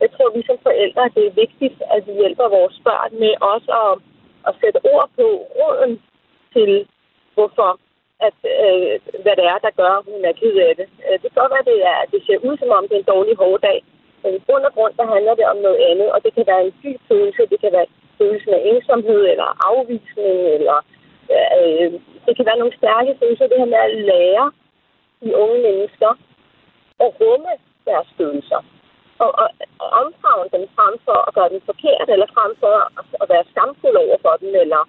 Jeg 0.00 0.08
tror, 0.12 0.28
vi 0.36 0.42
som 0.46 0.58
forældre, 0.68 1.02
at 1.04 1.14
det 1.16 1.26
er 1.26 1.40
vigtigt, 1.44 1.78
at 1.94 2.00
vi 2.06 2.12
hjælper 2.12 2.48
vores 2.58 2.76
børn 2.84 3.12
med 3.22 3.32
også 3.52 3.70
at, 3.84 3.94
at 4.48 4.54
sætte 4.60 4.78
ord 4.92 5.08
på 5.18 5.26
råden 5.58 6.02
til, 6.54 6.88
hvorfor 7.34 7.70
at, 8.26 8.38
øh, 8.56 8.92
hvad 9.22 9.34
det 9.40 9.46
er, 9.52 9.58
der 9.66 9.78
gør, 9.80 9.92
at 9.98 10.06
hun 10.10 10.24
er 10.30 10.34
ked 10.40 10.56
af 10.68 10.72
det. 10.80 10.88
Øh, 11.06 11.16
det 11.20 11.28
kan 11.28 11.40
godt 11.42 11.54
være, 11.54 11.64
at 11.66 11.70
det, 11.72 11.78
er, 11.92 11.96
at 12.04 12.08
det 12.14 12.20
ser 12.26 12.38
ud, 12.48 12.54
som 12.58 12.70
om 12.78 12.84
det 12.88 12.94
er 12.96 13.02
en 13.02 13.12
dårlig 13.14 13.34
hårdag, 13.42 13.78
men 14.22 14.30
i 14.34 14.40
bund 14.46 14.64
og 14.68 14.72
grund, 14.76 14.94
der 15.00 15.06
handler 15.14 15.34
det 15.34 15.46
om 15.52 15.58
noget 15.66 15.80
andet, 15.90 16.08
og 16.14 16.18
det 16.24 16.34
kan 16.34 16.46
være 16.46 16.64
en 16.66 16.74
dyb 16.82 17.00
følelse, 17.08 17.50
det 17.52 17.60
kan 17.60 17.72
være 17.72 17.86
følelsen 18.18 18.52
af 18.58 18.62
ensomhed, 18.70 19.20
eller 19.32 19.48
afvisning, 19.70 20.36
eller 20.56 20.78
øh, 21.36 21.92
det 22.26 22.32
kan 22.36 22.46
være 22.46 22.60
nogle 22.62 22.78
stærke 22.80 23.16
følelser, 23.20 23.46
det 23.46 23.58
her 23.58 23.72
med 23.74 23.82
at 23.88 23.94
lære 24.10 24.46
de 25.22 25.36
unge 25.42 25.58
mennesker 25.68 26.10
at 27.04 27.10
rumme 27.20 27.52
deres 27.86 28.08
følelser 28.18 28.60
og, 29.22 29.30
og, 29.42 29.48
og 29.82 29.88
omfavne 30.02 30.50
dem 30.54 30.64
frem 30.76 30.94
for 31.06 31.18
at 31.28 31.34
gøre 31.36 31.52
dem 31.54 31.60
forkert, 31.70 32.08
eller 32.14 32.28
frem 32.36 32.52
for 32.62 32.74
at, 32.98 33.06
at 33.22 33.26
være 33.32 33.50
skamfuld 33.52 33.96
over 34.04 34.16
for 34.24 34.34
dem, 34.42 34.52
eller 34.62 34.82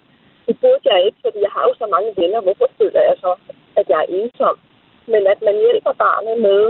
det 0.48 0.56
burde 0.62 0.86
jeg 0.92 1.06
ikke, 1.06 1.20
fordi 1.26 1.40
jeg 1.46 1.52
har 1.56 1.64
jo 1.70 1.74
så 1.82 1.88
mange 1.96 2.12
venner, 2.22 2.42
hvorfor 2.42 2.68
føler 2.80 3.02
jeg 3.10 3.16
så, 3.26 3.32
at 3.80 3.86
jeg 3.92 4.00
er 4.02 4.12
ensom? 4.20 4.56
Men 5.14 5.22
at 5.34 5.40
man 5.48 5.56
hjælper 5.66 5.94
barnet 6.06 6.38
med 6.48 6.64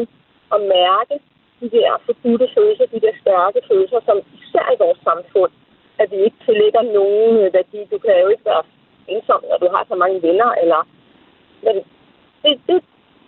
at 0.56 0.60
mærke 0.78 1.16
de 1.62 1.68
der 1.78 1.90
forbudte 2.06 2.48
følelser, 2.56 2.86
de 2.86 3.04
der 3.06 3.14
stærke 3.22 3.60
følelser, 3.70 4.00
som 4.06 4.18
især 4.40 4.68
i 4.74 4.82
vores 4.84 5.00
samfund, 5.10 5.52
at 6.02 6.12
vi 6.12 6.18
ikke 6.28 6.40
tillægger 6.46 6.82
nogen 6.82 7.38
øh, 7.44 7.54
værdi. 7.54 7.80
Du 7.92 7.98
kan 7.98 8.22
jo 8.24 8.28
ikke 8.28 8.46
være 8.46 8.64
ensom, 9.08 9.42
når 9.50 9.58
du 9.64 9.68
har 9.76 9.84
så 9.90 9.96
mange 9.96 10.22
venner, 10.22 10.50
eller... 10.62 10.82
Men 11.66 11.76
det, 12.44 12.54
det, 12.68 12.78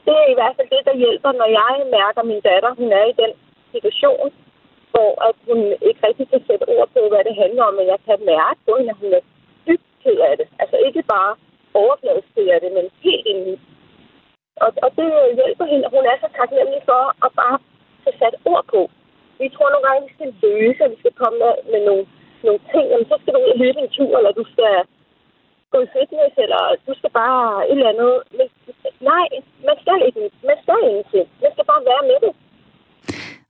det 0.05 0.15
er 0.23 0.27
i 0.31 0.37
hvert 0.39 0.55
fald 0.55 0.69
det, 0.75 0.83
der 0.85 0.95
hjælper, 1.03 1.31
når 1.31 1.49
jeg 1.59 1.73
mærker, 1.97 2.23
min 2.23 2.41
datter, 2.41 2.71
hun 2.81 2.91
er 2.91 3.05
i 3.05 3.15
den 3.21 3.31
situation, 3.73 4.29
hvor 4.91 5.11
at 5.27 5.35
hun 5.47 5.59
ikke 5.87 6.01
rigtig 6.07 6.25
kan 6.29 6.41
sætte 6.47 6.65
ord 6.75 6.89
på, 6.95 7.01
hvad 7.11 7.23
det 7.27 7.35
handler 7.43 7.63
om, 7.69 7.73
men 7.73 7.87
jeg 7.93 7.99
kan 8.07 8.19
mærke 8.33 8.59
på 8.65 8.71
hende, 8.77 8.93
at 8.93 9.01
hun 9.03 9.11
er 9.19 9.23
dybt 9.67 9.89
ked 10.03 10.17
af 10.29 10.33
det. 10.39 10.47
Altså 10.61 10.77
ikke 10.87 11.03
bare 11.15 11.31
overfladisk 11.81 12.29
ked 12.35 12.47
af 12.55 12.59
det, 12.63 12.71
men 12.77 12.85
helt 13.05 13.25
indeni. 13.31 13.55
Og, 14.63 14.69
og 14.85 14.89
det 14.97 15.07
hjælper 15.39 15.65
hende, 15.71 15.93
hun 15.95 16.05
er 16.11 16.17
så 16.23 16.29
taknemmelig 16.39 16.81
for 16.91 17.03
at 17.25 17.31
bare 17.41 17.57
få 18.03 18.09
sat 18.19 18.35
ord 18.51 18.65
på. 18.73 18.81
Vi 19.41 19.47
tror 19.49 19.69
nogle 19.69 19.85
gange, 19.87 20.01
at 20.01 20.07
vi 20.07 20.13
skal 20.15 20.29
løse, 20.45 20.83
at 20.83 20.91
vi 20.93 20.99
skal 20.99 21.15
komme 21.21 21.37
med, 21.43 21.53
med 21.71 21.81
nogle, 21.87 22.05
nogle 22.45 22.61
ting. 22.71 22.85
Jamen, 22.91 23.09
så 23.11 23.15
skal 23.19 23.33
du 23.33 23.39
ud 23.45 23.53
og 23.55 23.59
løbe 23.63 23.79
en 23.79 23.93
tur, 23.97 24.13
eller 24.17 24.31
du 24.39 24.45
skal 24.53 24.73
gå 25.71 25.77
i 25.85 25.91
fitness, 25.95 26.33
eller 26.43 26.61
du 26.87 26.93
skal 26.99 27.11
bare 27.21 27.69
et 27.69 27.77
eller 27.77 27.93
andet. 27.93 28.13
Men 28.37 28.47
nej, 29.11 29.25
man 29.67 29.77
skal 29.81 29.99
ikke. 30.07 30.21
Man 30.49 30.57
skal 30.63 30.79
ingenting. 30.89 31.25
Man 31.43 31.51
skal 31.53 31.65
bare 31.71 31.87
være 31.91 32.03
med 32.09 32.17
det. 32.25 32.33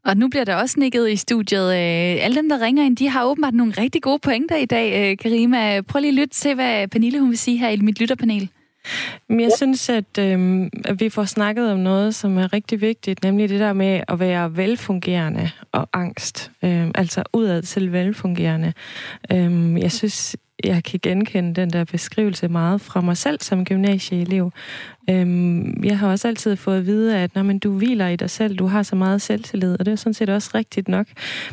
Og 0.07 0.17
nu 0.17 0.27
bliver 0.27 0.43
der 0.43 0.55
også 0.55 0.79
nikket 0.79 1.09
i 1.09 1.15
studiet. 1.15 1.67
Øh, 1.67 2.25
alle 2.25 2.35
dem, 2.35 2.49
der 2.49 2.61
ringer 2.61 2.83
ind, 2.83 2.97
de 2.97 3.09
har 3.09 3.25
åbenbart 3.25 3.53
nogle 3.53 3.73
rigtig 3.77 4.01
gode 4.01 4.19
pointer 4.19 4.55
i 4.55 4.65
dag, 4.65 5.11
øh, 5.11 5.17
Karima. 5.17 5.81
Prøv 5.81 5.99
lige 5.99 6.09
at 6.09 6.15
lytte 6.15 6.33
til, 6.33 6.55
hvad 6.55 6.87
Pernille 6.87 7.19
hun 7.19 7.29
vil 7.29 7.37
sige 7.37 7.57
her 7.57 7.69
i 7.69 7.77
mit 7.77 7.99
lytterpanel. 7.99 8.49
Jeg 9.29 9.51
synes, 9.57 9.89
at, 9.89 10.17
øh, 10.19 10.69
at 10.85 10.99
vi 10.99 11.09
får 11.09 11.25
snakket 11.25 11.71
om 11.71 11.79
noget, 11.79 12.15
som 12.15 12.37
er 12.37 12.53
rigtig 12.53 12.81
vigtigt, 12.81 13.23
nemlig 13.23 13.49
det 13.49 13.59
der 13.59 13.73
med 13.73 14.01
at 14.07 14.19
være 14.19 14.57
velfungerende 14.57 15.49
og 15.71 15.89
angst. 15.93 16.51
Øh, 16.63 16.87
altså 16.95 17.23
udad 17.33 17.61
til 17.61 17.91
velfungerende. 17.91 18.73
Øh, 19.31 19.81
jeg 19.81 19.91
synes, 19.91 20.35
jeg 20.63 20.83
kan 20.83 20.99
genkende 21.03 21.53
den 21.53 21.69
der 21.69 21.83
beskrivelse 21.83 22.47
meget 22.47 22.81
fra 22.81 23.01
mig 23.01 23.17
selv 23.17 23.41
som 23.41 23.65
gymnasieelev. 23.65 24.51
Øhm, 25.09 25.83
jeg 25.83 25.99
har 25.99 26.09
også 26.09 26.27
altid 26.27 26.55
fået 26.55 26.77
at 26.77 26.85
vide, 26.85 27.17
at 27.17 27.35
når 27.35 27.43
man, 27.43 27.59
du 27.59 27.77
hviler 27.77 28.07
i 28.07 28.15
dig 28.15 28.29
selv, 28.29 28.55
du 28.55 28.67
har 28.67 28.83
så 28.83 28.95
meget 28.95 29.21
selvtillid, 29.21 29.75
og 29.79 29.85
det 29.85 29.91
er 29.91 29.95
sådan 29.95 30.13
set 30.13 30.29
også 30.29 30.51
rigtigt 30.55 30.87
nok. 30.87 31.07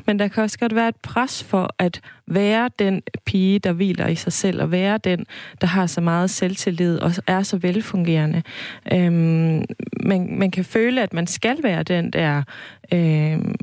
Men 0.06 0.18
der 0.18 0.28
kan 0.28 0.42
også 0.42 0.58
godt 0.58 0.74
være 0.74 0.88
et 0.88 0.96
pres 0.96 1.44
for 1.44 1.74
at 1.78 2.00
være 2.26 2.70
den 2.78 3.02
pige, 3.26 3.58
der 3.58 3.72
hviler 3.72 4.06
i 4.06 4.14
sig 4.14 4.32
selv, 4.32 4.62
og 4.62 4.70
være 4.70 4.98
den, 4.98 5.26
der 5.60 5.66
har 5.66 5.86
så 5.86 6.00
meget 6.00 6.30
selvtillid 6.30 6.98
og 6.98 7.12
er 7.26 7.42
så 7.42 7.56
velfungerende. 7.56 8.42
Øhm, 8.92 9.64
man, 10.02 10.38
man 10.38 10.50
kan 10.50 10.64
føle, 10.64 11.02
at 11.02 11.12
man 11.12 11.26
skal 11.26 11.62
være 11.62 11.82
den 11.82 12.10
der... 12.10 12.42
Øhm, 12.92 13.54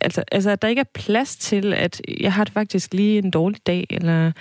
altså, 0.00 0.24
altså, 0.32 0.50
at 0.50 0.62
der 0.62 0.68
ikke 0.68 0.80
er 0.80 0.90
plads 0.94 1.36
til, 1.36 1.72
at 1.72 2.02
jeg 2.20 2.32
har 2.32 2.44
det 2.44 2.52
faktisk 2.52 2.94
lige 2.94 3.18
en 3.18 3.30
dårlig 3.30 3.66
dag, 3.66 3.86
eller 3.90 4.32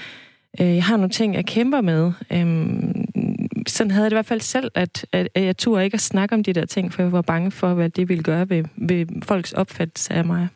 øh, 0.61 0.75
jeg 0.75 0.83
har 0.83 0.97
nogle 0.97 1.09
ting, 1.09 1.35
jeg 1.35 1.45
kæmper 1.45 1.81
med. 1.81 2.11
Øhm, 2.31 3.05
sådan 3.67 3.91
havde 3.91 4.03
jeg 4.03 4.11
det 4.11 4.15
i 4.15 4.17
hvert 4.17 4.25
fald 4.25 4.41
selv, 4.41 4.71
at, 4.75 5.05
at, 5.11 5.29
at 5.35 5.43
jeg 5.43 5.57
turde 5.57 5.83
ikke 5.83 5.95
at 5.95 6.01
snakke 6.01 6.35
om 6.35 6.43
de 6.43 6.53
der 6.53 6.65
ting, 6.65 6.93
for 6.93 7.01
jeg 7.01 7.11
var 7.11 7.21
bange 7.21 7.51
for, 7.51 7.73
hvad 7.73 7.89
det 7.89 8.09
ville 8.09 8.23
gøre 8.23 8.49
ved, 8.49 8.63
ved 8.77 9.05
folks 9.23 9.53
opfattelse 9.53 10.13
af 10.13 10.25
mig. 10.25 10.47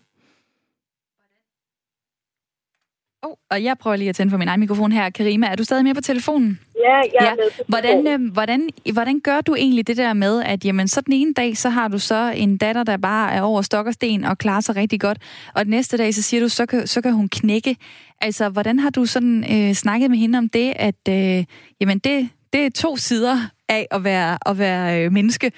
Oh, 3.23 3.35
og 3.51 3.63
jeg 3.63 3.75
prøver 3.81 3.95
lige 3.95 4.09
at 4.09 4.15
tænde 4.15 4.31
for 4.31 4.37
min 4.37 4.47
egen 4.47 4.59
mikrofon 4.59 4.91
her. 4.91 5.09
Karima, 5.09 5.47
er 5.47 5.55
du 5.55 5.63
stadig 5.63 5.83
med 5.83 5.95
på 5.95 6.01
telefonen? 6.01 6.59
Ja, 6.75 6.95
jeg 6.95 7.07
er 7.19 7.25
ja. 7.25 7.35
med 7.35 7.51
på 7.57 7.63
hvordan, 7.67 8.07
øh, 8.07 8.33
hvordan, 8.33 8.69
hvordan 8.93 9.19
gør 9.19 9.41
du 9.41 9.55
egentlig 9.55 9.87
det 9.87 9.97
der 9.97 10.13
med, 10.13 10.43
at 10.43 10.65
jamen, 10.65 10.87
så 10.87 11.01
den 11.01 11.13
ene 11.13 11.33
dag, 11.33 11.57
så 11.57 11.69
har 11.69 11.87
du 11.87 11.99
så 11.99 12.33
en 12.35 12.57
datter, 12.57 12.83
der 12.83 12.97
bare 12.97 13.33
er 13.33 13.41
over 13.41 13.61
stok 13.61 13.87
og 13.87 13.93
sten 13.93 14.23
og 14.23 14.37
klarer 14.37 14.61
sig 14.61 14.75
rigtig 14.75 15.01
godt, 15.01 15.17
og 15.55 15.65
den 15.65 15.69
næste 15.69 15.97
dag, 15.97 16.13
så 16.13 16.21
siger 16.21 16.41
du, 16.41 16.49
så 16.49 16.65
kan, 16.65 16.87
så 16.87 17.01
kan 17.01 17.13
hun 17.13 17.29
knække. 17.29 17.75
Altså, 18.21 18.49
hvordan 18.49 18.79
har 18.79 18.89
du 18.89 19.05
sådan 19.05 19.43
øh, 19.53 19.73
snakket 19.73 20.09
med 20.09 20.17
hende 20.17 20.37
om 20.37 20.49
det, 20.49 20.73
at 20.75 21.01
øh, 21.09 21.45
jamen, 21.81 21.99
det, 21.99 22.29
det 22.53 22.65
er 22.65 22.69
to 22.75 22.95
sider 22.95 23.37
af 23.69 23.87
at 23.91 24.03
være, 24.03 24.37
at 24.45 24.59
være 24.59 25.05
øh, 25.05 25.11
menneske, 25.11 25.51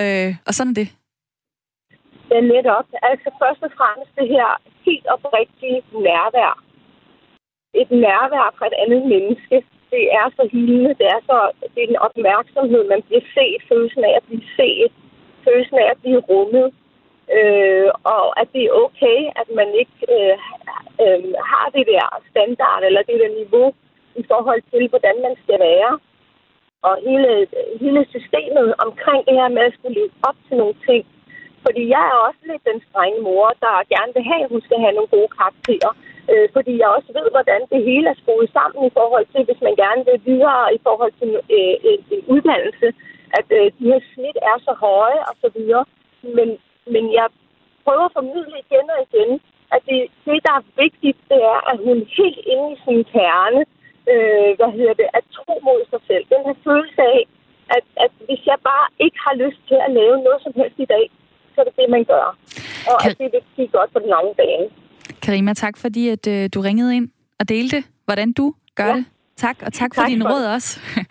øh, 0.00 0.34
og 0.46 0.54
sådan 0.54 0.70
er 0.70 0.74
det? 0.74 0.88
Ja, 2.30 2.40
netop. 2.40 2.86
Altså 3.02 3.28
først 3.42 3.62
og 3.62 3.70
fremmest 3.78 4.12
det 4.18 4.28
her 4.28 4.48
helt 4.86 5.06
oprigtige 5.06 5.82
nærvær. 5.92 6.64
Et 7.80 7.90
nærvær 7.90 8.54
fra 8.58 8.66
et 8.66 8.76
andet 8.82 9.02
menneske. 9.14 9.56
Det 9.90 10.04
er 10.20 10.26
så 10.36 10.48
hilende, 10.52 10.94
det 11.00 11.06
er 11.16 11.20
så 11.30 11.38
det 11.74 11.80
er 11.82 11.88
en 11.88 12.04
opmærksomhed, 12.08 12.82
man 12.88 13.02
bliver 13.02 13.24
set, 13.34 13.60
følelsen 13.68 14.04
af 14.04 14.14
at 14.16 14.24
blive 14.28 14.46
set, 14.56 14.92
følelsen 15.44 15.78
af 15.78 15.88
at 15.90 15.98
blive 16.02 16.20
rummet, 16.30 16.66
øh, 17.36 17.90
og 18.14 18.24
at 18.40 18.48
det 18.54 18.62
er 18.64 18.76
okay, 18.84 19.18
at 19.40 19.48
man 19.58 19.68
ikke 19.82 19.98
øh, 20.14 20.36
øh, 21.02 21.34
har 21.50 21.66
det 21.76 21.84
der 21.92 22.04
standard 22.30 22.82
eller 22.88 23.02
det 23.08 23.20
der 23.22 23.38
niveau 23.42 23.68
i 24.20 24.24
forhold 24.30 24.62
til, 24.72 24.88
hvordan 24.88 25.16
man 25.26 25.34
skal 25.42 25.58
være 25.60 25.92
og 26.88 26.94
hele, 27.06 27.46
hele 27.80 28.06
systemet 28.14 28.74
omkring 28.86 29.20
det 29.26 29.34
her 29.40 29.48
med 29.48 29.62
at 29.68 29.74
skulle 29.74 29.98
leve 30.00 30.14
op 30.28 30.38
til 30.48 30.56
nogle 30.56 30.76
ting. 30.88 31.02
Fordi 31.66 31.82
jeg 31.94 32.04
er 32.12 32.18
også 32.28 32.42
lidt 32.50 32.64
den 32.70 32.78
strenge 32.88 33.20
mor, 33.28 33.46
der 33.64 33.88
gerne 33.94 34.12
vil 34.16 34.28
have, 34.30 34.42
at 34.44 34.52
hun 34.54 34.62
skal 34.66 34.78
have 34.84 34.96
nogle 34.96 35.14
gode 35.16 35.30
karakterer. 35.38 35.92
Øh, 36.30 36.46
fordi 36.56 36.72
jeg 36.80 36.88
også 36.96 37.10
ved, 37.18 37.26
hvordan 37.36 37.60
det 37.72 37.80
hele 37.90 38.06
er 38.10 38.20
skruet 38.22 38.50
sammen 38.56 38.80
i 38.84 38.94
forhold 38.98 39.26
til, 39.32 39.42
hvis 39.48 39.60
man 39.66 39.76
gerne 39.84 40.02
vil 40.08 40.20
videre 40.30 40.74
i 40.76 40.80
forhold 40.86 41.12
til 41.20 41.30
øh, 41.56 41.76
en, 41.90 42.00
en 42.14 42.22
uddannelse, 42.34 42.88
at 43.38 43.48
øh, 43.58 43.66
de 43.78 43.84
her 43.90 44.00
snit 44.10 44.38
er 44.50 44.56
så 44.66 44.72
høje 44.86 45.20
og 45.30 45.34
så 45.42 45.48
videre. 45.56 45.84
Men, 46.36 46.48
men 46.94 47.04
jeg 47.18 47.26
prøver 47.84 48.04
at 48.06 48.16
formidle 48.18 48.56
igen 48.64 48.86
og 48.94 49.00
igen, 49.08 49.30
at 49.74 49.80
det, 49.88 50.00
det, 50.26 50.38
der 50.46 50.54
er 50.60 50.68
vigtigt, 50.84 51.18
det 51.30 51.40
er, 51.54 51.60
at 51.70 51.76
hun 51.86 51.98
helt 52.18 52.40
inde 52.52 52.66
i 52.74 52.80
sin 52.84 53.02
kerne, 53.14 53.62
øh, 54.12 54.50
hvad 54.58 54.70
hedder 54.78 54.94
det, 55.00 55.08
at 55.18 55.24
tro 55.36 55.54
mod 55.68 55.80
sig 55.90 56.00
selv. 56.08 56.24
Den 56.34 56.42
her 56.46 56.56
følelse 56.66 57.02
af, 57.16 57.20
at, 57.76 57.84
at 58.04 58.12
hvis 58.26 58.42
jeg 58.50 58.58
bare 58.70 58.86
ikke 59.04 59.18
har 59.26 59.34
lyst 59.44 59.60
til 59.70 59.78
at 59.86 59.90
lave 60.00 60.16
noget 60.26 60.40
som 60.42 60.52
helst 60.60 60.78
i 60.86 60.90
dag, 60.94 61.04
så 61.54 61.60
er 61.60 61.64
det 61.64 61.76
det, 61.76 61.90
man 61.90 62.04
gør. 62.04 62.26
Og 62.90 62.96
kan... 63.02 63.10
at 63.10 63.18
det 63.18 63.28
vil 63.32 63.40
sige 63.56 63.68
godt 63.68 63.92
på 63.92 63.98
den 63.98 64.08
lange 64.08 64.34
bane. 64.40 64.66
Karima, 65.22 65.54
tak 65.54 65.76
fordi 65.76 66.08
at, 66.08 66.26
øh, 66.26 66.48
du 66.54 66.60
ringede 66.60 66.96
ind 66.96 67.08
og 67.40 67.48
delte, 67.48 67.84
hvordan 68.04 68.32
du 68.32 68.54
gør 68.74 68.86
ja. 68.86 68.96
det. 68.96 69.04
Tak, 69.36 69.56
og 69.62 69.72
tak 69.72 69.94
for 69.94 70.02
tak 70.02 70.10
din 70.10 70.22
for 70.22 70.28
råd 70.28 70.44
også. 70.44 70.78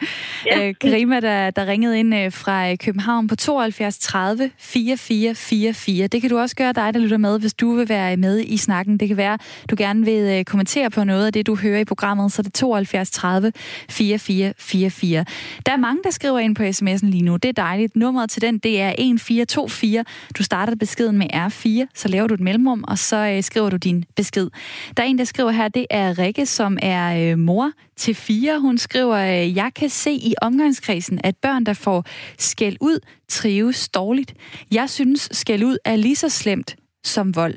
Ja. 0.45 0.67
Øh, 0.67 0.76
Karima, 0.82 1.19
der, 1.19 1.51
der 1.51 1.65
ringede 1.65 1.99
ind 1.99 2.15
øh, 2.15 2.32
fra 2.32 2.71
øh, 2.71 2.78
København 2.78 3.28
på 3.28 3.36
72 3.36 3.99
30 3.99 4.51
44 4.57 5.36
44. 5.36 6.07
Det 6.07 6.21
kan 6.21 6.30
du 6.30 6.38
også 6.38 6.55
gøre 6.55 6.74
dig, 6.74 6.93
der 6.93 6.99
lytter 6.99 7.17
med, 7.17 7.39
hvis 7.39 7.53
du 7.53 7.76
vil 7.76 7.89
være 7.89 8.17
med 8.17 8.39
i 8.39 8.57
snakken. 8.57 8.97
Det 8.97 9.07
kan 9.07 9.17
være, 9.17 9.38
du 9.69 9.76
gerne 9.78 10.05
vil 10.05 10.45
kommentere 10.45 10.89
på 10.89 11.03
noget 11.03 11.26
af 11.26 11.34
det, 11.34 11.47
du 11.47 11.55
hører 11.55 11.80
i 11.80 11.86
programmet, 11.86 12.32
så 12.32 12.41
det 12.41 12.47
er 12.47 12.51
72 12.51 13.11
30 13.11 13.51
44 13.89 14.53
44. 14.57 15.26
Der 15.65 15.71
er 15.71 15.78
mange, 15.78 16.01
der 16.03 16.11
skriver 16.11 16.39
ind 16.39 16.55
på 16.55 16.63
sms'en 16.63 17.09
lige 17.09 17.24
nu. 17.24 17.36
Det 17.36 17.49
er 17.49 17.53
dejligt. 17.53 17.95
Nummeret 17.95 18.30
til 18.30 18.41
den, 18.41 18.59
det 18.59 18.82
er 18.82 18.89
1424. 18.89 20.05
Du 20.38 20.43
starter 20.43 20.76
beskeden 20.76 21.17
med 21.17 21.28
R4, 21.34 21.91
så 21.95 22.07
laver 22.07 22.28
du 22.28 22.34
et 22.34 22.39
mellemrum, 22.39 22.84
og 22.88 22.97
så 22.97 23.39
skriver 23.41 23.69
du 23.69 23.78
din 23.78 24.05
besked. 24.15 24.49
Der 24.97 25.03
er 25.03 25.07
en, 25.07 25.17
der 25.17 25.24
skriver 25.24 25.51
her, 25.51 25.67
det 25.67 25.86
er 25.89 26.19
Rikke, 26.19 26.45
som 26.45 26.78
er 26.82 27.36
mor 27.36 27.71
til 27.95 28.12
4 28.14 28.59
Hun 28.59 28.78
skriver, 28.78 29.16
øh, 29.16 29.55
jeg 29.55 29.72
kan 29.76 29.89
se 29.89 30.11
i 30.11 30.34
omgangskredsen, 30.41 31.20
at 31.24 31.36
børn, 31.41 31.64
der 31.64 31.74
får 31.74 32.05
skæld 32.38 32.78
ud, 32.82 32.99
trives 33.30 33.89
dårligt. 33.89 34.34
Jeg 34.72 34.89
synes, 34.89 35.30
skæld 35.32 35.64
ud 35.64 35.78
er 35.86 35.95
lige 35.95 36.16
så 36.16 36.30
slemt 36.30 36.76
som 37.05 37.36
vold. 37.36 37.55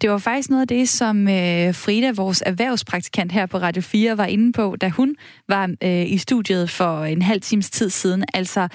Det 0.00 0.10
var 0.10 0.18
faktisk 0.18 0.50
noget 0.50 0.60
af 0.60 0.68
det, 0.68 0.88
som 0.88 1.28
øh, 1.28 1.74
Frida, 1.74 2.12
vores 2.12 2.42
erhvervspraktikant 2.46 3.32
her 3.32 3.46
på 3.46 3.58
Radio 3.58 3.82
4, 3.82 4.18
var 4.18 4.24
inde 4.24 4.52
på, 4.52 4.76
da 4.80 4.88
hun 4.88 5.16
var 5.48 5.70
øh, 5.82 6.12
i 6.12 6.18
studiet 6.18 6.70
for 6.70 7.04
en 7.04 7.22
halv 7.22 7.40
times 7.40 7.70
tid 7.70 7.90
siden. 7.90 8.24
Altså, 8.34 8.68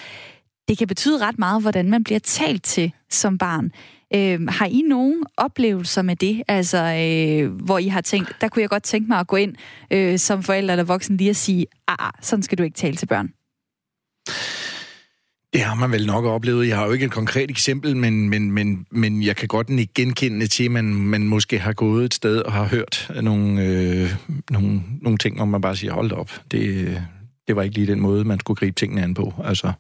det 0.68 0.78
kan 0.78 0.88
betyde 0.88 1.26
ret 1.26 1.40
meget, 1.40 1.62
hvordan 1.62 1.90
man 1.90 2.04
bliver 2.04 2.20
talt 2.20 2.64
til 2.64 2.92
som 3.10 3.38
barn. 3.38 3.72
Øh, 4.16 4.48
har 4.48 4.66
I 4.66 4.82
nogen 4.82 5.24
oplevelser 5.38 6.02
med 6.02 6.16
det, 6.16 6.44
altså 6.48 6.78
øh, 6.78 7.52
hvor 7.52 7.78
I 7.78 7.88
har 7.88 8.02
tænkt, 8.02 8.36
der 8.42 8.48
kunne 8.48 8.62
jeg 8.62 8.70
godt 8.70 8.84
tænke 8.84 9.08
mig 9.08 9.20
at 9.20 9.28
gå 9.28 9.36
ind 9.36 9.56
øh, 9.92 10.20
som 10.20 10.44
forældre 10.44 10.74
eller 10.74 10.84
voksen 10.84 11.18
lige 11.18 11.30
at 11.30 11.36
sige, 11.36 11.66
ah, 11.88 11.96
ah, 12.00 12.12
sådan 12.22 12.44
skal 12.44 12.58
du 12.58 12.64
ikke 12.64 12.76
tale 12.78 12.96
til 12.96 13.06
børn? 13.06 13.30
Det 15.54 15.62
har 15.62 15.76
man 15.76 15.92
vel 15.92 16.06
nok 16.06 16.26
oplevet. 16.26 16.68
Jeg 16.68 16.78
har 16.78 16.86
jo 16.86 16.92
ikke 16.92 17.06
et 17.06 17.12
konkret 17.12 17.50
eksempel, 17.50 17.98
men, 17.98 18.30
men, 18.30 18.52
men, 18.52 18.86
men 18.92 19.24
jeg 19.24 19.36
kan 19.36 19.48
godt 19.48 19.70
ikke 19.70 19.94
genkende 19.94 20.48
til, 20.48 20.64
at 20.64 20.72
man, 20.72 20.86
man 20.86 21.28
måske 21.28 21.60
har 21.60 21.74
gået 21.74 22.06
et 22.06 22.14
sted 22.14 22.38
og 22.38 22.54
har 22.54 22.64
hørt 22.64 23.12
nogle, 23.22 23.64
øh, 23.64 24.10
nogle, 24.50 24.84
nogle 25.02 25.18
ting, 25.18 25.42
om 25.42 25.48
man 25.48 25.62
bare 25.62 25.76
siger, 25.76 25.94
hold 25.94 26.12
op, 26.12 26.32
det, 26.52 27.02
det 27.48 27.56
var 27.56 27.62
ikke 27.62 27.76
lige 27.76 27.88
den 27.88 28.00
måde, 28.00 28.24
man 28.24 28.40
skulle 28.40 28.58
gribe 28.58 28.76
tingene 28.76 29.04
an 29.04 29.14
på. 29.14 29.34
Altså, 29.44 29.72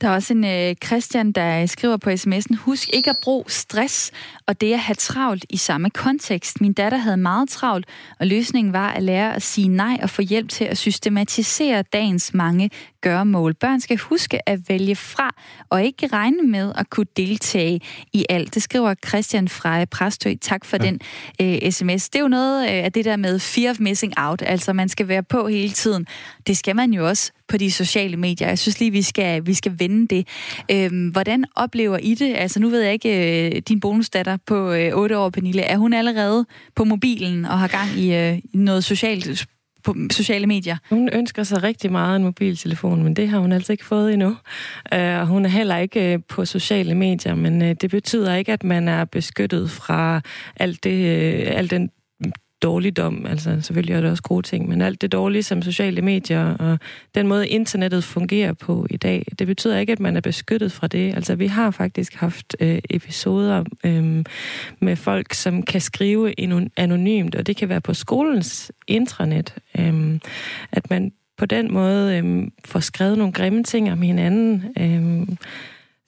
der 0.00 0.08
er 0.08 0.14
også 0.14 0.32
en 0.34 0.44
øh, 0.44 0.74
Christian, 0.84 1.32
der 1.32 1.66
skriver 1.66 1.96
på 1.96 2.10
sms'en, 2.10 2.56
husk 2.56 2.88
ikke 2.92 3.10
at 3.10 3.18
bruge 3.22 3.44
stress 3.48 4.10
og 4.46 4.60
det 4.60 4.72
at 4.72 4.78
have 4.78 4.94
travlt 4.94 5.46
i 5.50 5.56
samme 5.56 5.90
kontekst. 5.90 6.60
Min 6.60 6.72
datter 6.72 6.98
havde 6.98 7.16
meget 7.16 7.48
travlt, 7.48 7.86
og 8.20 8.26
løsningen 8.26 8.72
var 8.72 8.92
at 8.92 9.02
lære 9.02 9.34
at 9.34 9.42
sige 9.42 9.68
nej 9.68 9.98
og 10.02 10.10
få 10.10 10.22
hjælp 10.22 10.48
til 10.48 10.64
at 10.64 10.78
systematisere 10.78 11.82
dagens 11.82 12.34
mange 12.34 12.70
gøremål. 13.04 13.54
Børn 13.54 13.80
skal 13.80 13.96
huske 13.96 14.48
at 14.48 14.68
vælge 14.68 14.96
fra 14.96 15.34
og 15.70 15.84
ikke 15.84 16.06
regne 16.06 16.42
med 16.42 16.72
at 16.76 16.90
kunne 16.90 17.06
deltage 17.16 17.80
i 18.12 18.26
alt. 18.28 18.54
Det 18.54 18.62
skriver 18.62 18.94
Christian 19.08 19.48
fra 19.48 19.84
Præstø. 19.84 20.34
Tak 20.40 20.64
for 20.64 20.76
ja. 20.80 20.86
den 20.86 21.00
øh, 21.40 21.72
sms. 21.72 22.08
Det 22.08 22.18
er 22.18 22.22
jo 22.22 22.28
noget 22.28 22.64
øh, 22.64 22.84
af 22.84 22.92
det 22.92 23.04
der 23.04 23.16
med 23.16 23.38
fear 23.38 23.70
of 23.70 23.80
missing 23.80 24.12
out, 24.16 24.42
altså 24.46 24.72
man 24.72 24.88
skal 24.88 25.08
være 25.08 25.22
på 25.22 25.48
hele 25.48 25.72
tiden. 25.72 26.06
Det 26.46 26.56
skal 26.56 26.76
man 26.76 26.92
jo 26.92 27.08
også 27.08 27.32
på 27.48 27.56
de 27.56 27.72
sociale 27.72 28.16
medier. 28.16 28.48
Jeg 28.48 28.58
synes 28.58 28.80
lige, 28.80 28.90
vi 28.90 29.02
skal, 29.02 29.46
vi 29.46 29.54
skal 29.54 29.74
vende 29.78 30.16
det. 30.16 30.28
Øhm, 30.70 31.08
hvordan 31.08 31.44
oplever 31.56 31.98
I 31.98 32.14
det? 32.14 32.34
Altså 32.36 32.60
nu 32.60 32.68
ved 32.68 32.80
jeg 32.80 32.92
ikke, 32.92 33.46
øh, 33.46 33.62
din 33.68 33.80
bonusdatter 33.80 34.36
på 34.46 34.72
øh, 34.72 34.90
8 34.94 35.18
år, 35.18 35.30
Pernille, 35.30 35.62
er 35.62 35.76
hun 35.76 35.92
allerede 35.92 36.46
på 36.76 36.84
mobilen 36.84 37.44
og 37.44 37.58
har 37.58 37.68
gang 37.68 37.90
i 37.98 38.14
øh, 38.14 38.38
noget 38.52 38.84
socialt 38.84 39.46
på 39.84 39.94
sociale 40.10 40.46
medier? 40.46 40.76
Hun 40.90 41.08
ønsker 41.12 41.42
sig 41.42 41.62
rigtig 41.62 41.92
meget 41.92 42.16
en 42.16 42.24
mobiltelefon, 42.24 43.02
men 43.02 43.16
det 43.16 43.28
har 43.28 43.38
hun 43.38 43.52
altså 43.52 43.72
ikke 43.72 43.84
fået 43.84 44.12
endnu. 44.12 44.36
Uh, 44.94 45.20
hun 45.20 45.44
er 45.44 45.48
heller 45.48 45.76
ikke 45.76 46.14
uh, 46.14 46.22
på 46.28 46.44
sociale 46.44 46.94
medier, 46.94 47.34
men 47.34 47.62
uh, 47.62 47.68
det 47.68 47.90
betyder 47.90 48.34
ikke, 48.34 48.52
at 48.52 48.64
man 48.64 48.88
er 48.88 49.04
beskyttet 49.04 49.70
fra 49.70 50.20
alt 50.56 50.84
det, 50.84 51.06
alt 51.46 51.64
al 51.64 51.70
den 51.70 51.90
dårligdom. 52.64 53.26
Altså 53.26 53.60
selvfølgelig 53.60 53.94
er 53.94 54.00
der 54.00 54.10
også 54.10 54.22
gode 54.22 54.46
ting, 54.46 54.68
men 54.68 54.82
alt 54.82 55.00
det 55.00 55.12
dårlige 55.12 55.42
som 55.42 55.62
sociale 55.62 56.02
medier 56.02 56.56
og 56.56 56.78
den 57.14 57.28
måde 57.28 57.48
internettet 57.48 58.04
fungerer 58.04 58.52
på 58.52 58.86
i 58.90 58.96
dag, 58.96 59.26
det 59.38 59.46
betyder 59.46 59.78
ikke, 59.78 59.92
at 59.92 60.00
man 60.00 60.16
er 60.16 60.20
beskyttet 60.20 60.72
fra 60.72 60.86
det. 60.86 61.14
Altså 61.14 61.34
vi 61.34 61.46
har 61.46 61.70
faktisk 61.70 62.14
haft 62.14 62.56
øh, 62.60 62.78
episoder 62.90 63.64
øh, 63.84 64.24
med 64.80 64.96
folk, 64.96 65.34
som 65.34 65.62
kan 65.62 65.80
skrive 65.80 66.34
anonymt, 66.76 67.34
og 67.34 67.46
det 67.46 67.56
kan 67.56 67.68
være 67.68 67.80
på 67.80 67.94
skolens 67.94 68.72
intranet, 68.86 69.54
øh, 69.78 70.18
at 70.72 70.90
man 70.90 71.12
på 71.38 71.46
den 71.46 71.72
måde 71.72 72.18
øh, 72.18 72.48
får 72.64 72.80
skrevet 72.80 73.18
nogle 73.18 73.32
grimme 73.32 73.62
ting 73.62 73.92
om 73.92 74.02
hinanden. 74.02 74.64
Øh, 74.78 75.36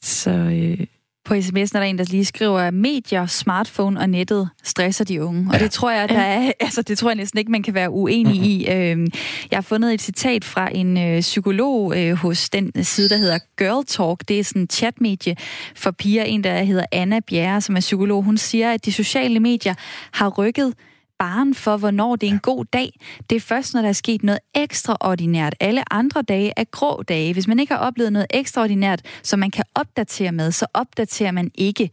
så 0.02 0.30
øh, 0.30 0.86
på 1.26 1.34
sms'en 1.34 1.76
er 1.76 1.80
der 1.80 1.82
en, 1.82 1.98
der 1.98 2.04
lige 2.10 2.24
skriver, 2.24 2.60
at 2.60 2.74
medier, 2.74 3.26
smartphone 3.26 4.00
og 4.00 4.10
nettet 4.10 4.48
stresser 4.64 5.04
de 5.04 5.24
unge. 5.24 5.50
Og 5.52 5.60
det 5.60 5.70
tror 5.70 5.90
jeg, 5.90 6.08
der 6.08 6.20
er, 6.20 6.52
altså, 6.60 6.82
det 6.82 6.98
tror 6.98 7.10
jeg 7.10 7.16
næsten 7.16 7.38
ikke, 7.38 7.50
man 7.50 7.62
kan 7.62 7.74
være 7.74 7.90
uenig 7.90 8.36
i. 8.36 8.70
Øhm, 8.70 9.06
jeg 9.50 9.56
har 9.56 9.62
fundet 9.62 9.94
et 9.94 10.02
citat 10.02 10.44
fra 10.44 10.68
en 10.74 10.98
øh, 10.98 11.20
psykolog 11.20 11.98
øh, 11.98 12.14
hos 12.14 12.50
den 12.50 12.84
side, 12.84 13.08
der 13.08 13.16
hedder 13.16 13.38
Girl 13.58 13.84
Talk. 13.86 14.28
Det 14.28 14.38
er 14.38 14.44
sådan 14.44 14.62
en 14.62 14.68
chatmedie 14.70 15.36
for 15.74 15.90
piger. 15.90 16.22
En, 16.22 16.44
der 16.44 16.62
hedder 16.62 16.84
Anna 16.92 17.20
Bjerre, 17.20 17.60
som 17.60 17.76
er 17.76 17.80
psykolog. 17.80 18.22
Hun 18.22 18.36
siger, 18.36 18.72
at 18.72 18.84
de 18.84 18.92
sociale 18.92 19.40
medier 19.40 19.74
har 20.12 20.28
rykket 20.28 20.74
baren 21.18 21.54
for, 21.54 21.76
hvornår 21.76 22.16
det 22.16 22.26
er 22.26 22.32
en 22.32 22.38
god 22.38 22.64
dag. 22.64 22.98
Det 23.30 23.36
er 23.36 23.40
først, 23.40 23.74
når 23.74 23.82
der 23.82 23.88
er 23.88 23.92
sket 23.92 24.22
noget 24.22 24.40
ekstraordinært. 24.54 25.54
Alle 25.60 25.92
andre 25.92 26.22
dage 26.22 26.52
er 26.56 26.64
grå 26.64 27.02
dage. 27.02 27.32
Hvis 27.32 27.48
man 27.48 27.58
ikke 27.58 27.72
har 27.74 27.80
oplevet 27.80 28.12
noget 28.12 28.26
ekstraordinært, 28.30 29.02
som 29.22 29.38
man 29.38 29.50
kan 29.50 29.64
opdatere 29.74 30.32
med, 30.32 30.52
så 30.52 30.66
opdaterer 30.74 31.32
man 31.32 31.50
ikke. 31.54 31.90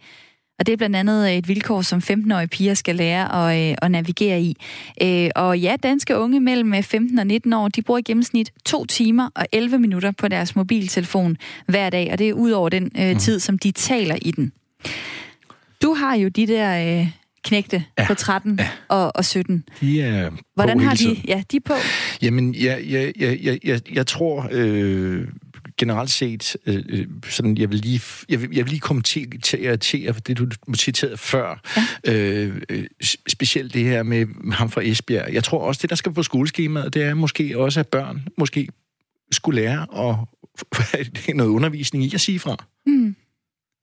Og 0.60 0.66
det 0.66 0.74
er 0.74 0.78
blandt 0.78 0.96
andet 0.96 1.38
et 1.38 1.48
vilkår, 1.48 1.82
som 1.82 2.00
15-årige 2.00 2.48
piger 2.48 2.74
skal 2.74 2.96
lære 2.96 3.52
at, 3.52 3.70
øh, 3.70 3.76
at 3.82 3.92
navigere 3.92 4.42
i. 4.42 4.58
Øh, 5.02 5.30
og 5.36 5.60
ja, 5.60 5.76
danske 5.84 6.18
unge 6.18 6.40
mellem 6.40 6.84
15 6.84 7.20
og 7.20 7.28
19 7.28 7.54
år, 7.54 7.68
de 7.68 7.82
bruger 7.82 7.98
i 7.98 8.02
gennemsnit 8.02 8.52
2 8.66 8.86
timer 8.86 9.30
og 9.36 9.46
11 9.52 9.80
minutter 9.80 10.12
på 10.12 10.28
deres 10.28 10.56
mobiltelefon 10.56 11.38
hver 11.68 11.90
dag, 11.90 12.12
og 12.12 12.20
det 12.20 12.30
er 12.30 12.34
ud 12.34 12.52
over 12.52 12.70
den 12.70 12.92
øh, 13.00 13.12
mm. 13.12 13.20
tid, 13.20 13.40
som 13.40 13.60
de 13.60 13.72
taler 13.72 14.16
i 14.22 14.32
den. 14.32 14.52
Du 15.82 15.94
har 15.94 16.16
jo 16.16 16.30
de 16.30 16.48
der 16.48 17.00
øh, 17.00 17.08
knægte 17.44 17.84
ja. 18.00 18.08
på 18.08 18.14
13 18.14 18.60
ja. 18.60 18.70
og, 18.88 19.16
og 19.16 19.26
17. 19.26 19.64
De 19.82 20.02
er 20.02 20.32
Hvordan 20.56 20.80
har 20.80 20.96
de? 20.96 21.22
Ja, 21.28 21.44
de 21.52 21.56
er 21.58 21.62
på. 21.66 21.74
Jamen, 22.22 22.56
jeg, 22.56 22.84
jeg, 22.90 23.14
jeg, 23.20 23.60
jeg, 23.64 23.94
jeg 23.94 24.08
tror... 24.08 24.48
Øh, 24.52 25.28
generelt 25.78 26.10
set, 26.10 26.58
øh, 26.66 26.84
øh, 26.90 27.08
sådan, 27.30 27.58
jeg 27.58 27.70
vil 27.70 27.80
lige, 27.80 28.02
jeg 28.30 28.42
vil, 28.42 28.50
jeg 28.54 28.66
vil 28.66 28.70
lige 28.70 28.80
kommentere 28.80 29.78
til 29.78 30.16
det, 30.28 30.38
du 30.38 30.48
citerede 30.76 31.18
før. 31.18 31.62
Ja. 32.06 32.14
Øh, 32.14 32.62
øh 32.70 32.86
specielt 33.28 33.74
det 33.74 33.84
her 33.84 34.04
med 34.04 34.52
ham 34.52 34.70
fra 34.70 34.82
Esbjerg. 34.84 35.34
Jeg 35.34 35.44
tror 35.44 35.60
også, 35.60 35.80
det, 35.82 35.90
der 35.90 35.96
skal 35.96 36.14
på 36.14 36.24
skoleskemaet, 36.24 36.94
det 36.94 37.04
er 37.04 37.14
måske 37.14 37.58
også, 37.58 37.80
at 37.80 37.88
børn 37.88 38.28
måske 38.38 38.68
skulle 39.32 39.62
lære 39.62 40.10
at 40.10 40.16
noget 41.36 41.50
undervisning 41.50 42.04
i 42.04 42.14
at 42.14 42.22
sige 42.22 42.40
fra. 42.40 42.66
Mm. 42.86 43.16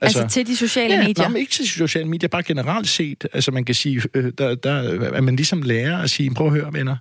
Altså, 0.00 0.22
altså 0.22 0.34
til 0.34 0.46
de 0.46 0.56
sociale 0.56 0.94
ja, 0.94 1.06
medier? 1.06 1.28
Nej, 1.28 1.38
ikke 1.38 1.52
til 1.52 1.64
de 1.64 1.68
sociale 1.68 2.08
medier, 2.08 2.28
bare 2.28 2.42
generelt 2.42 2.88
set. 2.88 3.26
Altså 3.32 3.50
man 3.50 3.64
kan 3.64 3.74
sige, 3.74 4.02
øh, 4.14 4.32
der, 4.38 4.54
der, 4.54 5.00
at 5.12 5.24
man 5.24 5.36
ligesom 5.36 5.62
lærer 5.62 5.98
at 5.98 6.10
sige, 6.10 6.34
prøv 6.34 6.46
at 6.46 6.52
høre 6.52 6.72
venner, 6.72 6.96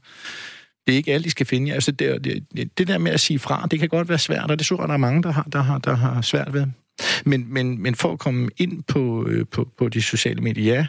det 0.88 0.94
er 0.94 0.98
ikke 0.98 1.14
alle, 1.14 1.24
de 1.24 1.30
skal 1.30 1.46
finde 1.46 1.68
jer. 1.68 1.74
Altså 1.74 1.92
det, 1.92 2.24
det, 2.24 2.78
det 2.78 2.88
der 2.88 2.98
med 2.98 3.12
at 3.12 3.20
sige 3.20 3.40
fra, 3.40 3.68
det 3.72 3.80
kan 3.80 3.90
godt 3.90 4.10
være 4.10 4.20
svært, 4.20 4.52
og 4.52 4.60
det 4.60 4.68
tror 4.68 4.82
jeg, 4.82 4.88
der 4.88 4.94
er 4.94 4.98
mange, 4.98 5.24
der 5.24 5.32
har, 5.32 5.48
der 5.54 5.62
har, 5.62 5.78
der 5.78 5.96
har 5.96 6.22
svært 6.22 6.54
ved. 6.54 6.66
Men, 7.26 7.54
men, 7.54 7.82
men 7.82 7.96
for 7.96 8.12
at 8.12 8.20
komme 8.20 8.50
ind 8.58 8.84
på, 8.84 9.28
øh, 9.28 9.46
på, 9.52 9.70
på 9.78 9.90
de 9.90 10.02
sociale 10.02 10.42
medier, 10.42 10.74
ja. 10.74 10.86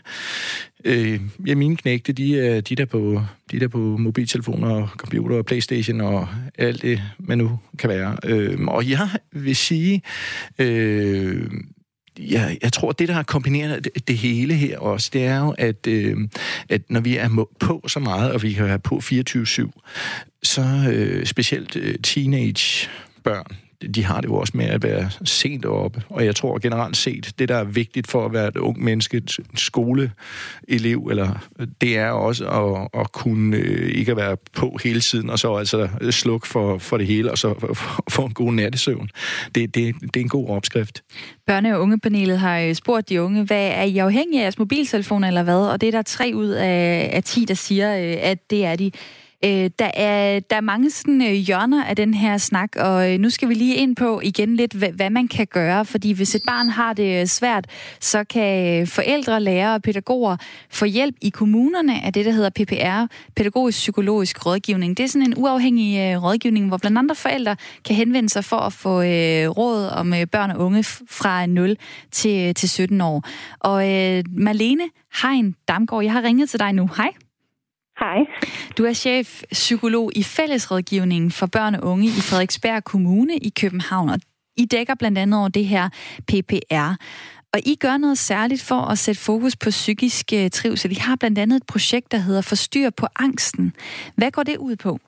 Øh, 0.84 1.20
ja, 1.46 1.54
mine 1.54 1.76
knægte, 1.76 2.12
de 2.12 2.40
er, 2.40 2.60
de 2.60 2.76
der 2.76 2.84
på, 2.84 3.22
de 3.50 3.60
der 3.60 3.68
på 3.68 3.78
mobiltelefoner 3.78 4.70
og 4.70 4.88
computer 4.88 5.36
og 5.36 5.46
Playstation 5.46 6.00
og 6.00 6.28
alt 6.58 6.82
det, 6.82 7.02
man 7.18 7.38
nu 7.38 7.58
kan 7.78 7.90
være. 7.90 8.16
Øh, 8.24 8.60
og 8.60 8.90
jeg 8.90 9.08
vil 9.32 9.56
sige, 9.56 10.02
øh, 10.58 11.50
jeg, 12.18 12.58
jeg 12.62 12.72
tror, 12.72 12.92
det, 12.92 13.08
der 13.08 13.14
har 13.14 13.22
kombineret 13.22 13.84
det, 13.84 14.08
det 14.08 14.18
hele 14.18 14.54
her 14.54 14.78
også, 14.78 15.10
det 15.12 15.24
er 15.24 15.38
jo, 15.38 15.54
at, 15.58 15.86
øh, 15.86 16.28
at 16.68 16.82
når 16.88 17.00
vi 17.00 17.16
er 17.16 17.46
på 17.58 17.84
så 17.88 18.00
meget, 18.00 18.32
og 18.32 18.42
vi 18.42 18.52
kan 18.52 18.64
være 18.64 18.78
på 18.78 19.00
24-7, 19.04 19.70
så 20.42 20.62
øh, 20.92 21.26
specielt 21.26 21.76
øh, 21.76 21.98
teenage 21.98 22.88
børn, 23.24 23.56
de 23.94 24.04
har 24.04 24.20
det 24.20 24.28
jo 24.28 24.34
også 24.34 24.52
med 24.56 24.66
at 24.66 24.82
være 24.82 25.10
sent 25.24 25.64
oppe. 25.64 26.02
Og 26.08 26.24
jeg 26.24 26.36
tror 26.36 26.58
generelt 26.58 26.96
set, 26.96 27.32
det 27.38 27.48
der 27.48 27.56
er 27.56 27.64
vigtigt 27.64 28.06
for 28.06 28.26
at 28.26 28.32
være 28.32 28.48
et 28.48 28.56
ung 28.56 28.84
menneske, 28.84 29.16
et 29.16 29.38
skoleelev, 29.56 31.06
eller, 31.10 31.46
det 31.80 31.98
er 31.98 32.10
også 32.10 32.46
at, 32.48 33.00
at 33.00 33.12
kunne 33.12 33.56
øh, 33.56 33.90
ikke 33.94 34.10
at 34.10 34.16
være 34.16 34.36
på 34.52 34.78
hele 34.82 35.00
tiden, 35.00 35.30
og 35.30 35.38
så 35.38 35.54
altså 35.54 35.88
slukke 36.10 36.48
for, 36.48 36.78
for 36.78 36.98
det 36.98 37.06
hele, 37.06 37.30
og 37.30 37.38
så 37.38 37.76
få 38.08 38.24
en 38.24 38.34
god 38.34 38.52
nattesøvn. 38.52 39.10
Det, 39.54 39.74
det, 39.74 39.94
det 40.00 40.16
er 40.16 40.20
en 40.20 40.28
god 40.28 40.48
opskrift. 40.48 41.02
Børne- 41.50 41.74
og 41.74 41.80
ungepanelet 41.80 42.38
har 42.38 42.58
øh, 42.58 42.74
spurgt 42.74 43.08
de 43.08 43.22
unge, 43.22 43.44
hvad 43.44 43.66
er 43.66 43.82
I 43.82 43.98
afhængige 43.98 44.40
af 44.40 44.44
jeres 44.44 44.58
mobiltelefon 44.58 45.24
eller 45.24 45.42
hvad? 45.42 45.54
Og 45.54 45.80
det 45.80 45.86
er 45.86 45.90
der 45.90 46.02
tre 46.02 46.32
ud 46.34 46.48
af, 46.48 47.10
af 47.12 47.24
ti, 47.24 47.44
der 47.44 47.54
siger, 47.54 47.96
øh, 47.96 48.16
at 48.20 48.50
det 48.50 48.64
er 48.64 48.76
de. 48.76 48.90
Øh, 49.44 49.70
der, 49.78 49.90
er, 49.94 50.40
der 50.40 50.56
er 50.56 50.60
mange 50.60 50.90
sådan, 50.90 51.22
øh, 51.22 51.32
hjørner 51.32 51.84
af 51.84 51.96
den 51.96 52.14
her 52.14 52.38
snak, 52.38 52.76
og 52.76 53.12
øh, 53.12 53.18
nu 53.18 53.30
skal 53.30 53.48
vi 53.48 53.54
lige 53.54 53.74
ind 53.74 53.96
på 53.96 54.20
igen 54.20 54.56
lidt, 54.56 54.72
hvad, 54.72 54.88
hvad 54.88 55.10
man 55.10 55.28
kan 55.28 55.46
gøre. 55.46 55.84
Fordi 55.84 56.12
hvis 56.12 56.34
et 56.34 56.42
barn 56.46 56.68
har 56.68 56.92
det 56.92 57.20
øh, 57.20 57.26
svært, 57.26 57.66
så 58.00 58.24
kan 58.24 58.80
øh, 58.80 58.86
forældre, 58.86 59.40
lærere 59.40 59.74
og 59.74 59.82
pædagoger 59.82 60.36
få 60.70 60.84
hjælp 60.84 61.14
i 61.20 61.28
kommunerne 61.28 62.04
af 62.04 62.12
det, 62.12 62.24
der 62.24 62.32
hedder 62.32 62.50
PPR, 62.50 63.14
Pædagogisk 63.36 63.78
Psykologisk 63.78 64.46
Rådgivning. 64.46 64.96
Det 64.96 65.04
er 65.04 65.08
sådan 65.08 65.26
en 65.26 65.34
uafhængig 65.36 65.98
øh, 65.98 66.22
rådgivning, 66.22 66.68
hvor 66.68 66.76
blandt 66.76 66.98
andre 66.98 67.14
forældre 67.14 67.56
kan 67.84 67.96
henvende 67.96 68.28
sig 68.28 68.44
for 68.44 68.56
at 68.56 68.72
få 68.72 69.02
øh, 69.02 69.48
råd 69.48 69.88
om 69.88 70.14
øh, 70.14 70.26
børn 70.26 70.50
og 70.50 70.58
unge 70.58 70.84
fra 71.08 71.46
0 71.46 71.76
til, 72.12 72.54
til 72.54 72.68
17 72.68 73.00
år. 73.00 73.24
Og 73.60 73.90
øh, 73.90 74.24
Marlene 74.28 74.84
Hein 75.22 75.54
Damgaard, 75.68 76.04
jeg 76.04 76.12
har 76.12 76.22
ringet 76.22 76.50
til 76.50 76.60
dig 76.60 76.72
nu. 76.72 76.90
Hej. 76.96 77.29
Hej. 78.00 78.18
Du 78.78 78.84
er 78.84 78.92
chef 78.92 79.42
psykolog 79.52 80.10
i 80.16 80.22
fællesrådgivningen 80.22 81.30
for 81.30 81.46
børn 81.46 81.74
og 81.74 81.82
unge 81.84 82.06
i 82.06 82.20
Frederiksberg 82.20 82.84
Kommune 82.84 83.36
i 83.36 83.52
København, 83.60 84.08
og 84.08 84.20
I 84.56 84.64
dækker 84.64 84.94
blandt 84.94 85.18
andet 85.18 85.40
over 85.40 85.48
det 85.48 85.64
her 85.64 85.88
PPR. 86.26 86.96
Og 87.52 87.60
I 87.66 87.74
gør 87.80 87.96
noget 87.96 88.18
særligt 88.18 88.62
for 88.62 88.80
at 88.80 88.98
sætte 88.98 89.20
fokus 89.20 89.56
på 89.56 89.70
psykisk 89.70 90.32
øh, 90.34 90.50
trivsel. 90.50 90.90
I 90.90 90.94
har 90.94 91.16
blandt 91.16 91.38
andet 91.38 91.56
et 91.56 91.66
projekt, 91.66 92.12
der 92.12 92.18
hedder 92.18 92.40
Forstyr 92.40 92.90
på 92.90 93.06
angsten. 93.16 93.72
Hvad 94.16 94.30
går 94.30 94.42
det 94.42 94.56
ud 94.56 94.76
på? 94.76 94.98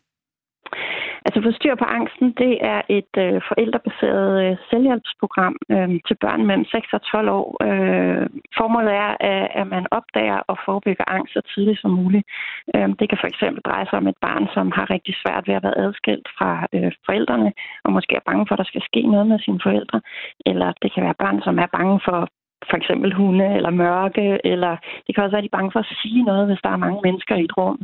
Altså 1.26 1.40
forstyr 1.42 1.74
på 1.74 1.84
angsten, 1.98 2.28
det 2.42 2.54
er 2.72 2.80
et 2.98 3.12
øh, 3.24 3.40
forældrebaseret 3.48 4.32
øh, 4.44 4.56
selvhjælpsprogram 4.70 5.56
øh, 5.74 5.88
til 6.06 6.16
børn 6.24 6.46
mellem 6.46 6.64
6 6.64 6.92
og 6.92 7.02
12 7.02 7.28
år. 7.38 7.46
Øh, 7.66 8.26
formålet 8.58 8.92
er, 9.04 9.10
at, 9.32 9.44
at 9.60 9.66
man 9.66 9.86
opdager 9.90 10.38
og 10.50 10.56
forebygger 10.64 11.04
angst 11.16 11.32
så 11.32 11.40
tidligt 11.54 11.80
som 11.80 11.90
muligt. 11.90 12.26
Øh, 12.74 12.88
det 12.98 13.06
kan 13.08 13.18
for 13.20 13.28
eksempel 13.32 13.62
dreje 13.68 13.86
sig 13.86 13.98
om 14.02 14.08
et 14.12 14.18
barn, 14.26 14.44
som 14.54 14.66
har 14.76 14.90
rigtig 14.90 15.14
svært 15.22 15.48
ved 15.48 15.54
at 15.54 15.62
være 15.62 15.80
adskilt 15.84 16.28
fra 16.38 16.50
øh, 16.74 16.92
forældrene, 17.06 17.52
og 17.84 17.92
måske 17.92 18.14
er 18.16 18.28
bange 18.30 18.46
for, 18.46 18.54
at 18.54 18.62
der 18.62 18.70
skal 18.72 18.82
ske 18.90 19.02
noget 19.14 19.26
med 19.26 19.38
sine 19.38 19.60
forældre. 19.62 20.00
Eller 20.46 20.72
det 20.82 20.92
kan 20.94 21.04
være 21.04 21.20
børn, 21.22 21.42
som 21.42 21.58
er 21.58 21.68
bange 21.78 22.00
for 22.08 22.28
for 22.70 22.76
eksempel 22.76 23.14
hunde 23.14 23.48
eller 23.56 23.70
mørke, 23.70 24.38
eller 24.44 24.76
det 25.06 25.14
kan 25.14 25.24
også 25.24 25.34
være, 25.34 25.42
at 25.42 25.48
de 25.48 25.52
er 25.52 25.58
bange 25.58 25.72
for 25.72 25.80
at 25.80 25.94
sige 26.02 26.22
noget, 26.22 26.46
hvis 26.46 26.62
der 26.64 26.70
er 26.70 26.84
mange 26.84 27.00
mennesker 27.02 27.34
i 27.36 27.44
et 27.44 27.56
rum. 27.56 27.78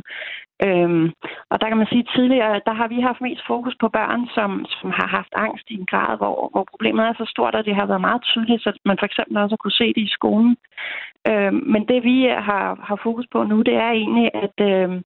Øhm, 0.67 1.05
og 1.51 1.61
der 1.61 1.67
kan 1.67 1.77
man 1.77 1.87
sige, 1.89 2.03
at 2.05 2.11
tidligere, 2.15 2.61
der 2.67 2.73
har 2.79 2.87
vi 2.87 2.99
haft 3.09 3.21
mest 3.21 3.41
fokus 3.47 3.75
på 3.79 3.87
børn, 3.97 4.21
som, 4.35 4.65
som 4.79 4.89
har 4.99 5.07
haft 5.17 5.33
angst 5.35 5.65
i 5.69 5.73
en 5.73 5.85
grad, 5.85 6.17
hvor, 6.17 6.49
hvor 6.51 6.65
problemet 6.71 7.03
er 7.05 7.13
så 7.17 7.25
stort, 7.33 7.55
at 7.55 7.65
det 7.65 7.75
har 7.75 7.85
været 7.85 8.07
meget 8.07 8.21
tydeligt, 8.21 8.63
så 8.63 8.79
man 8.85 8.97
for 8.99 9.05
eksempel 9.05 9.37
også 9.37 9.53
har 9.53 9.63
kunne 9.63 9.81
se 9.81 9.87
det 9.95 10.03
i 10.07 10.15
skolen. 10.17 10.57
Øhm, 11.29 11.61
men 11.73 11.87
det 11.91 12.03
vi 12.03 12.17
har, 12.49 12.65
har 12.87 12.99
fokus 13.03 13.25
på 13.31 13.43
nu, 13.43 13.61
det 13.61 13.75
er 13.75 13.91
egentlig, 13.91 14.29
at, 14.45 14.57
øhm, 14.71 15.01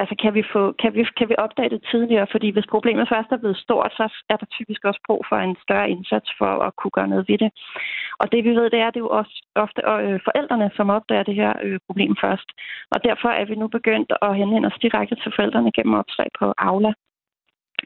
altså 0.00 0.14
kan 0.22 0.34
vi, 0.34 0.42
få, 0.52 0.62
kan, 0.82 0.94
vi, 0.94 1.02
kan 1.18 1.28
vi 1.28 1.34
opdage 1.38 1.70
det 1.74 1.82
tidligere? 1.90 2.26
Fordi 2.34 2.48
hvis 2.50 2.72
problemet 2.74 3.08
først 3.08 3.30
er 3.32 3.42
blevet 3.42 3.56
stort, 3.64 3.92
så 3.98 4.04
er 4.32 4.36
der 4.36 4.46
typisk 4.46 4.84
også 4.84 5.00
brug 5.06 5.22
for 5.28 5.36
en 5.36 5.56
større 5.64 5.90
indsats 5.90 6.28
for 6.38 6.52
at 6.66 6.76
kunne 6.76 6.96
gøre 6.98 7.08
noget 7.08 7.28
ved 7.28 7.38
det. 7.38 7.50
Og 8.20 8.32
det 8.32 8.44
vi 8.44 8.50
ved, 8.58 8.70
det 8.70 8.80
er, 8.80 8.88
at 8.88 8.94
det 8.94 9.00
er 9.00 9.08
jo 9.08 9.18
også 9.20 9.34
ofte 9.54 9.80
øh, 10.04 10.20
forældrene, 10.26 10.70
som 10.76 10.90
opdager 10.90 11.22
det 11.22 11.34
her 11.34 11.52
øh, 11.62 11.78
problem 11.88 12.16
først. 12.24 12.48
Og 12.94 12.98
derfor 13.04 13.28
er 13.28 13.44
vi 13.44 13.54
nu 13.54 13.68
begyndt 13.68 14.12
at 14.22 14.36
henvende 14.36 14.68
os 14.70 14.82
direkte 14.82 15.14
til 15.14 15.32
forældrene 15.36 15.72
gennem 15.72 15.94
opslag 15.94 16.28
på 16.38 16.54
Aula. 16.58 16.92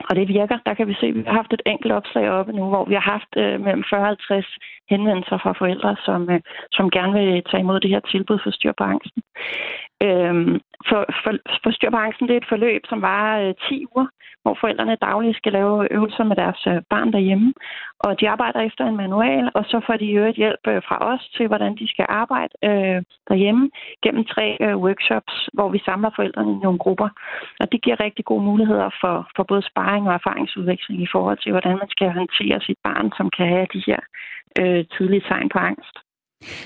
Og 0.09 0.17
det 0.17 0.29
virker. 0.29 0.59
Der 0.67 0.75
kan 0.75 0.89
vi 0.89 0.95
se, 1.01 1.07
at 1.07 1.15
vi 1.15 1.23
har 1.27 1.33
haft 1.33 1.53
et 1.53 1.63
enkelt 1.67 1.93
opslag 1.93 2.31
oppe 2.31 2.53
nu, 2.53 2.65
hvor 2.69 2.85
vi 2.85 2.95
har 2.95 3.07
haft 3.15 3.33
øh, 3.37 3.61
mellem 3.61 3.85
40 3.91 4.01
og 4.01 4.07
50 4.07 4.47
henvendelser 4.91 5.39
fra 5.43 5.53
forældre, 5.53 5.97
som, 6.05 6.31
øh, 6.31 6.41
som 6.73 6.91
gerne 6.91 7.13
vil 7.19 7.43
tage 7.51 7.61
imod 7.61 7.81
det 7.81 7.91
her 7.91 8.01
tilbud 8.01 8.39
for 8.43 8.51
styr 8.51 8.73
på 8.79 8.85
angsten. 8.85 9.23
Øhm, 10.07 10.61
for, 10.89 11.01
for, 11.23 11.33
for 11.63 11.71
styr 11.71 11.91
på 11.91 11.97
angsten, 11.97 12.29
det 12.29 12.35
er 12.35 12.41
et 12.41 12.53
forløb, 12.53 12.83
som 12.89 13.03
var 13.03 13.39
øh, 13.39 13.55
10 13.69 13.87
uger, 13.95 14.07
hvor 14.43 14.57
forældrene 14.61 14.97
dagligt 15.09 15.37
skal 15.37 15.53
lave 15.53 15.93
øvelser 15.93 16.25
med 16.25 16.37
deres 16.37 16.63
øh, 16.67 16.83
barn 16.91 17.13
derhjemme. 17.13 17.55
Og 17.99 18.21
de 18.21 18.29
arbejder 18.29 18.61
efter 18.61 18.85
en 18.87 18.97
manual, 18.97 19.51
og 19.55 19.65
så 19.65 19.81
får 19.87 19.97
de 19.97 20.13
øvrigt 20.13 20.37
hjælp 20.37 20.65
øh, 20.69 20.83
fra 20.89 20.97
os 21.13 21.23
til, 21.37 21.47
hvordan 21.47 21.77
de 21.81 21.89
skal 21.89 22.07
arbejde 22.09 22.55
øh, 22.65 23.03
derhjemme 23.29 23.71
gennem 24.05 24.25
tre 24.25 24.57
øh, 24.61 24.77
workshops, 24.77 25.35
hvor 25.53 25.69
vi 25.69 25.79
samler 25.85 26.11
forældrene 26.17 26.53
i 26.53 26.63
nogle 26.67 26.79
grupper. 26.79 27.09
Og 27.61 27.73
det 27.73 27.83
giver 27.83 28.01
rigtig 28.01 28.25
gode 28.25 28.45
muligheder 28.45 28.91
for, 29.01 29.17
for 29.37 29.43
både 29.43 29.63
sparring 29.71 30.09
og 30.09 30.15
erfaringsudveksling 30.15 31.03
i 31.03 31.13
forhold 31.13 31.39
til, 31.41 31.53
hvordan 31.53 31.77
man 31.83 31.89
skal 31.89 32.11
håndtere 32.11 32.61
sit 32.61 32.79
barn, 32.85 33.13
som 33.17 33.31
kan 33.37 33.47
have 33.49 33.67
de 33.73 33.83
her 33.87 34.01
øh, 34.61 34.85
tidlige 34.95 35.27
tegn 35.29 35.49
på 35.49 35.59
angst. 35.59 35.97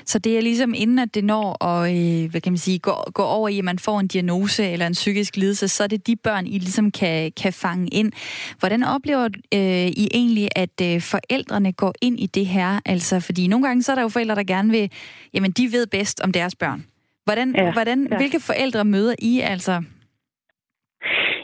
Så 0.07 0.19
det 0.19 0.37
er 0.37 0.41
ligesom 0.41 0.75
inden, 0.75 0.99
at 0.99 1.15
det 1.15 1.25
når 1.25 1.65
at 1.65 1.97
øh, 1.97 2.31
hvad 2.31 2.41
kan 2.41 2.53
man 2.53 2.59
sige, 2.59 2.79
gå, 2.79 2.93
gå 3.15 3.23
over 3.23 3.49
i, 3.49 3.59
at 3.59 3.65
man 3.65 3.79
får 3.79 4.01
en 4.01 4.07
diagnose 4.07 4.71
eller 4.71 4.87
en 4.87 4.93
psykisk 4.93 5.37
lidelse, 5.37 5.69
så 5.69 5.83
er 5.83 5.87
det 5.87 6.07
de 6.07 6.17
børn, 6.17 6.47
I 6.47 6.59
ligesom 6.59 6.91
kan, 6.91 7.33
kan 7.37 7.53
fange 7.53 7.89
ind. 7.89 8.13
Hvordan 8.59 8.83
oplever 8.83 9.29
øh, 9.55 9.87
I 9.87 10.09
egentlig, 10.15 10.49
at 10.57 10.81
øh, 10.83 11.01
forældrene 11.01 11.73
går 11.73 11.95
ind 12.01 12.21
i 12.21 12.27
det 12.27 12.47
her? 12.47 12.81
Altså, 12.85 13.21
fordi 13.21 13.47
nogle 13.47 13.67
gange 13.67 13.83
så 13.83 13.93
er 13.93 13.97
der 13.97 14.03
jo 14.03 14.09
forældre, 14.09 14.35
der 14.35 14.45
gerne 14.45 14.71
vil, 14.71 14.91
jamen 15.35 15.51
de 15.51 15.73
ved 15.73 15.87
bedst 15.87 16.21
om 16.21 16.33
deres 16.33 16.55
børn. 16.55 16.85
Hvordan, 17.25 17.55
ja, 17.57 17.73
hvordan, 17.73 18.09
ja. 18.11 18.17
Hvilke 18.17 18.41
forældre 18.41 18.85
møder 18.85 19.15
I 19.19 19.41
altså? 19.41 19.83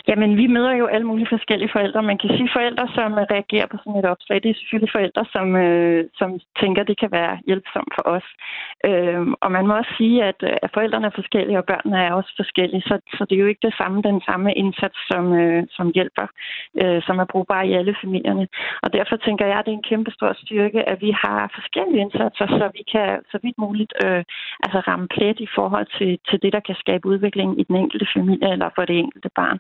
Jamen, 0.09 0.37
vi 0.37 0.47
møder 0.47 0.73
jo 0.73 0.87
alle 0.87 1.07
mulige 1.07 1.33
forskellige 1.35 1.73
forældre. 1.73 2.03
Man 2.03 2.19
kan 2.19 2.31
sige 2.37 2.51
forældre, 2.57 2.89
som 2.97 3.11
øh, 3.13 3.25
reagerer 3.35 3.67
på 3.67 3.77
sådan 3.77 3.99
et 4.01 4.11
opslag. 4.15 4.37
Det 4.43 4.51
er 4.51 4.59
selvfølgelig 4.61 4.93
forældre, 4.97 5.25
som, 5.35 5.57
øh, 5.57 6.05
som 6.21 6.31
tænker, 6.61 6.83
det 6.83 7.01
kan 7.03 7.11
være 7.19 7.35
hjælpsomt 7.47 7.93
for 7.97 8.05
os. 8.17 8.27
Øh, 8.89 9.23
og 9.45 9.49
man 9.57 9.67
må 9.67 9.73
også 9.81 9.95
sige, 10.01 10.17
at, 10.31 10.39
øh, 10.43 10.57
at 10.65 10.71
forældrene 10.75 11.07
er 11.07 11.19
forskellige, 11.21 11.59
og 11.59 11.65
børnene 11.73 11.99
er 12.07 12.13
også 12.13 12.33
forskellige. 12.37 12.83
Så, 12.91 12.95
så 13.17 13.23
det 13.25 13.35
er 13.35 13.43
jo 13.45 13.53
ikke 13.53 13.67
det 13.69 13.75
samme, 13.81 14.03
den 14.03 14.21
samme 14.29 14.51
indsats, 14.63 14.99
som, 15.11 15.25
øh, 15.43 15.63
som 15.77 15.87
hjælper, 15.97 16.27
øh, 16.83 17.03
som 17.07 17.19
er 17.19 17.31
brugbar 17.33 17.63
i 17.63 17.73
alle 17.73 17.95
familierne. 18.03 18.49
Og 18.83 18.93
derfor 18.93 19.17
tænker 19.17 19.47
jeg, 19.47 19.59
at 19.59 19.65
det 19.67 19.73
er 19.73 19.81
en 19.83 19.91
kæmpe 19.91 20.11
stor 20.11 20.33
styrke, 20.43 20.89
at 20.89 20.99
vi 21.01 21.11
har 21.23 21.51
forskellige 21.59 22.01
indsatser, 22.01 22.47
så 22.59 22.65
vi 22.79 22.83
kan 22.93 23.09
så 23.33 23.39
vidt 23.43 23.59
muligt 23.59 23.93
øh, 24.05 24.23
altså 24.65 24.79
ramme 24.89 25.09
plet 25.09 25.41
i 25.41 25.49
forhold 25.55 25.87
til, 25.99 26.19
til 26.29 26.39
det, 26.43 26.53
der 26.53 26.61
kan 26.61 26.77
skabe 26.83 27.09
udvikling 27.09 27.61
i 27.61 27.63
den 27.69 27.77
enkelte 27.77 28.07
familie 28.17 28.53
eller 28.53 28.69
for 28.77 28.85
det 28.85 28.99
enkelte 28.99 29.31
barn. 29.35 29.59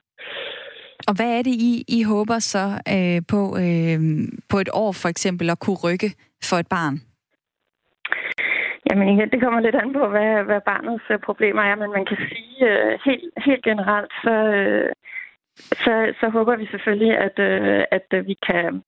Og 1.08 1.14
hvad 1.16 1.38
er 1.38 1.42
det, 1.42 1.54
I, 1.70 1.84
I 1.88 2.02
håber 2.02 2.38
så 2.38 2.64
øh, 2.94 3.20
på, 3.32 3.40
øh, 3.64 3.98
på 4.50 4.56
et 4.58 4.70
år 4.72 4.92
for 4.92 5.08
eksempel 5.08 5.50
at 5.50 5.58
kunne 5.58 5.80
rykke 5.84 6.10
for 6.48 6.56
et 6.56 6.68
barn? 6.68 6.96
Jamen 8.90 9.08
igen, 9.08 9.30
det 9.30 9.40
kommer 9.42 9.60
lidt 9.60 9.74
an 9.74 9.92
på, 9.92 10.08
hvad, 10.08 10.44
hvad 10.44 10.60
barnets 10.60 11.04
øh, 11.10 11.18
problemer 11.18 11.62
er, 11.62 11.76
men 11.76 11.90
man 11.90 12.04
kan 12.06 12.18
sige 12.28 12.68
øh, 12.70 12.98
helt, 13.04 13.32
helt 13.46 13.64
generelt, 13.64 14.12
så, 14.24 14.34
øh, 14.58 14.90
så, 15.56 16.14
så 16.20 16.28
håber 16.28 16.56
vi 16.56 16.66
selvfølgelig, 16.66 17.18
at, 17.18 17.38
øh, 17.38 17.84
at 17.90 18.06
øh, 18.12 18.26
vi 18.26 18.36
kan 18.48 18.82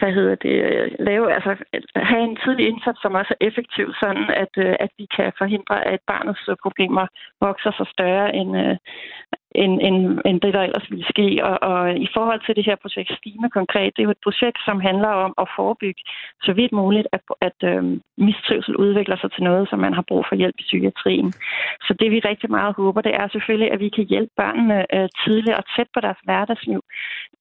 hvad 0.00 0.12
hedder 0.12 0.34
det, 0.34 0.56
øh, 0.68 0.90
lave, 0.98 1.34
altså 1.34 1.56
have 1.96 2.24
en 2.24 2.38
tidlig 2.44 2.68
indsats, 2.68 3.02
som 3.02 3.14
også 3.14 3.34
er 3.34 3.46
effektiv, 3.46 3.86
sådan 4.00 4.26
at, 4.42 4.52
øh, 4.64 4.74
at 4.80 4.90
vi 4.98 5.06
kan 5.16 5.32
forhindre, 5.38 5.86
at 5.86 6.00
barnets 6.06 6.48
problemer 6.62 7.06
vokser 7.40 7.72
sig 7.76 7.86
større, 7.86 8.34
end, 8.34 8.56
end, 9.54 9.80
end, 9.82 10.20
end 10.26 10.40
det, 10.40 10.54
der 10.54 10.62
ellers 10.62 10.90
ville 10.90 11.06
ske. 11.08 11.38
Og, 11.42 11.56
og 11.70 11.96
i 11.96 12.08
forhold 12.14 12.40
til 12.46 12.56
det 12.56 12.64
her 12.64 12.76
projekt 12.82 13.12
Stime 13.18 13.50
konkret, 13.50 13.92
det 13.96 14.02
er 14.02 14.08
jo 14.08 14.10
et 14.10 14.26
projekt, 14.26 14.58
som 14.64 14.80
handler 14.80 15.08
om 15.08 15.34
at 15.42 15.48
forebygge 15.56 16.02
så 16.42 16.52
vidt 16.52 16.72
muligt, 16.72 17.08
at, 17.12 17.20
at 17.40 17.58
øh, 17.70 18.00
mistrivsel 18.18 18.76
udvikler 18.76 19.16
sig 19.16 19.32
til 19.32 19.42
noget, 19.42 19.68
som 19.68 19.78
man 19.78 19.94
har 19.94 20.04
brug 20.08 20.24
for 20.28 20.36
hjælp 20.36 20.56
i 20.58 20.62
psykiatrien. 20.68 21.32
Så 21.86 21.94
det 22.00 22.10
vi 22.10 22.18
rigtig 22.18 22.50
meget 22.50 22.74
håber, 22.74 23.00
det 23.00 23.14
er 23.14 23.28
selvfølgelig, 23.28 23.72
at 23.72 23.80
vi 23.80 23.88
kan 23.88 24.04
hjælpe 24.04 24.32
børnene 24.36 24.78
øh, 24.96 25.08
tidligt 25.24 25.56
og 25.56 25.64
tæt 25.76 25.88
på 25.94 26.00
deres 26.00 26.20
hverdagsliv, 26.24 26.80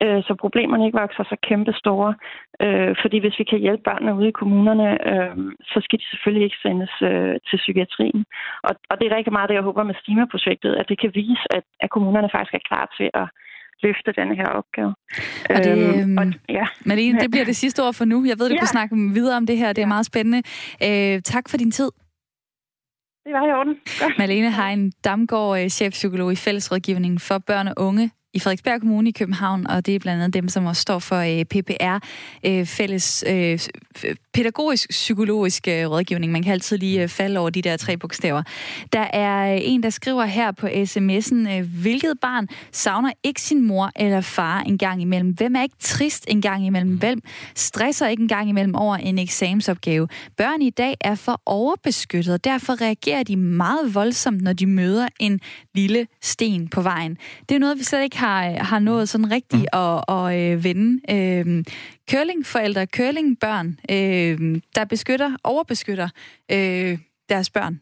øh, 0.03 0.23
så 0.23 0.35
problemerne 0.39 0.85
ikke 0.85 0.99
vokser 0.99 1.23
så 1.23 1.37
kæmpe 1.49 1.73
store. 1.73 2.13
Øh, 2.61 2.95
fordi 3.01 3.17
hvis 3.19 3.39
vi 3.39 3.43
kan 3.43 3.59
hjælpe 3.59 3.83
børnene 3.83 4.15
ude 4.15 4.27
i 4.27 4.39
kommunerne, 4.41 4.87
øh, 5.11 5.35
så 5.71 5.77
skal 5.83 5.99
de 5.99 6.09
selvfølgelig 6.09 6.45
ikke 6.45 6.61
sendes 6.65 6.93
øh, 7.01 7.35
til 7.49 7.57
psykiatrien. 7.57 8.25
Og, 8.67 8.73
og 8.89 8.95
det 8.97 9.05
er 9.05 9.17
rigtig 9.17 9.33
meget 9.33 9.49
det, 9.49 9.55
jeg 9.55 9.67
håber 9.69 9.83
med 9.83 9.95
Stime-projektet, 10.01 10.73
at 10.75 10.89
det 10.89 10.99
kan 10.99 11.11
vise, 11.15 11.45
at, 11.57 11.63
at 11.79 11.89
kommunerne 11.97 12.29
faktisk 12.35 12.53
er 12.59 12.63
klar 12.69 12.85
til 12.97 13.09
at 13.21 13.27
løfte 13.85 14.11
denne 14.19 14.35
her 14.35 14.49
opgave. 14.59 14.91
Og 15.55 15.59
det, 15.65 15.73
øhm, 16.01 16.17
og, 16.17 16.25
ja. 16.49 16.65
Malene, 16.85 17.19
det 17.19 17.31
bliver 17.31 17.45
det 17.45 17.55
sidste 17.55 17.79
ord 17.85 17.93
for 17.93 18.05
nu. 18.05 18.17
Jeg 18.31 18.39
ved, 18.39 18.49
du 18.49 18.53
ja. 18.53 18.59
kunne 18.59 18.75
snakke 18.77 18.95
videre 19.17 19.37
om 19.37 19.45
det 19.45 19.57
her. 19.57 19.67
Det 19.73 19.81
er 19.81 19.89
ja. 19.91 19.95
meget 19.95 20.05
spændende. 20.05 20.39
Øh, 20.87 21.21
tak 21.21 21.49
for 21.49 21.57
din 21.57 21.71
tid. 21.71 21.91
Det 23.25 23.33
var 23.33 23.47
i 23.47 23.51
orden. 23.59 23.75
Malene 24.17 24.51
Hein 24.51 24.91
Damgaard, 25.03 25.59
øh, 25.59 25.69
chefpsykolog 25.69 26.31
i 26.31 26.35
Fællesrådgivningen 26.35 27.19
for 27.19 27.37
børn 27.37 27.67
og 27.67 27.73
unge 27.77 28.11
i 28.33 28.39
Frederiksberg 28.39 28.79
Kommune 28.79 29.09
i 29.09 29.11
København, 29.11 29.67
og 29.67 29.85
det 29.85 29.95
er 29.95 29.99
blandt 29.99 30.23
andet 30.23 30.33
dem, 30.33 30.49
som 30.49 30.65
også 30.65 30.81
står 30.81 30.99
for 30.99 31.17
øh, 31.17 31.45
PPR, 31.45 31.97
øh, 32.45 32.65
fælles 32.65 33.23
øh, 33.27 33.59
pædagogisk 34.33 34.89
psykologisk 34.89 35.67
øh, 35.67 35.89
rådgivning. 35.91 36.31
Man 36.31 36.43
kan 36.43 36.51
altid 36.51 36.77
lige 36.77 37.01
øh, 37.01 37.07
falde 37.07 37.39
over 37.39 37.49
de 37.49 37.61
der 37.61 37.77
tre 37.77 37.97
bogstaver. 37.97 38.43
Der 38.93 39.07
er 39.13 39.53
øh, 39.53 39.59
en, 39.63 39.83
der 39.83 39.89
skriver 39.89 40.25
her 40.25 40.51
på 40.51 40.67
sms'en, 40.67 41.57
øh, 41.57 41.81
hvilket 41.81 42.13
barn 42.21 42.47
savner 42.71 43.11
ikke 43.23 43.41
sin 43.41 43.67
mor 43.67 43.91
eller 43.95 44.21
far 44.21 44.59
en 44.61 44.77
gang 44.77 45.01
imellem? 45.01 45.29
Hvem 45.29 45.55
er 45.55 45.63
ikke 45.63 45.75
trist 45.79 46.25
en 46.27 46.41
gang 46.41 46.65
imellem? 46.65 46.97
Hvem 46.97 47.21
stresser 47.55 48.07
ikke 48.07 48.21
en 48.21 48.27
gang 48.27 48.49
imellem 48.49 48.75
over 48.75 48.95
en 48.95 49.19
eksamensopgave? 49.19 50.07
Børn 50.37 50.61
i 50.61 50.69
dag 50.69 50.95
er 51.01 51.15
for 51.15 51.41
overbeskyttet, 51.45 52.33
og 52.33 52.43
derfor 52.43 52.81
reagerer 52.81 53.23
de 53.23 53.35
meget 53.35 53.95
voldsomt, 53.95 54.41
når 54.41 54.53
de 54.53 54.65
møder 54.65 55.07
en 55.19 55.39
lille 55.75 56.07
sten 56.21 56.67
på 56.67 56.81
vejen. 56.81 57.17
Det 57.49 57.55
er 57.55 57.59
noget, 57.59 57.79
vi 57.79 57.83
slet 57.83 58.03
ikke 58.03 58.16
har, 58.17 58.63
har 58.63 58.79
nået 58.79 59.09
sådan 59.09 59.31
rigtigt 59.31 59.67
mm. 59.73 59.79
at, 59.79 60.03
at 60.09 60.51
øh, 60.51 60.63
vende. 60.63 61.13
Øh, 61.15 61.63
curlingforældre, 62.11 62.85
curlingbørn, 62.85 63.79
øh, 63.91 64.61
der 64.75 64.85
beskytter, 64.85 65.37
overbeskytter 65.43 66.09
øh, 66.51 66.97
deres 67.29 67.49
børn. 67.49 67.79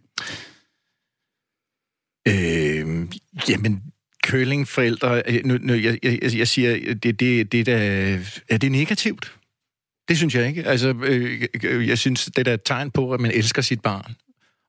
Øh, 2.27 3.07
jamen, 3.49 3.83
curlingforældre, 4.27 5.23
øh, 5.27 5.45
nu, 5.45 5.57
nu, 5.61 5.73
jeg, 5.73 5.99
jeg, 6.03 6.37
jeg 6.37 6.47
siger, 6.47 6.93
det, 6.93 7.19
det, 7.19 7.51
det 7.51 7.65
der, 7.65 7.77
er 8.49 8.57
det 8.57 8.71
negativt? 8.71 9.33
Det 10.07 10.17
synes 10.17 10.35
jeg 10.35 10.47
ikke. 10.47 10.63
Altså, 10.63 10.95
øh, 11.03 11.87
jeg 11.87 11.97
synes, 11.97 12.29
det 12.35 12.47
er 12.47 12.53
et 12.53 12.61
tegn 12.65 12.91
på, 12.91 13.11
at 13.11 13.19
man 13.19 13.31
elsker 13.31 13.61
sit 13.61 13.81
barn 13.81 14.15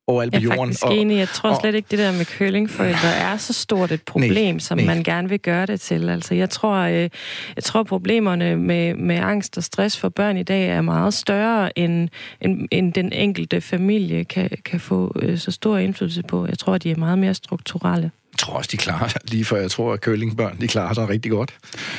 overalt 0.06 0.34
på 0.34 0.40
jorden. 0.40 0.58
Jeg 0.58 0.62
er 0.62 0.66
faktisk 0.66 0.84
og, 0.84 0.96
enig. 0.96 1.16
Jeg 1.16 1.28
tror 1.28 1.50
og, 1.50 1.60
slet 1.60 1.74
ikke, 1.74 1.86
det 1.90 1.98
der 1.98 2.12
med 2.12 2.24
curlingforældre 2.24 3.08
er 3.08 3.36
så 3.36 3.52
stort 3.52 3.92
et 3.92 4.02
problem, 4.02 4.54
nej, 4.54 4.58
som 4.58 4.78
nej. 4.78 4.86
man 4.86 5.02
gerne 5.02 5.28
vil 5.28 5.40
gøre 5.40 5.66
det 5.66 5.80
til. 5.80 6.08
Altså, 6.08 6.34
jeg 6.34 6.50
tror, 6.50 6.74
øh, 6.74 7.10
jeg 7.56 7.64
tror 7.64 7.82
problemerne 7.82 8.56
med, 8.56 8.94
med 8.94 9.16
angst 9.16 9.56
og 9.56 9.64
stress 9.64 9.98
for 9.98 10.08
børn 10.08 10.36
i 10.36 10.42
dag 10.42 10.68
er 10.68 10.80
meget 10.80 11.14
større, 11.14 11.78
end, 11.78 12.08
end, 12.40 12.68
end 12.70 12.92
den 12.92 13.12
enkelte 13.12 13.60
familie 13.60 14.24
kan, 14.24 14.50
kan 14.64 14.80
få 14.80 15.12
øh, 15.22 15.38
så 15.38 15.50
stor 15.50 15.78
indflydelse 15.78 16.22
på. 16.22 16.46
Jeg 16.46 16.58
tror, 16.58 16.78
de 16.78 16.90
er 16.90 16.96
meget 16.96 17.18
mere 17.18 17.34
strukturelle. 17.34 18.10
Jeg 18.36 18.40
tror 18.40 18.54
også, 18.54 18.68
de 18.72 18.76
klarer 18.76 19.08
det, 19.08 19.30
lige 19.30 19.44
for 19.44 19.56
jeg 19.56 19.70
tror, 19.70 19.92
at 19.92 20.00
kølingbørn, 20.00 20.60
de 20.60 20.68
klarer 20.68 20.94
sig 20.94 21.08
rigtig 21.08 21.30
godt. 21.30 21.54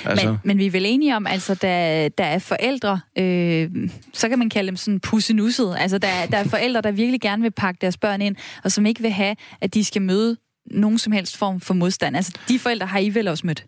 Altså. 0.06 0.28
Men, 0.28 0.40
men 0.44 0.58
vi 0.58 0.66
er 0.66 0.72
vel 0.72 0.86
enige 0.86 1.16
om, 1.16 1.28
altså, 1.28 1.54
der, 1.54 2.10
der 2.10 2.24
er 2.24 2.40
forældre, 2.40 3.00
øh, 3.18 3.70
så 4.14 4.30
kan 4.30 4.40
man 4.40 4.50
kalde 4.50 4.68
dem 4.68 4.76
sådan 4.76 5.00
pussenusset. 5.00 5.76
Altså, 5.80 5.98
der, 5.98 6.26
der 6.32 6.38
er 6.38 6.44
forældre, 6.44 6.82
der 6.82 6.92
virkelig 6.92 7.22
gerne 7.22 7.42
vil 7.42 7.52
pakke 7.52 7.78
deres 7.82 7.98
børn 7.98 8.22
ind, 8.22 8.36
og 8.64 8.72
som 8.72 8.86
ikke 8.86 9.02
vil 9.02 9.12
have, 9.12 9.36
at 9.62 9.74
de 9.74 9.84
skal 9.84 10.02
møde 10.02 10.38
nogen 10.72 11.00
som 11.00 11.14
helst 11.14 11.38
form 11.38 11.60
for 11.62 11.74
modstand. 11.74 12.16
Altså, 12.16 12.32
de 12.48 12.60
forældre 12.60 12.88
har 12.88 13.00
I 13.00 13.10
vel 13.10 13.28
også 13.28 13.48
mødt? 13.48 13.66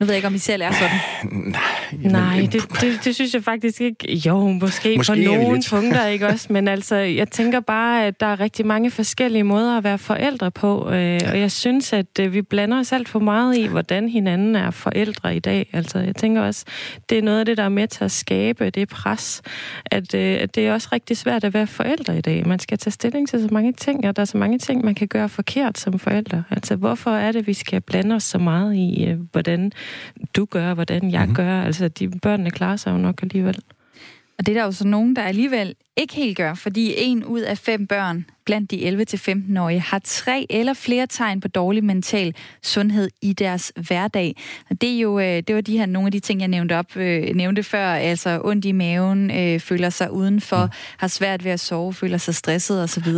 Nu 0.00 0.06
ved 0.06 0.14
jeg 0.14 0.18
ikke, 0.18 0.26
om 0.26 0.34
I 0.34 0.38
selv 0.38 0.62
er 0.62 0.72
sådan. 0.72 0.98
Nej, 1.50 1.60
jamen, 1.92 2.12
Nej 2.12 2.48
det, 2.52 2.62
det, 2.80 3.04
det 3.04 3.14
synes 3.14 3.34
jeg 3.34 3.44
faktisk 3.44 3.80
ikke. 3.80 4.16
Jo, 4.26 4.48
måske, 4.48 4.96
måske 4.96 5.12
på 5.12 5.34
nogle 5.34 5.62
punkter, 5.70 6.06
ikke 6.06 6.26
også? 6.32 6.52
Men 6.52 6.68
altså, 6.68 6.96
jeg 6.96 7.30
tænker 7.30 7.60
bare, 7.60 8.06
at 8.06 8.20
der 8.20 8.26
er 8.26 8.40
rigtig 8.40 8.66
mange 8.66 8.90
forskellige 8.90 9.44
måder 9.44 9.76
at 9.76 9.84
være 9.84 9.98
forældre 9.98 10.50
på. 10.50 10.90
Øh, 10.90 11.20
og 11.30 11.40
jeg 11.40 11.52
synes, 11.52 11.92
at 11.92 12.06
øh, 12.20 12.32
vi 12.32 12.42
blander 12.42 12.78
os 12.78 12.92
alt 12.92 13.08
for 13.08 13.18
meget 13.18 13.56
i, 13.56 13.66
hvordan 13.66 14.08
hinanden 14.08 14.56
er 14.56 14.70
forældre 14.70 15.36
i 15.36 15.38
dag. 15.38 15.70
Altså, 15.72 15.98
jeg 15.98 16.16
tænker 16.16 16.42
også, 16.42 16.64
det 17.10 17.18
er 17.18 17.22
noget 17.22 17.38
af 17.38 17.46
det, 17.46 17.56
der 17.56 17.62
er 17.62 17.68
med 17.68 17.88
til 17.88 18.04
at 18.04 18.10
skabe 18.10 18.70
det 18.70 18.88
pres. 18.88 19.42
At, 19.84 20.14
øh, 20.14 20.36
at 20.40 20.54
det 20.54 20.66
er 20.66 20.72
også 20.72 20.88
rigtig 20.92 21.16
svært 21.16 21.44
at 21.44 21.54
være 21.54 21.66
forældre 21.66 22.18
i 22.18 22.20
dag. 22.20 22.48
Man 22.48 22.58
skal 22.58 22.78
tage 22.78 22.92
stilling 22.92 23.28
til 23.28 23.40
så 23.40 23.48
mange 23.50 23.72
ting, 23.72 24.08
og 24.08 24.16
der 24.16 24.22
er 24.22 24.26
så 24.26 24.38
mange 24.38 24.58
ting, 24.58 24.84
man 24.84 24.94
kan 24.94 25.08
gøre 25.08 25.28
forkert 25.28 25.78
som 25.78 25.98
forældre. 25.98 26.44
Altså, 26.50 26.76
hvorfor 26.76 27.10
er 27.10 27.32
det, 27.32 27.46
vi 27.46 27.54
skal 27.54 27.80
blande 27.80 28.14
os 28.14 28.24
så 28.24 28.38
meget 28.38 28.74
i, 28.74 29.14
hvordan 29.32 29.72
du 30.36 30.44
gør, 30.44 30.74
hvordan 30.74 31.10
jeg 31.10 31.20
mm-hmm. 31.20 31.34
gør. 31.34 31.62
Altså, 31.62 31.88
de 31.88 32.08
børnene 32.08 32.50
klarer 32.50 32.76
sig 32.76 32.90
jo 32.90 32.96
nok 32.96 33.22
alligevel. 33.22 33.58
Og 34.38 34.46
det 34.46 34.56
er 34.56 34.60
der 34.60 34.64
jo 34.64 34.72
så 34.72 34.86
nogen, 34.86 35.16
der 35.16 35.22
alligevel 35.22 35.74
ikke 35.96 36.14
helt 36.14 36.36
gør, 36.36 36.54
fordi 36.54 36.94
en 36.96 37.24
ud 37.24 37.40
af 37.40 37.58
fem 37.58 37.86
børn 37.86 38.26
blandt 38.44 38.70
de 38.70 39.04
11-15-årige 39.04 39.80
har 39.80 40.00
tre 40.04 40.46
eller 40.50 40.74
flere 40.74 41.06
tegn 41.06 41.40
på 41.40 41.48
dårlig 41.48 41.84
mental 41.84 42.34
sundhed 42.62 43.10
i 43.22 43.32
deres 43.32 43.72
hverdag. 43.88 44.36
Og 44.70 44.80
det 44.80 44.94
er 44.96 44.98
jo 44.98 45.18
øh, 45.18 45.42
det 45.46 45.54
var 45.54 45.60
de 45.60 45.78
her 45.78 45.86
nogle 45.86 46.06
af 46.06 46.12
de 46.12 46.20
ting, 46.20 46.40
jeg 46.40 46.48
nævnte 46.48 46.78
op, 46.78 46.96
øh, 46.96 47.34
nævnte 47.34 47.62
før, 47.62 47.86
altså 47.86 48.40
ondt 48.44 48.64
i 48.64 48.72
maven, 48.72 49.30
øh, 49.30 49.60
føler 49.60 49.90
sig 49.90 50.12
udenfor, 50.12 50.64
mm. 50.64 50.70
har 50.98 51.08
svært 51.08 51.44
ved 51.44 51.50
at 51.50 51.60
sove, 51.60 51.94
føler 51.94 52.18
sig 52.18 52.34
stresset 52.34 52.82
osv 52.82 53.12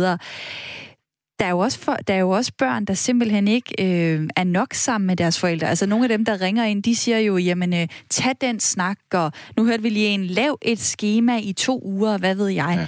der 1.39 1.45
er 1.45 1.49
jo 1.49 1.59
også, 1.59 1.79
for, 1.79 1.95
der 2.07 2.13
er 2.13 2.19
jo 2.19 2.29
også 2.29 2.51
børn, 2.57 2.85
der 2.85 2.93
simpelthen 2.93 3.47
ikke 3.47 3.73
øh, 3.79 4.29
er 4.35 4.43
nok 4.43 4.73
sammen 4.73 5.07
med 5.07 5.15
deres 5.15 5.39
forældre. 5.39 5.69
Altså 5.69 5.85
nogle 5.85 6.05
af 6.05 6.09
dem, 6.09 6.25
der 6.25 6.41
ringer 6.41 6.65
ind, 6.65 6.83
de 6.83 6.95
siger 6.95 7.19
jo, 7.19 7.37
jamen 7.37 7.73
øh, 7.73 7.87
tag 8.09 8.33
den 8.41 8.59
snak, 8.59 8.97
og 9.13 9.31
nu 9.57 9.65
hørte 9.65 9.83
vi 9.83 9.89
lige 9.89 10.07
en, 10.07 10.25
lav 10.25 10.57
et 10.61 10.79
schema 10.79 11.39
i 11.39 11.53
to 11.53 11.81
uger, 11.85 12.17
hvad 12.17 12.35
ved 12.35 12.47
jeg. 12.47 12.75
Ja. 12.77 12.87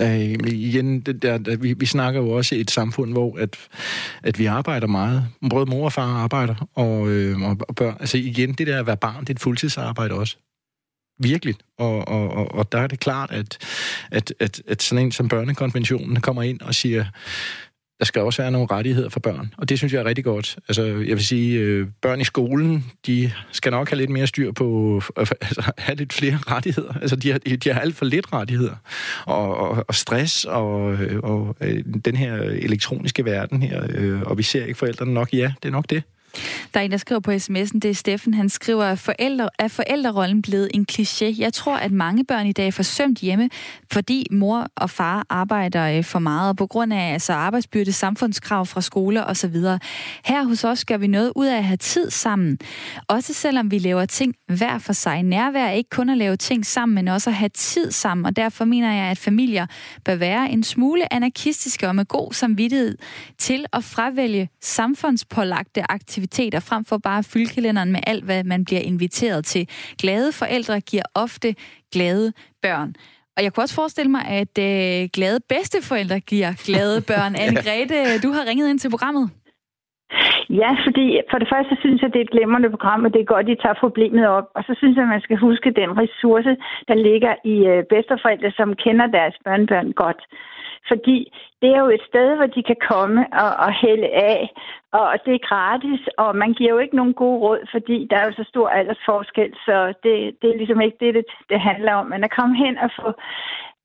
Øh, 0.00 0.52
igen, 0.52 1.00
det 1.00 1.22
der, 1.22 1.38
der, 1.38 1.56
vi, 1.56 1.72
vi 1.72 1.86
snakker 1.86 2.20
jo 2.20 2.30
også 2.30 2.54
i 2.54 2.60
et 2.60 2.70
samfund, 2.70 3.12
hvor 3.12 3.38
at, 3.38 3.56
at 4.22 4.38
vi 4.38 4.46
arbejder 4.46 4.86
meget. 4.86 5.28
Både 5.50 5.66
mor 5.66 5.84
og 5.84 5.92
far 5.92 6.22
arbejder, 6.22 6.68
og, 6.74 7.08
øh, 7.08 7.42
og 7.42 7.58
børn. 7.76 7.96
Altså 8.00 8.18
igen, 8.18 8.52
det 8.52 8.66
der 8.66 8.80
at 8.80 8.86
være 8.86 8.96
barn, 8.96 9.20
det 9.20 9.30
er 9.30 9.34
et 9.34 9.40
fuldtidsarbejde 9.40 10.14
også. 10.14 10.36
Virkelig. 11.18 11.54
Og, 11.78 12.08
og, 12.08 12.28
og, 12.30 12.54
og 12.54 12.72
der 12.72 12.78
er 12.78 12.86
det 12.86 13.00
klart, 13.00 13.30
at, 13.30 13.58
at, 14.10 14.34
at, 14.40 14.62
at 14.68 14.82
sådan 14.82 15.04
en 15.04 15.12
som 15.12 15.28
børnekonventionen 15.28 16.20
kommer 16.20 16.42
ind 16.42 16.60
og 16.60 16.74
siger, 16.74 17.04
der 17.98 18.04
skal 18.04 18.22
også 18.22 18.42
være 18.42 18.50
nogle 18.50 18.68
rettigheder 18.70 19.08
for 19.08 19.20
børn, 19.20 19.54
og 19.58 19.68
det 19.68 19.78
synes 19.78 19.92
jeg 19.92 20.00
er 20.00 20.04
rigtig 20.04 20.24
godt. 20.24 20.58
Altså, 20.68 20.82
jeg 20.82 21.16
vil 21.16 21.26
sige, 21.26 21.60
øh, 21.60 21.86
børn 22.02 22.20
i 22.20 22.24
skolen, 22.24 22.84
de 23.06 23.32
skal 23.52 23.72
nok 23.72 23.90
have 23.90 23.98
lidt 23.98 24.10
mere 24.10 24.26
styr 24.26 24.52
på, 24.52 25.00
altså, 25.16 25.72
have 25.78 25.96
lidt 25.96 26.12
flere 26.12 26.38
rettigheder. 26.46 26.92
Altså, 26.92 27.16
de 27.16 27.32
har, 27.32 27.38
de 27.38 27.72
har 27.72 27.80
alt 27.80 27.96
for 27.96 28.04
lidt 28.04 28.32
rettigheder. 28.32 28.76
Og, 29.26 29.56
og, 29.56 29.84
og 29.88 29.94
stress 29.94 30.44
og, 30.44 30.92
øh, 30.92 31.20
og 31.22 31.56
øh, 31.60 31.84
den 32.04 32.16
her 32.16 32.34
elektroniske 32.42 33.24
verden 33.24 33.62
her, 33.62 33.86
øh, 33.90 34.22
og 34.22 34.38
vi 34.38 34.42
ser 34.42 34.64
ikke 34.64 34.78
forældrene 34.78 35.14
nok. 35.14 35.32
Ja, 35.32 35.52
det 35.62 35.68
er 35.68 35.72
nok 35.72 35.90
det. 35.90 36.02
Der 36.74 36.80
er 36.80 36.84
en, 36.84 36.90
der 36.90 36.96
skriver 36.96 37.20
på 37.20 37.30
sms'en, 37.30 37.78
det 37.78 37.84
er 37.84 37.94
Steffen, 37.94 38.34
han 38.34 38.48
skriver, 38.48 38.84
at 38.84 38.98
forældre, 38.98 39.48
er 39.58 39.68
forældrerollen 39.68 40.42
blevet 40.42 40.70
en 40.74 40.86
kliché. 40.92 41.34
Jeg 41.38 41.52
tror, 41.52 41.76
at 41.76 41.92
mange 41.92 42.24
børn 42.24 42.46
i 42.46 42.52
dag 42.52 42.66
er 42.66 42.70
forsømt 42.70 43.18
hjemme, 43.18 43.50
fordi 43.92 44.26
mor 44.30 44.66
og 44.76 44.90
far 44.90 45.26
arbejder 45.28 45.98
øh, 45.98 46.04
for 46.04 46.18
meget, 46.18 46.48
og 46.48 46.56
på 46.56 46.66
grund 46.66 46.92
af 46.92 47.12
altså, 47.12 47.32
arbejdsbyrde, 47.32 47.92
samfundskrav 47.92 48.66
fra 48.66 48.80
skoler 48.80 49.24
osv. 49.24 49.56
Her 50.24 50.44
hos 50.44 50.64
os 50.64 50.84
gør 50.84 50.96
vi 50.96 51.06
noget 51.06 51.32
ud 51.36 51.46
af 51.46 51.56
at 51.56 51.64
have 51.64 51.76
tid 51.76 52.10
sammen. 52.10 52.58
Også 53.08 53.34
selvom 53.34 53.70
vi 53.70 53.78
laver 53.78 54.06
ting 54.06 54.34
hver 54.48 54.78
for 54.78 54.92
sig. 54.92 55.22
Nærvær 55.22 55.64
er 55.64 55.72
ikke 55.72 55.90
kun 55.90 56.10
at 56.10 56.18
lave 56.18 56.36
ting 56.36 56.66
sammen, 56.66 56.94
men 56.94 57.08
også 57.08 57.30
at 57.30 57.36
have 57.36 57.48
tid 57.48 57.90
sammen, 57.90 58.26
og 58.26 58.36
derfor 58.36 58.64
mener 58.64 58.92
jeg, 58.92 59.04
at 59.04 59.18
familier 59.18 59.66
bør 60.04 60.14
være 60.14 60.50
en 60.50 60.64
smule 60.64 61.14
anarkistiske 61.14 61.88
og 61.88 61.96
med 61.96 62.04
god 62.04 62.32
samvittighed 62.32 62.98
til 63.38 63.66
at 63.72 63.84
fravælge 63.84 64.48
samfundspålagte 64.60 65.90
aktiviteter 65.90 66.23
aktiviteter, 66.24 66.60
frem 66.70 66.84
for 66.84 66.98
bare 67.08 67.18
at 67.18 67.30
fylde 67.32 67.50
kalenderen 67.54 67.92
med 67.92 68.00
alt, 68.06 68.24
hvad 68.24 68.44
man 68.44 68.64
bliver 68.64 68.80
inviteret 68.92 69.44
til. 69.44 69.64
Glade 70.02 70.30
forældre 70.40 70.80
giver 70.90 71.06
ofte 71.24 71.48
glade 71.94 72.32
børn. 72.62 72.90
Og 73.36 73.40
jeg 73.44 73.50
kunne 73.52 73.64
også 73.64 73.78
forestille 73.82 74.10
mig, 74.16 74.24
at 74.40 74.54
øh, 74.68 75.08
glade 75.16 75.38
bedsteforældre 75.52 76.18
giver 76.20 76.50
glade 76.66 76.96
børn. 77.10 77.32
Anne-Grethe, 77.44 77.98
du 78.24 78.30
har 78.36 78.42
ringet 78.50 78.66
ind 78.70 78.78
til 78.78 78.90
programmet. 78.94 79.26
Ja, 80.62 80.70
fordi 80.86 81.06
for 81.30 81.38
det 81.42 81.48
første 81.52 81.74
synes 81.82 82.02
jeg, 82.02 82.10
det 82.12 82.18
er 82.20 82.26
et 82.28 82.34
glemrende 82.36 82.70
program, 82.74 83.04
og 83.04 83.10
det 83.12 83.20
er 83.20 83.32
godt, 83.34 83.46
at 83.46 83.52
I 83.52 83.62
tager 83.62 83.82
problemet 83.84 84.26
op. 84.36 84.46
Og 84.56 84.62
så 84.66 84.72
synes 84.78 84.94
jeg, 84.96 85.04
at 85.06 85.14
man 85.14 85.24
skal 85.26 85.38
huske 85.46 85.78
den 85.80 85.90
ressource, 86.02 86.52
der 86.88 86.96
ligger 87.08 87.34
i 87.54 87.56
øh, 87.72 87.82
bedsteforældre, 87.92 88.50
som 88.58 88.68
kender 88.84 89.06
deres 89.18 89.36
børnebørn 89.44 89.92
godt. 90.02 90.20
Fordi 90.88 91.32
det 91.62 91.70
er 91.74 91.80
jo 91.84 91.88
et 91.88 92.04
sted, 92.08 92.36
hvor 92.36 92.46
de 92.46 92.62
kan 92.62 92.76
komme 92.90 93.20
og, 93.42 93.50
og 93.64 93.72
hælde 93.72 94.08
af, 94.08 94.50
og 94.92 95.16
det 95.24 95.34
er 95.34 95.48
gratis, 95.50 96.00
og 96.18 96.36
man 96.36 96.52
giver 96.54 96.70
jo 96.70 96.78
ikke 96.78 96.96
nogen 96.96 97.14
gode 97.14 97.38
råd, 97.44 97.60
fordi 97.70 98.06
der 98.10 98.16
er 98.16 98.26
jo 98.26 98.32
så 98.32 98.44
stor 98.48 98.68
aldersforskel, 98.68 99.54
så 99.66 99.76
det, 100.02 100.14
det 100.42 100.50
er 100.50 100.56
ligesom 100.56 100.80
ikke 100.80 100.96
det, 101.00 101.14
det, 101.14 101.24
det 101.50 101.60
handler 101.60 101.94
om. 101.94 102.06
Men 102.06 102.24
at 102.24 102.34
komme 102.38 102.56
hen 102.56 102.78
og 102.78 102.90
få 102.98 103.08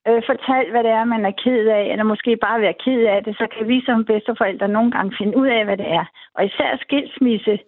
øh, 0.07 0.21
fortalt, 0.29 0.71
hvad 0.71 0.83
det 0.83 0.91
er, 0.91 1.03
man 1.03 1.25
er 1.25 1.39
ked 1.43 1.67
af, 1.67 1.83
eller 1.91 2.03
måske 2.03 2.37
bare 2.47 2.61
være 2.61 2.81
ked 2.85 3.01
af 3.15 3.23
det, 3.23 3.35
så 3.37 3.47
kan 3.53 3.67
vi 3.67 3.81
som 3.85 4.05
bedsteforældre 4.05 4.67
nogle 4.67 4.91
gange 4.91 5.15
finde 5.17 5.37
ud 5.37 5.47
af, 5.47 5.65
hvad 5.65 5.77
det 5.77 5.89
er. 5.99 6.05
Og 6.35 6.45
især 6.45 6.77
skilsmisse 6.81 7.59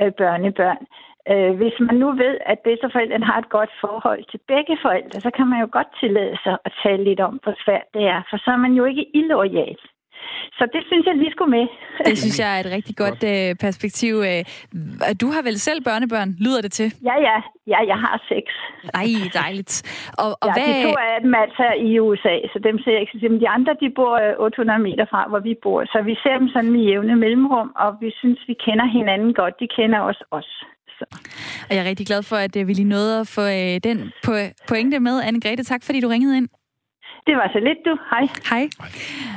øh, 0.00 0.12
børnebørn. 0.12 0.86
Øh, 1.32 1.52
hvis 1.60 1.76
man 1.86 1.96
nu 2.02 2.08
ved, 2.24 2.34
at 2.52 2.58
bedsteforældrene 2.58 3.26
har 3.30 3.38
et 3.38 3.48
godt 3.48 3.72
forhold 3.80 4.22
til 4.30 4.40
begge 4.52 4.76
forældre, 4.82 5.20
så 5.20 5.30
kan 5.36 5.46
man 5.46 5.60
jo 5.60 5.68
godt 5.72 5.90
tillade 6.00 6.36
sig 6.44 6.56
at 6.64 6.72
tale 6.82 7.04
lidt 7.04 7.20
om, 7.20 7.34
hvor 7.42 7.54
svært 7.64 7.86
det 7.94 8.04
er, 8.14 8.20
for 8.30 8.36
så 8.44 8.50
er 8.50 8.60
man 8.66 8.72
jo 8.72 8.84
ikke 8.84 9.04
illoyal. 9.18 9.78
Så 10.58 10.64
det 10.74 10.82
synes 10.88 11.06
jeg 11.06 11.16
lige 11.16 11.32
skulle 11.32 11.50
med. 11.58 11.66
Det 12.08 12.18
synes 12.18 12.38
jeg 12.40 12.48
er 12.56 12.60
et 12.60 12.72
rigtig 12.76 12.96
godt 12.96 13.22
øh, 13.32 13.54
perspektiv. 13.66 14.14
Øh, 14.30 14.40
du 15.22 15.26
har 15.34 15.42
vel 15.48 15.58
selv 15.68 15.80
børnebørn, 15.84 16.30
lyder 16.44 16.60
det 16.60 16.72
til? 16.72 16.88
Ja, 17.08 17.16
ja. 17.28 17.38
Ja, 17.72 17.80
jeg 17.92 17.98
har 18.04 18.16
seks. 18.28 18.52
Ej, 18.94 19.06
dejligt. 19.42 19.74
Og, 20.22 20.30
og 20.44 20.48
ja, 20.48 20.54
hvad... 20.54 20.74
de 20.74 20.82
to 20.88 20.94
af 21.12 21.18
dem 21.22 21.34
altså 21.44 21.66
i 21.88 21.90
USA, 22.06 22.36
så 22.52 22.58
dem 22.68 22.76
ser 22.78 22.92
jeg 22.92 23.00
ikke. 23.00 23.28
Men 23.28 23.40
de 23.40 23.48
andre, 23.48 23.72
de 23.82 23.90
bor 23.96 24.14
800 24.38 24.78
øh, 24.78 24.82
meter 24.88 25.06
fra, 25.10 25.20
hvor 25.28 25.38
vi 25.48 25.54
bor. 25.62 25.84
Så 25.84 25.98
vi 26.02 26.14
ser 26.22 26.38
dem 26.38 26.48
sådan 26.48 26.76
i 26.76 26.84
jævne 26.90 27.16
mellemrum, 27.16 27.72
og 27.76 27.90
vi 28.00 28.10
synes, 28.20 28.40
vi 28.46 28.54
kender 28.66 28.86
hinanden 28.98 29.34
godt. 29.34 29.54
De 29.60 29.68
kender 29.76 29.98
også 29.98 30.24
os. 30.30 30.50
Så. 30.98 31.04
Og 31.68 31.76
jeg 31.76 31.84
er 31.84 31.88
rigtig 31.88 32.06
glad 32.06 32.22
for, 32.22 32.36
at 32.36 32.54
vi 32.54 32.72
lige 32.72 32.88
nåede 32.88 33.20
at 33.20 33.28
få 33.28 33.42
øh, 33.42 33.80
den 33.84 34.12
pointe 34.68 35.00
med. 35.00 35.22
Anne-Grethe, 35.22 35.62
tak 35.62 35.82
fordi 35.84 36.00
du 36.00 36.08
ringede 36.08 36.36
ind. 36.36 36.48
Det 37.26 37.36
var 37.36 37.50
så 37.52 37.58
lidt, 37.58 37.78
du. 37.86 37.98
Hej. 38.10 38.26
Hej. 38.50 38.68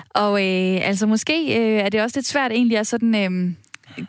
Og 0.10 0.32
øh, 0.32 0.88
altså 0.88 1.08
måske 1.08 1.60
øh, 1.60 1.80
er 1.80 1.90
det 1.90 2.02
også 2.02 2.18
lidt 2.18 2.28
svært 2.28 2.52
egentlig 2.52 2.78
at 2.78 2.88
sådan... 2.88 3.16
Øh, 3.16 3.54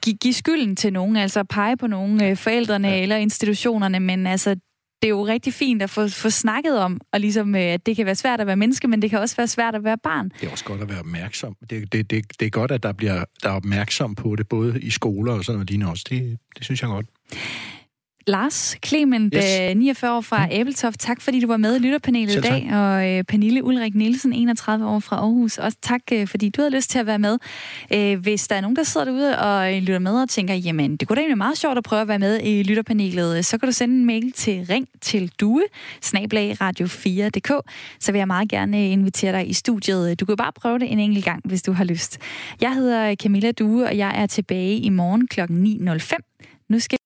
give, 0.03 0.17
give 0.17 0.35
skylden 0.35 0.77
til 0.77 0.93
nogen, 0.93 1.17
altså 1.17 1.45
pege 1.45 1.77
på 1.77 1.87
nogen, 1.87 2.25
øh, 2.25 2.37
forældrene 2.37 2.89
ja. 2.89 3.03
eller 3.03 3.17
institutionerne, 3.17 4.01
men 4.01 4.27
altså 4.27 4.57
det 5.03 5.09
er 5.09 5.09
jo 5.09 5.27
rigtig 5.27 5.55
fint 5.55 5.83
at 5.83 5.91
få, 5.91 6.09
få 6.09 6.31
snakket 6.31 6.79
om, 6.79 7.01
og 7.13 7.21
ligesom, 7.21 7.55
øh, 7.55 7.61
at 7.61 7.87
det 7.87 7.97
kan 7.97 8.07
være 8.07 8.15
svært 8.15 8.41
at 8.41 8.47
være 8.47 8.57
menneske, 8.57 8.89
men 8.89 9.03
det 9.03 9.11
kan 9.11 9.19
også 9.19 9.37
være 9.37 9.47
svært 9.47 9.75
at 9.75 9.85
være 9.85 9.99
barn. 9.99 10.29
Det 10.41 10.47
er 10.47 10.51
også 10.51 10.65
godt 10.65 10.81
at 10.81 10.89
være 10.89 11.01
opmærksom. 11.01 11.57
Det, 11.71 11.93
det, 11.93 12.11
det, 12.11 12.41
det 12.41 12.47
er 12.47 12.51
godt, 12.51 12.71
at 12.71 12.83
der 12.83 12.93
bliver 12.93 13.25
der 13.43 13.51
er 13.51 13.55
opmærksom 13.55 14.15
på 14.15 14.37
det, 14.37 14.49
både 14.49 14.81
i 14.81 14.91
skoler 14.91 15.33
og 15.33 15.45
sådan 15.45 15.57
noget 15.57 15.71
lignende 15.71 15.91
også. 15.91 16.05
Det, 16.11 16.39
det 16.57 16.65
synes 16.65 16.83
jeg 16.83 16.89
godt. 16.89 17.07
Lars 18.29 18.77
Clement, 18.87 19.35
yes. 19.37 19.77
49 19.77 20.11
øh, 20.11 20.17
år 20.17 20.21
fra 20.21 20.47
mm. 20.47 20.53
Æbeltoft. 20.53 21.01
Tak 21.01 21.21
fordi 21.21 21.41
du 21.41 21.47
var 21.47 21.57
med 21.57 21.77
i 21.77 21.79
lytterpanelet 21.79 22.37
i 22.37 22.41
dag. 22.41 22.69
Og 22.73 23.11
øh, 23.11 23.25
Pernille 23.25 23.65
Ulrik 23.65 23.95
Nielsen, 23.95 24.33
31 24.33 24.87
år 24.87 24.99
fra 24.99 25.17
Aarhus. 25.17 25.59
Også 25.59 25.79
tak 25.83 26.01
øh, 26.13 26.27
fordi 26.27 26.49
du 26.49 26.63
havde 26.63 26.75
lyst 26.75 26.91
til 26.91 26.99
at 26.99 27.07
være 27.07 27.19
med. 27.19 27.39
Hvis 28.17 28.49
der 28.49 28.57
er 28.57 28.61
nogen, 28.61 28.77
der 28.77 28.83
sidder 28.83 29.05
derude 29.05 29.39
og 29.39 29.73
lytter 29.73 29.99
med 29.99 30.23
og 30.23 30.29
tænker, 30.29 30.55
jamen 30.55 30.97
det 30.97 31.09
kunne 31.09 31.17
da 31.17 31.21
egentlig 31.21 31.39
meget 31.39 31.59
sjovt 31.59 31.79
at 31.79 31.85
prøve 31.85 32.03
at 32.03 32.09
være 32.09 32.19
med 32.19 32.41
i 32.43 32.63
lytterpanelet, 32.63 33.47
så 33.47 33.59
kan 33.59 33.67
du 33.69 33.73
sende 33.73 33.95
en 33.95 34.07
mail 34.07 34.33
til 34.33 34.67
ring 34.71 34.89
til 35.01 35.33
due, 35.41 35.65
radio4.dk, 36.05 37.71
så 38.01 38.13
vil 38.13 38.19
jeg 38.19 38.27
meget 38.27 38.49
gerne 38.49 38.91
invitere 38.91 39.33
dig 39.33 39.51
i 39.51 39.53
studiet. 39.53 40.21
Du 40.21 40.25
kan 40.25 40.37
bare 40.37 40.53
prøve 40.53 40.79
det 40.79 40.93
en 40.93 40.99
enkelt 40.99 41.25
gang, 41.25 41.43
hvis 41.45 41.63
du 41.63 41.73
har 41.73 41.85
lyst. 41.85 42.19
Jeg 42.61 42.75
hedder 42.75 43.15
Camilla 43.15 43.53
Due, 43.53 43.87
og 43.87 43.97
jeg 43.97 44.23
er 44.23 44.27
tilbage 44.27 44.79
i 44.79 44.89
morgen 44.89 45.27
kl. 45.27 45.41
9.05. 45.41 46.29
Nu 46.69 46.79
skal 46.79 46.97